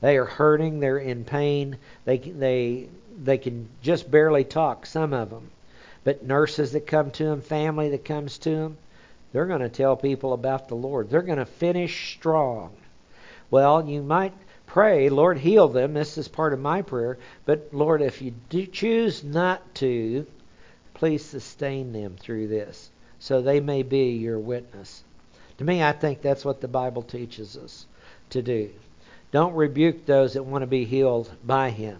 They 0.00 0.16
are 0.16 0.24
hurting, 0.24 0.80
they're 0.80 0.98
in 0.98 1.24
pain, 1.24 1.76
they 2.04 2.18
they 2.18 2.88
they 3.22 3.36
can 3.36 3.68
just 3.82 4.10
barely 4.10 4.44
talk. 4.44 4.86
Some 4.86 5.12
of 5.12 5.30
them, 5.30 5.50
but 6.04 6.24
nurses 6.24 6.72
that 6.72 6.86
come 6.86 7.10
to 7.12 7.24
them, 7.24 7.40
family 7.40 7.90
that 7.90 8.04
comes 8.04 8.38
to 8.38 8.50
them, 8.50 8.78
they're 9.32 9.46
going 9.46 9.60
to 9.60 9.68
tell 9.68 9.96
people 9.96 10.32
about 10.32 10.68
the 10.68 10.74
Lord. 10.74 11.10
They're 11.10 11.22
going 11.22 11.38
to 11.38 11.46
finish 11.46 12.14
strong. 12.14 12.72
Well, 13.50 13.88
you 13.88 14.02
might 14.02 14.32
pray, 14.66 15.08
Lord, 15.08 15.38
heal 15.38 15.68
them. 15.68 15.94
This 15.94 16.18
is 16.18 16.28
part 16.28 16.52
of 16.52 16.60
my 16.60 16.82
prayer. 16.82 17.18
But 17.44 17.68
Lord, 17.72 18.02
if 18.02 18.22
you 18.22 18.32
do 18.48 18.66
choose 18.66 19.22
not 19.24 19.74
to, 19.76 20.26
please 20.94 21.24
sustain 21.24 21.92
them 21.92 22.16
through 22.18 22.48
this 22.48 22.90
so 23.18 23.42
they 23.42 23.60
may 23.60 23.82
be 23.82 24.12
your 24.12 24.38
witness. 24.38 25.02
To 25.58 25.64
me, 25.64 25.82
I 25.82 25.92
think 25.92 26.22
that's 26.22 26.44
what 26.44 26.60
the 26.60 26.68
Bible 26.68 27.02
teaches 27.02 27.56
us 27.56 27.86
to 28.30 28.42
do. 28.42 28.70
Don't 29.32 29.54
rebuke 29.54 30.06
those 30.06 30.34
that 30.34 30.44
want 30.44 30.62
to 30.62 30.66
be 30.66 30.84
healed 30.84 31.30
by 31.44 31.70
Him. 31.70 31.98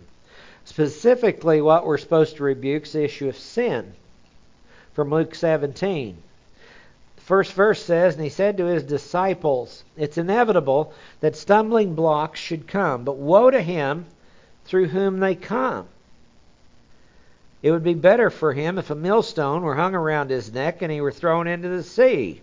Specifically, 0.69 1.63
what 1.63 1.87
we're 1.87 1.97
supposed 1.97 2.37
to 2.37 2.45
rebuke 2.45 2.85
is 2.85 2.93
the 2.93 3.03
issue 3.03 3.27
of 3.27 3.39
sin 3.39 3.95
from 4.93 5.09
Luke 5.09 5.35
17 5.35 6.23
The 7.17 7.23
first 7.23 7.55
verse 7.55 7.83
says, 7.83 8.15
And 8.15 8.23
he 8.23 8.29
said 8.29 8.59
to 8.59 8.67
his 8.67 8.83
disciples, 8.83 9.83
It's 9.97 10.19
inevitable 10.19 10.93
that 11.21 11.37
stumbling 11.37 11.95
blocks 11.95 12.39
should 12.39 12.69
come, 12.69 13.05
but 13.05 13.17
woe 13.17 13.51
to 13.51 13.63
him 13.63 14.05
through 14.67 14.89
whom 14.89 15.21
they 15.21 15.35
come. 15.35 15.89
It 17.63 17.71
would 17.71 17.83
be 17.83 17.95
better 17.95 18.29
for 18.29 18.53
him 18.53 18.79
if 18.79 18.91
a 18.91 18.95
millstone 18.95 19.63
were 19.63 19.77
hung 19.77 19.95
around 19.95 20.29
his 20.29 20.53
neck 20.53 20.83
and 20.83 20.93
he 20.93 21.01
were 21.01 21.11
thrown 21.11 21.49
into 21.49 21.71
the 21.71 21.83
sea 21.83 22.43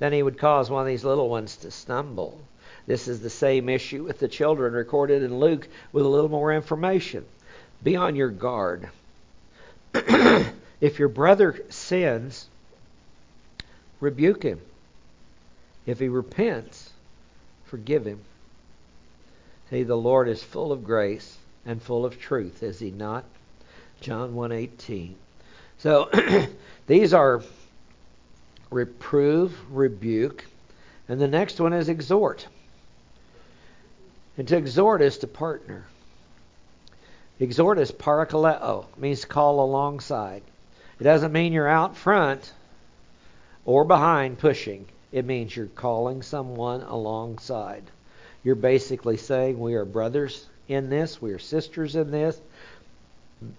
than 0.00 0.12
he 0.12 0.22
would 0.24 0.36
cause 0.36 0.68
one 0.68 0.82
of 0.82 0.88
these 0.88 1.04
little 1.04 1.30
ones 1.30 1.56
to 1.58 1.70
stumble. 1.70 2.40
This 2.88 3.06
is 3.06 3.20
the 3.20 3.30
same 3.30 3.68
issue 3.68 4.02
with 4.02 4.18
the 4.18 4.26
children 4.26 4.72
recorded 4.72 5.22
in 5.22 5.38
Luke 5.38 5.68
with 5.92 6.04
a 6.04 6.08
little 6.08 6.28
more 6.28 6.52
information. 6.52 7.24
Be 7.82 7.96
on 7.96 8.16
your 8.16 8.30
guard. 8.30 8.88
if 9.94 10.98
your 10.98 11.08
brother 11.08 11.62
sins, 11.68 12.48
rebuke 14.00 14.42
him. 14.42 14.60
If 15.86 15.98
he 15.98 16.08
repents, 16.08 16.90
forgive 17.64 18.04
him. 18.04 18.20
See, 19.70 19.82
the 19.82 19.96
Lord 19.96 20.28
is 20.28 20.42
full 20.42 20.70
of 20.70 20.84
grace 20.84 21.38
and 21.64 21.82
full 21.82 22.04
of 22.04 22.18
truth, 22.18 22.62
is 22.62 22.78
he 22.78 22.90
not? 22.90 23.24
John 24.00 24.34
1:18. 24.34 25.14
So 25.78 26.10
these 26.86 27.14
are 27.14 27.42
reprove, 28.70 29.56
rebuke, 29.70 30.44
and 31.08 31.20
the 31.20 31.28
next 31.28 31.60
one 31.60 31.72
is 31.72 31.88
exhort. 31.88 32.46
And 34.36 34.48
to 34.48 34.56
exhort 34.56 35.02
is 35.02 35.18
to 35.18 35.26
partner. 35.26 35.86
Exhort 37.42 37.80
is 37.80 37.90
parakaleo, 37.90 38.84
means 38.96 39.24
call 39.24 39.64
alongside. 39.64 40.42
It 41.00 41.02
doesn't 41.02 41.32
mean 41.32 41.52
you're 41.52 41.66
out 41.66 41.96
front 41.96 42.52
or 43.64 43.84
behind 43.84 44.38
pushing, 44.38 44.86
it 45.10 45.24
means 45.24 45.56
you're 45.56 45.66
calling 45.66 46.22
someone 46.22 46.82
alongside. 46.82 47.82
You're 48.44 48.54
basically 48.54 49.16
saying, 49.16 49.58
We 49.58 49.74
are 49.74 49.84
brothers 49.84 50.46
in 50.68 50.88
this, 50.88 51.20
we 51.20 51.32
are 51.32 51.40
sisters 51.40 51.96
in 51.96 52.12
this. 52.12 52.40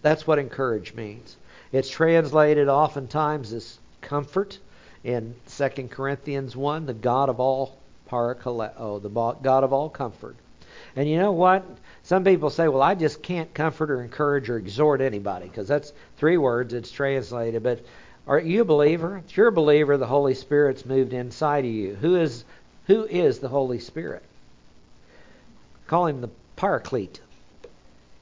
That's 0.02 0.26
what 0.26 0.40
encourage 0.40 0.94
means. 0.94 1.36
It's 1.74 1.90
translated 1.90 2.70
oftentimes 2.70 3.52
as 3.52 3.80
comfort 4.00 4.60
in 5.04 5.36
2 5.58 5.90
Corinthians 5.90 6.56
1, 6.56 6.86
the 6.86 6.94
God 6.94 7.28
of 7.28 7.42
all 7.42 7.78
parakaleo, 8.10 9.02
the 9.02 9.10
God 9.10 9.66
of 9.66 9.74
all 9.74 9.90
comfort. 9.90 10.38
And 10.96 11.10
you 11.10 11.18
know 11.18 11.32
what? 11.32 11.66
Some 12.04 12.24
people 12.24 12.50
say, 12.50 12.68
well, 12.68 12.82
I 12.82 12.96
just 12.96 13.24
can't 13.24 13.54
comfort 13.54 13.90
or 13.90 14.04
encourage 14.04 14.50
or 14.50 14.58
exhort 14.58 15.02
anybody 15.02 15.48
because 15.48 15.68
that's 15.68 15.94
three 16.18 16.38
words 16.38 16.74
it's 16.74 16.92
translated. 16.92 17.64
But 17.64 17.84
are 18.28 18.40
you 18.40 18.62
a 18.62 18.66
believer? 18.66 19.22
If 19.26 19.36
you're 19.36 19.48
a 19.48 19.54
believer, 19.54 19.98
the 19.98 20.08
Holy 20.08 20.34
Spirit's 20.34 20.86
moved 20.86 21.14
inside 21.14 21.66
of 21.66 21.72
you. 21.72 21.96
Who 21.96 22.16
is 22.16 22.46
who 22.88 23.06
is 23.06 23.40
the 23.40 23.48
Holy 23.48 23.80
Spirit? 23.80 24.24
Call 25.88 26.08
him 26.08 26.22
the 26.22 26.30
Paraclete. 26.56 27.22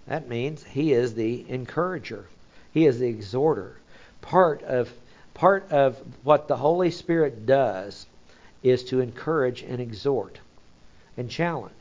That 0.08 0.28
means 0.28 0.64
he 0.64 0.94
is 0.94 1.14
the 1.14 1.46
encourager. 1.50 2.26
He 2.74 2.86
is 2.86 3.00
the 3.00 3.08
exhorter. 3.08 3.78
Part 4.22 4.62
of 4.64 4.92
part 5.34 5.72
of 5.72 5.98
what 6.24 6.48
the 6.48 6.58
Holy 6.58 6.92
Spirit 6.92 7.46
does 7.46 8.06
is 8.64 8.84
to 8.86 9.00
encourage 9.00 9.64
and 9.64 9.80
exhort 9.80 10.40
and 11.18 11.30
challenge. 11.30 11.74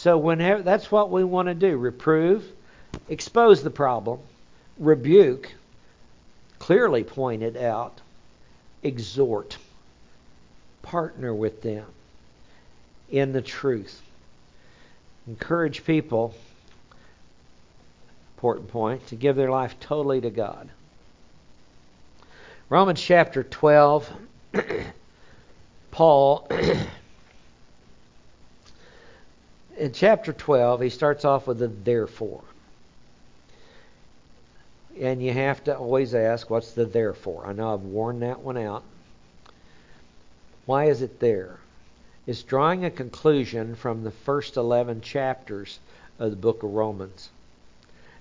So 0.00 0.16
whenever 0.16 0.62
that's 0.62 0.90
what 0.90 1.10
we 1.10 1.24
want 1.24 1.48
to 1.48 1.54
do, 1.54 1.76
reprove, 1.76 2.50
expose 3.10 3.62
the 3.62 3.68
problem, 3.68 4.18
rebuke, 4.78 5.52
clearly 6.58 7.04
point 7.04 7.42
it 7.42 7.54
out, 7.54 8.00
exhort, 8.82 9.58
partner 10.80 11.34
with 11.34 11.60
them 11.60 11.84
in 13.10 13.32
the 13.32 13.42
truth. 13.42 14.00
Encourage 15.26 15.84
people, 15.84 16.34
important 18.36 18.68
point, 18.68 19.06
to 19.08 19.16
give 19.16 19.36
their 19.36 19.50
life 19.50 19.78
totally 19.80 20.22
to 20.22 20.30
God. 20.30 20.70
Romans 22.70 23.02
chapter 23.02 23.42
12, 23.42 24.10
Paul, 25.90 26.48
in 29.80 29.92
chapter 29.92 30.34
12, 30.34 30.82
he 30.82 30.90
starts 30.90 31.24
off 31.24 31.46
with 31.46 31.62
a 31.62 31.68
therefore. 31.68 32.42
And 35.00 35.22
you 35.22 35.32
have 35.32 35.64
to 35.64 35.76
always 35.76 36.14
ask, 36.14 36.50
what's 36.50 36.72
the 36.72 36.84
therefore? 36.84 37.46
I 37.46 37.54
know 37.54 37.72
I've 37.72 37.80
worn 37.80 38.20
that 38.20 38.40
one 38.40 38.58
out. 38.58 38.84
Why 40.66 40.90
is 40.90 41.00
it 41.00 41.18
there? 41.18 41.58
It's 42.26 42.42
drawing 42.42 42.84
a 42.84 42.90
conclusion 42.90 43.74
from 43.74 44.04
the 44.04 44.10
first 44.10 44.58
11 44.58 45.00
chapters 45.00 45.78
of 46.18 46.30
the 46.30 46.36
book 46.36 46.62
of 46.62 46.70
Romans. 46.70 47.30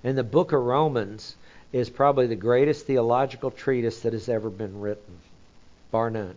And 0.02 0.18
the 0.18 0.24
book 0.24 0.54
of 0.54 0.64
Romans 0.64 1.36
is 1.74 1.90
probably 1.90 2.28
the 2.28 2.36
greatest 2.36 2.86
theological 2.88 3.52
treatise 3.52 4.00
that 4.02 4.14
has 4.14 4.30
ever 4.30 4.50
been 4.50 4.80
written, 4.80 5.20
bar 5.92 6.10
none. 6.10 6.36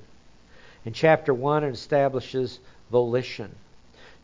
In 0.84 0.92
chapter 0.92 1.32
1, 1.32 1.62
it 1.62 1.70
establishes 1.70 2.58
volition. 2.90 3.54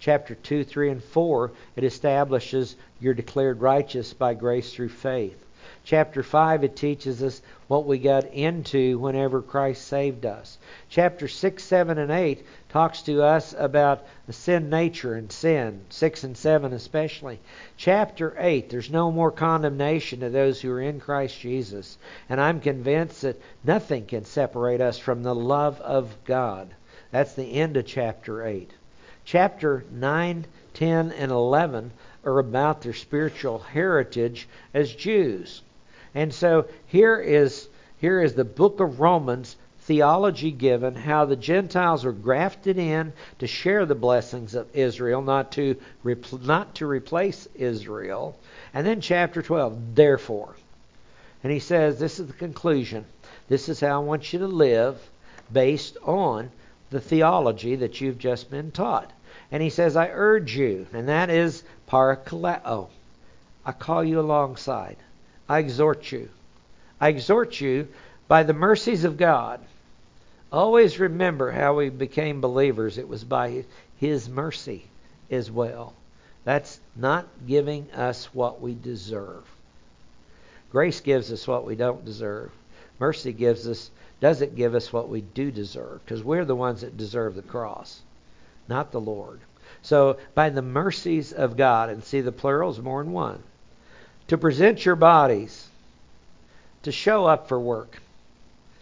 Chapter 0.00 0.34
2, 0.34 0.64
3, 0.64 0.90
and 0.90 1.04
4, 1.04 1.50
it 1.76 1.84
establishes 1.84 2.76
you're 3.00 3.14
declared 3.14 3.60
righteous 3.60 4.12
by 4.12 4.34
grace 4.34 4.72
through 4.72 4.90
faith 4.90 5.44
chapter 5.88 6.22
5, 6.22 6.64
it 6.64 6.76
teaches 6.76 7.22
us 7.22 7.40
what 7.66 7.86
we 7.86 7.98
got 7.98 8.24
into 8.26 8.98
whenever 8.98 9.40
Christ 9.40 9.86
saved 9.86 10.26
us. 10.26 10.58
Chapter 10.90 11.26
6, 11.28 11.64
7, 11.64 11.96
and 11.96 12.10
8 12.10 12.44
talks 12.68 13.00
to 13.02 13.22
us 13.22 13.54
about 13.56 14.04
the 14.26 14.34
sin 14.34 14.68
nature 14.68 15.14
and 15.14 15.32
sin, 15.32 15.80
6 15.88 16.24
and 16.24 16.36
7 16.36 16.74
especially. 16.74 17.40
Chapter 17.78 18.34
8, 18.38 18.68
there's 18.68 18.90
no 18.90 19.10
more 19.10 19.30
condemnation 19.30 20.20
to 20.20 20.28
those 20.28 20.60
who 20.60 20.70
are 20.70 20.80
in 20.80 21.00
Christ 21.00 21.40
Jesus. 21.40 21.96
And 22.28 22.38
I'm 22.38 22.60
convinced 22.60 23.22
that 23.22 23.40
nothing 23.64 24.04
can 24.04 24.26
separate 24.26 24.82
us 24.82 24.98
from 24.98 25.22
the 25.22 25.34
love 25.34 25.80
of 25.80 26.14
God. 26.26 26.68
That's 27.12 27.32
the 27.32 27.54
end 27.54 27.78
of 27.78 27.86
chapter 27.86 28.44
8. 28.44 28.70
Chapter 29.30 29.84
9, 29.90 30.46
10, 30.72 31.12
and 31.12 31.30
11 31.30 31.90
are 32.24 32.38
about 32.38 32.80
their 32.80 32.94
spiritual 32.94 33.58
heritage 33.58 34.48
as 34.72 34.94
Jews. 34.94 35.60
And 36.14 36.32
so 36.32 36.64
here 36.86 37.20
is 37.20 37.68
here 37.98 38.22
is 38.22 38.32
the 38.32 38.46
book 38.46 38.80
of 38.80 39.00
Romans 39.00 39.56
theology 39.80 40.50
given 40.50 40.94
how 40.94 41.26
the 41.26 41.36
Gentiles 41.36 42.06
are 42.06 42.12
grafted 42.12 42.78
in 42.78 43.12
to 43.38 43.46
share 43.46 43.84
the 43.84 43.94
blessings 43.94 44.54
of 44.54 44.74
Israel, 44.74 45.20
not 45.20 45.52
to 45.52 45.76
not 46.42 46.74
to 46.76 46.86
replace 46.86 47.46
Israel. 47.54 48.34
And 48.72 48.86
then 48.86 49.02
chapter 49.02 49.42
12, 49.42 49.94
therefore. 49.94 50.56
And 51.44 51.52
he 51.52 51.58
says 51.58 51.98
this 51.98 52.18
is 52.18 52.28
the 52.28 52.32
conclusion. 52.32 53.04
This 53.48 53.68
is 53.68 53.80
how 53.80 54.00
I 54.00 54.04
want 54.04 54.32
you 54.32 54.38
to 54.38 54.46
live 54.46 54.98
based 55.52 55.98
on 56.02 56.50
the 56.88 57.00
theology 57.02 57.76
that 57.76 58.00
you've 58.00 58.18
just 58.18 58.50
been 58.50 58.70
taught. 58.70 59.12
And 59.50 59.62
he 59.62 59.70
says, 59.70 59.96
I 59.96 60.08
urge 60.08 60.56
you, 60.56 60.86
and 60.92 61.08
that 61.08 61.30
is 61.30 61.62
parakaleo. 61.88 62.88
I 63.64 63.72
call 63.72 64.04
you 64.04 64.20
alongside. 64.20 64.96
I 65.48 65.58
exhort 65.58 66.12
you. 66.12 66.28
I 67.00 67.08
exhort 67.08 67.60
you 67.60 67.88
by 68.26 68.42
the 68.42 68.52
mercies 68.52 69.04
of 69.04 69.16
God 69.16 69.60
Always 70.50 70.98
remember 70.98 71.50
how 71.50 71.74
we 71.74 71.90
became 71.90 72.40
believers. 72.40 72.96
It 72.96 73.08
was 73.08 73.22
by 73.22 73.64
His 73.98 74.28
mercy 74.28 74.84
as 75.30 75.50
well. 75.50 75.92
That's 76.44 76.80
not 76.96 77.28
giving 77.46 77.90
us 77.90 78.32
what 78.32 78.60
we 78.60 78.74
deserve. 78.74 79.44
Grace 80.72 81.00
gives 81.00 81.30
us 81.32 81.46
what 81.46 81.66
we 81.66 81.74
don't 81.74 82.04
deserve. 82.04 82.50
Mercy 82.98 83.32
gives 83.32 83.68
us 83.68 83.90
doesn't 84.20 84.56
give 84.56 84.74
us 84.74 84.92
what 84.92 85.08
we 85.08 85.20
do 85.20 85.50
deserve 85.50 86.00
because 86.04 86.24
we're 86.24 86.44
the 86.44 86.56
ones 86.56 86.80
that 86.80 86.96
deserve 86.96 87.36
the 87.36 87.42
cross, 87.42 88.00
not 88.68 88.92
the 88.92 89.00
Lord. 89.00 89.40
So 89.82 90.18
by 90.34 90.50
the 90.50 90.62
mercies 90.62 91.32
of 91.32 91.56
God, 91.56 91.88
and 91.88 92.02
see 92.02 92.20
the 92.20 92.32
plural 92.32 92.70
is 92.70 92.78
more 92.78 93.02
than 93.02 93.12
one, 93.12 93.42
to 94.28 94.38
present 94.38 94.84
your 94.84 94.96
bodies, 94.96 95.68
to 96.82 96.92
show 96.92 97.26
up 97.26 97.48
for 97.48 97.58
work, 97.58 98.00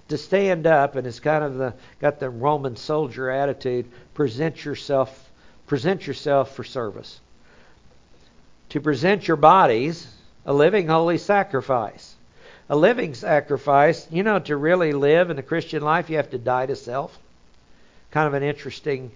to 0.09 0.18
stand 0.18 0.66
up, 0.66 0.97
and 0.97 1.07
it's 1.07 1.20
kind 1.20 1.45
of 1.45 1.57
the 1.57 1.74
got 2.01 2.20
the 2.20 2.30
Roman 2.30 2.76
soldier 2.76 3.30
attitude. 3.30 3.87
Present 4.14 4.64
yourself, 4.64 5.30
present 5.66 6.07
yourself 6.07 6.55
for 6.55 6.64
service. 6.64 7.20
To 8.70 8.80
present 8.80 9.28
your 9.28 9.37
bodies 9.37 10.07
a 10.47 10.53
living 10.53 10.87
holy 10.87 11.18
sacrifice. 11.18 12.14
A 12.68 12.76
living 12.76 13.14
sacrifice, 13.14 14.07
you 14.11 14.22
know, 14.22 14.39
to 14.41 14.57
really 14.57 14.93
live 14.93 15.30
in 15.30 15.37
the 15.37 15.43
Christian 15.43 15.82
life, 15.82 16.09
you 16.09 16.16
have 16.16 16.30
to 16.30 16.39
die 16.39 16.66
to 16.66 16.76
self. 16.76 17.16
Kind 18.12 18.28
of 18.28 18.34
an 18.34 18.43
interesting 18.43 19.11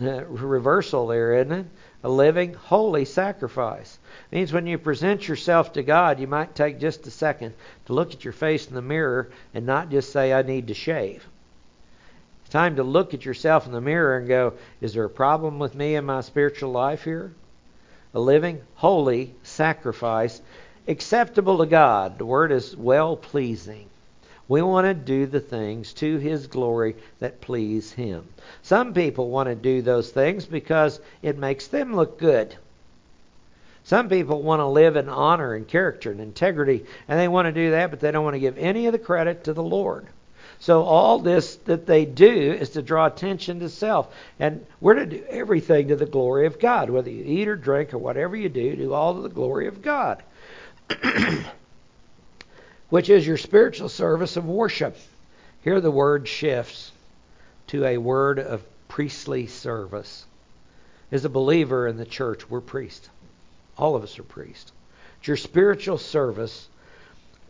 Uh, 0.00 0.24
reversal 0.24 1.06
there, 1.06 1.34
isn't 1.34 1.52
it? 1.52 1.66
A 2.02 2.08
living, 2.08 2.54
holy 2.54 3.04
sacrifice. 3.04 3.98
It 4.30 4.36
means 4.36 4.52
when 4.52 4.66
you 4.66 4.78
present 4.78 5.28
yourself 5.28 5.74
to 5.74 5.82
God, 5.82 6.18
you 6.18 6.26
might 6.26 6.54
take 6.54 6.80
just 6.80 7.06
a 7.06 7.10
second 7.10 7.54
to 7.86 7.92
look 7.92 8.12
at 8.12 8.24
your 8.24 8.32
face 8.32 8.66
in 8.66 8.74
the 8.74 8.82
mirror 8.82 9.30
and 9.54 9.66
not 9.66 9.90
just 9.90 10.10
say, 10.10 10.32
I 10.32 10.42
need 10.42 10.68
to 10.68 10.74
shave. 10.74 11.26
It's 12.40 12.50
time 12.50 12.76
to 12.76 12.82
look 12.82 13.14
at 13.14 13.24
yourself 13.24 13.66
in 13.66 13.72
the 13.72 13.80
mirror 13.80 14.16
and 14.16 14.26
go, 14.26 14.54
Is 14.80 14.94
there 14.94 15.04
a 15.04 15.10
problem 15.10 15.58
with 15.58 15.74
me 15.74 15.94
in 15.94 16.04
my 16.04 16.22
spiritual 16.22 16.72
life 16.72 17.04
here? 17.04 17.32
A 18.14 18.20
living, 18.20 18.62
holy 18.74 19.34
sacrifice 19.42 20.40
acceptable 20.88 21.58
to 21.58 21.66
God. 21.66 22.18
The 22.18 22.26
word 22.26 22.52
is 22.52 22.76
well 22.76 23.16
pleasing. 23.16 23.88
We 24.48 24.62
want 24.62 24.86
to 24.86 24.94
do 24.94 25.26
the 25.26 25.40
things 25.40 25.92
to 25.94 26.18
His 26.18 26.46
glory 26.46 26.96
that 27.20 27.40
please 27.40 27.92
Him. 27.92 28.26
Some 28.62 28.92
people 28.92 29.30
want 29.30 29.48
to 29.48 29.54
do 29.54 29.82
those 29.82 30.10
things 30.10 30.46
because 30.46 31.00
it 31.22 31.38
makes 31.38 31.68
them 31.68 31.94
look 31.94 32.18
good. 32.18 32.54
Some 33.84 34.08
people 34.08 34.42
want 34.42 34.60
to 34.60 34.66
live 34.66 34.96
in 34.96 35.08
honor 35.08 35.54
and 35.54 35.66
character 35.66 36.10
and 36.10 36.20
integrity, 36.20 36.84
and 37.08 37.18
they 37.18 37.28
want 37.28 37.46
to 37.46 37.52
do 37.52 37.72
that, 37.72 37.90
but 37.90 38.00
they 38.00 38.10
don't 38.10 38.24
want 38.24 38.34
to 38.34 38.40
give 38.40 38.58
any 38.58 38.86
of 38.86 38.92
the 38.92 38.98
credit 38.98 39.44
to 39.44 39.52
the 39.52 39.62
Lord. 39.62 40.06
So 40.62 40.82
all 40.82 41.18
this 41.18 41.56
that 41.64 41.86
they 41.86 42.04
do 42.04 42.52
is 42.52 42.70
to 42.70 42.82
draw 42.82 43.06
attention 43.06 43.58
to 43.60 43.68
self. 43.68 44.14
And 44.38 44.64
we're 44.80 44.94
to 44.94 45.06
do 45.06 45.24
everything 45.28 45.88
to 45.88 45.96
the 45.96 46.06
glory 46.06 46.46
of 46.46 46.60
God. 46.60 46.88
Whether 46.88 47.10
you 47.10 47.24
eat 47.24 47.48
or 47.48 47.56
drink 47.56 47.92
or 47.92 47.98
whatever 47.98 48.36
you 48.36 48.48
do, 48.48 48.76
do 48.76 48.94
all 48.94 49.16
to 49.16 49.22
the 49.22 49.28
glory 49.28 49.66
of 49.66 49.82
God. 49.82 50.22
which 52.92 53.08
is 53.08 53.26
your 53.26 53.38
spiritual 53.38 53.88
service 53.88 54.36
of 54.36 54.44
worship. 54.44 54.94
Here 55.62 55.80
the 55.80 55.90
word 55.90 56.28
shifts 56.28 56.92
to 57.68 57.86
a 57.86 57.96
word 57.96 58.38
of 58.38 58.62
priestly 58.86 59.46
service. 59.46 60.26
As 61.10 61.24
a 61.24 61.30
believer 61.30 61.86
in 61.86 61.96
the 61.96 62.04
church, 62.04 62.50
we're 62.50 62.60
priests. 62.60 63.08
All 63.78 63.96
of 63.96 64.02
us 64.02 64.18
are 64.18 64.22
priests. 64.22 64.72
It's 65.18 65.28
your 65.28 65.38
spiritual 65.38 65.96
service 65.96 66.68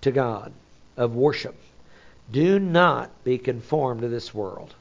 to 0.03 0.13
God 0.13 0.53
of 0.97 1.17
worship. 1.17 1.57
Do 2.31 2.61
not 2.61 3.11
be 3.25 3.37
conformed 3.37 4.03
to 4.03 4.09
this 4.09 4.33
world. 4.33 4.73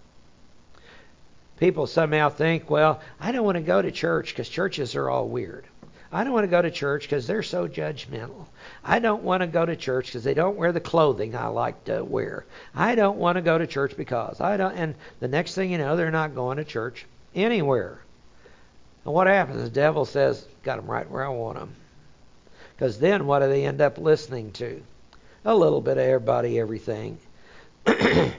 People 1.58 1.88
somehow 1.88 2.30
think, 2.30 2.70
well, 2.70 3.02
I 3.20 3.32
don't 3.32 3.46
want 3.46 3.56
to 3.56 3.64
go 3.64 3.82
to 3.82 3.90
church 3.90 4.28
because 4.28 4.48
churches 4.48 4.96
are 4.96 5.10
all 5.10 5.28
weird. 5.28 5.66
I 6.14 6.24
don't 6.24 6.34
want 6.34 6.44
to 6.44 6.50
go 6.52 6.62
to 6.62 6.72
church 6.72 7.04
because 7.04 7.26
they're 7.26 7.44
so 7.44 7.70
judgmental. 7.70 8.46
I 8.84 9.00
don't 9.00 9.24
want 9.24 9.42
to 9.42 9.48
go 9.48 9.66
to 9.66 9.78
church 9.78 10.08
because 10.08 10.26
they 10.26 10.34
don't 10.34 10.58
wear 10.58 10.74
the 10.74 10.82
clothing 10.82 11.36
I 11.36 11.48
like 11.48 11.86
to 11.86 12.04
wear. 12.04 12.46
I 12.76 12.96
don't 12.96 13.18
want 13.18 13.38
to 13.38 13.42
go 13.42 13.58
to 13.58 13.66
church 13.66 13.96
because 13.96 14.42
I 14.42 14.58
don't. 14.58 14.74
And 14.76 14.96
the 15.22 15.30
next 15.30 15.56
thing 15.56 15.72
you 15.72 15.78
know, 15.78 15.96
they're 15.96 16.12
not 16.12 16.36
going 16.36 16.58
to 16.58 16.66
church 16.66 17.06
anywhere. 17.34 18.00
And 19.06 19.14
what 19.14 19.28
happens? 19.28 19.64
The 19.64 19.70
devil 19.70 20.04
says, 20.04 20.46
"Got 20.64 20.78
them 20.78 20.88
right 20.88 21.10
where 21.10 21.26
I 21.26 21.30
want 21.30 21.58
them." 21.58 21.76
Because 22.76 23.00
then, 23.00 23.26
what 23.26 23.40
do 23.40 23.48
they 23.48 23.66
end 23.66 23.80
up 23.80 23.98
listening 23.98 24.52
to? 24.54 24.84
A 25.46 25.56
little 25.56 25.82
bit 25.82 25.98
of 25.98 26.04
everybody, 26.04 26.60
everything. 26.60 27.20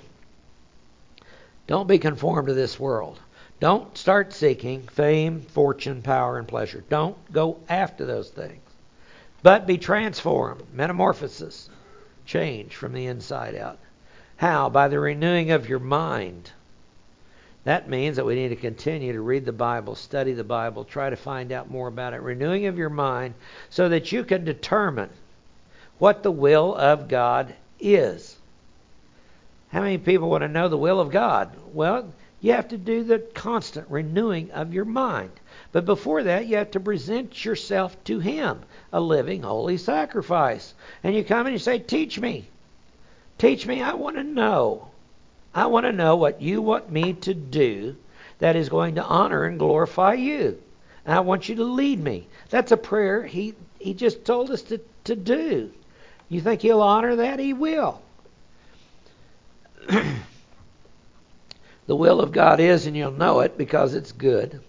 don't 1.66 1.88
be 1.88 1.98
conformed 1.98 2.48
to 2.48 2.54
this 2.54 2.78
world. 2.78 3.18
Don't 3.62 3.96
start 3.96 4.32
seeking 4.32 4.82
fame, 4.88 5.40
fortune, 5.40 6.02
power, 6.02 6.36
and 6.36 6.48
pleasure. 6.48 6.82
Don't 6.88 7.16
go 7.32 7.60
after 7.68 8.04
those 8.04 8.28
things. 8.28 8.60
But 9.44 9.68
be 9.68 9.78
transformed, 9.78 10.64
metamorphosis, 10.74 11.70
change 12.26 12.74
from 12.74 12.92
the 12.92 13.06
inside 13.06 13.54
out. 13.54 13.78
How? 14.38 14.68
By 14.68 14.88
the 14.88 14.98
renewing 14.98 15.52
of 15.52 15.68
your 15.68 15.78
mind. 15.78 16.50
That 17.62 17.88
means 17.88 18.16
that 18.16 18.26
we 18.26 18.34
need 18.34 18.48
to 18.48 18.56
continue 18.56 19.12
to 19.12 19.20
read 19.20 19.44
the 19.44 19.52
Bible, 19.52 19.94
study 19.94 20.32
the 20.32 20.42
Bible, 20.42 20.84
try 20.84 21.08
to 21.08 21.14
find 21.14 21.52
out 21.52 21.70
more 21.70 21.86
about 21.86 22.14
it. 22.14 22.20
Renewing 22.20 22.66
of 22.66 22.78
your 22.78 22.90
mind 22.90 23.34
so 23.70 23.88
that 23.90 24.10
you 24.10 24.24
can 24.24 24.44
determine 24.44 25.10
what 26.00 26.24
the 26.24 26.32
will 26.32 26.74
of 26.74 27.06
God 27.06 27.54
is. 27.78 28.36
How 29.70 29.82
many 29.82 29.98
people 29.98 30.30
want 30.30 30.42
to 30.42 30.48
know 30.48 30.68
the 30.68 30.76
will 30.76 30.98
of 30.98 31.12
God? 31.12 31.54
Well, 31.72 32.12
you 32.42 32.52
have 32.52 32.68
to 32.68 32.76
do 32.76 33.04
the 33.04 33.20
constant 33.20 33.88
renewing 33.88 34.50
of 34.50 34.74
your 34.74 34.84
mind. 34.84 35.30
But 35.70 35.86
before 35.86 36.24
that, 36.24 36.46
you 36.46 36.56
have 36.56 36.72
to 36.72 36.80
present 36.80 37.44
yourself 37.44 37.96
to 38.04 38.18
Him, 38.18 38.58
a 38.92 39.00
living, 39.00 39.44
holy 39.44 39.78
sacrifice. 39.78 40.74
And 41.04 41.14
you 41.14 41.22
come 41.22 41.46
and 41.46 41.52
you 41.52 41.60
say, 41.60 41.78
Teach 41.78 42.18
me. 42.18 42.48
Teach 43.38 43.64
me. 43.64 43.80
I 43.80 43.94
want 43.94 44.16
to 44.16 44.24
know. 44.24 44.88
I 45.54 45.66
want 45.66 45.86
to 45.86 45.92
know 45.92 46.16
what 46.16 46.42
you 46.42 46.60
want 46.60 46.90
me 46.90 47.12
to 47.12 47.32
do 47.32 47.94
that 48.40 48.56
is 48.56 48.68
going 48.68 48.96
to 48.96 49.04
honor 49.04 49.44
and 49.44 49.56
glorify 49.56 50.14
you. 50.14 50.60
And 51.06 51.14
I 51.14 51.20
want 51.20 51.48
you 51.48 51.54
to 51.54 51.64
lead 51.64 52.00
me. 52.00 52.26
That's 52.50 52.72
a 52.72 52.76
prayer 52.76 53.24
He, 53.24 53.54
he 53.78 53.94
just 53.94 54.24
told 54.24 54.50
us 54.50 54.62
to, 54.62 54.80
to 55.04 55.14
do. 55.14 55.70
You 56.28 56.40
think 56.40 56.62
He'll 56.62 56.82
honor 56.82 57.14
that? 57.14 57.38
He 57.38 57.52
will. 57.52 58.02
the 61.92 61.96
will 61.96 62.22
of 62.22 62.32
God 62.32 62.58
is, 62.58 62.86
and 62.86 62.96
you'll 62.96 63.10
know 63.10 63.40
it 63.40 63.58
because 63.58 63.92
it's 63.92 64.12
good. 64.12 64.62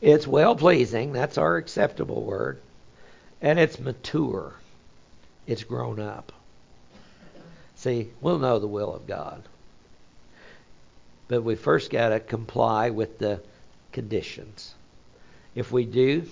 It's 0.00 0.24
well 0.24 0.54
pleasing. 0.54 1.12
That's 1.12 1.36
our 1.36 1.56
acceptable 1.56 2.22
word. 2.22 2.60
And 3.42 3.58
it's 3.58 3.80
mature. 3.80 4.54
It's 5.48 5.64
grown 5.64 5.98
up. 5.98 6.30
See, 7.74 8.08
we'll 8.20 8.38
know 8.38 8.60
the 8.60 8.68
will 8.68 8.94
of 8.94 9.08
God. 9.08 9.42
But 11.26 11.42
we 11.42 11.56
first 11.56 11.90
got 11.90 12.10
to 12.10 12.20
comply 12.20 12.90
with 12.90 13.18
the 13.18 13.40
conditions. 13.90 14.72
If 15.56 15.72
we 15.72 15.86
do, 15.86 16.24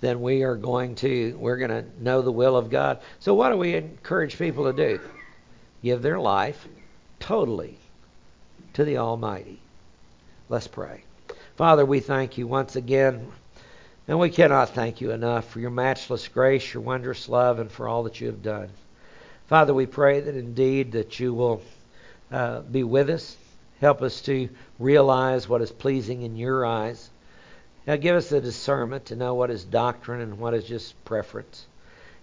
then 0.00 0.20
we 0.22 0.44
are 0.44 0.54
going 0.54 0.94
to 0.94 1.36
we're 1.40 1.56
going 1.56 1.70
to 1.70 1.84
know 2.00 2.22
the 2.22 2.30
will 2.30 2.56
of 2.56 2.70
God. 2.70 3.00
So 3.18 3.34
what 3.34 3.50
do 3.50 3.56
we 3.56 3.74
encourage 3.74 4.38
people 4.38 4.70
to 4.70 4.72
do? 4.72 5.00
Give 5.82 6.00
their 6.00 6.20
life 6.20 6.68
totally 7.18 7.78
to 8.74 8.84
the 8.84 8.98
Almighty. 8.98 9.60
Let's 10.48 10.68
pray. 10.68 11.04
Father, 11.56 11.84
we 11.84 12.00
thank 12.00 12.38
you 12.38 12.46
once 12.46 12.76
again, 12.76 13.30
and 14.08 14.18
we 14.18 14.30
cannot 14.30 14.70
thank 14.70 15.00
you 15.00 15.10
enough 15.10 15.48
for 15.50 15.60
your 15.60 15.70
matchless 15.70 16.26
grace, 16.28 16.72
your 16.72 16.82
wondrous 16.82 17.28
love, 17.28 17.58
and 17.58 17.70
for 17.70 17.86
all 17.86 18.04
that 18.04 18.20
you 18.20 18.26
have 18.28 18.42
done. 18.42 18.70
Father, 19.46 19.74
we 19.74 19.86
pray 19.86 20.20
that 20.20 20.34
indeed 20.34 20.92
that 20.92 21.20
you 21.20 21.34
will 21.34 21.62
uh, 22.30 22.60
be 22.60 22.82
with 22.82 23.10
us, 23.10 23.36
help 23.80 24.00
us 24.00 24.22
to 24.22 24.48
realize 24.78 25.48
what 25.48 25.60
is 25.60 25.70
pleasing 25.70 26.22
in 26.22 26.36
your 26.36 26.64
eyes. 26.64 27.10
Now 27.86 27.96
give 27.96 28.16
us 28.16 28.30
the 28.30 28.40
discernment 28.40 29.06
to 29.06 29.16
know 29.16 29.34
what 29.34 29.50
is 29.50 29.64
doctrine 29.64 30.20
and 30.20 30.38
what 30.38 30.54
is 30.54 30.64
just 30.64 31.04
preference. 31.04 31.66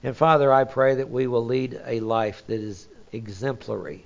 And 0.03 0.15
Father, 0.15 0.51
I 0.51 0.63
pray 0.63 0.95
that 0.95 1.09
we 1.09 1.27
will 1.27 1.45
lead 1.45 1.79
a 1.85 1.99
life 1.99 2.43
that 2.47 2.59
is 2.59 2.87
exemplary 3.11 4.05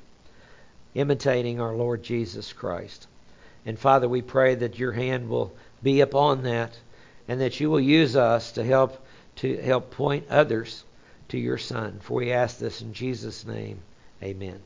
imitating 0.96 1.60
our 1.60 1.76
Lord 1.76 2.04
Jesus 2.04 2.54
Christ. 2.54 3.08
And 3.66 3.80
Father, 3.80 4.08
we 4.10 4.22
pray 4.22 4.56
that 4.56 4.80
your 4.80 4.92
hand 4.92 5.30
will 5.30 5.54
be 5.82 6.02
upon 6.02 6.44
that 6.44 6.78
and 7.28 7.42
that 7.42 7.60
you 7.60 7.70
will 7.70 7.80
use 7.80 8.16
us 8.16 8.52
to 8.54 8.64
help 8.64 9.06
to 9.38 9.58
help 9.58 9.92
point 9.92 10.28
others 10.30 10.84
to 11.30 11.38
your 11.38 11.58
son. 11.58 12.00
For 12.02 12.16
we 12.16 12.32
ask 12.32 12.60
this 12.60 12.82
in 12.82 12.94
Jesus' 12.94 13.46
name. 13.46 13.80
Amen. 14.22 14.60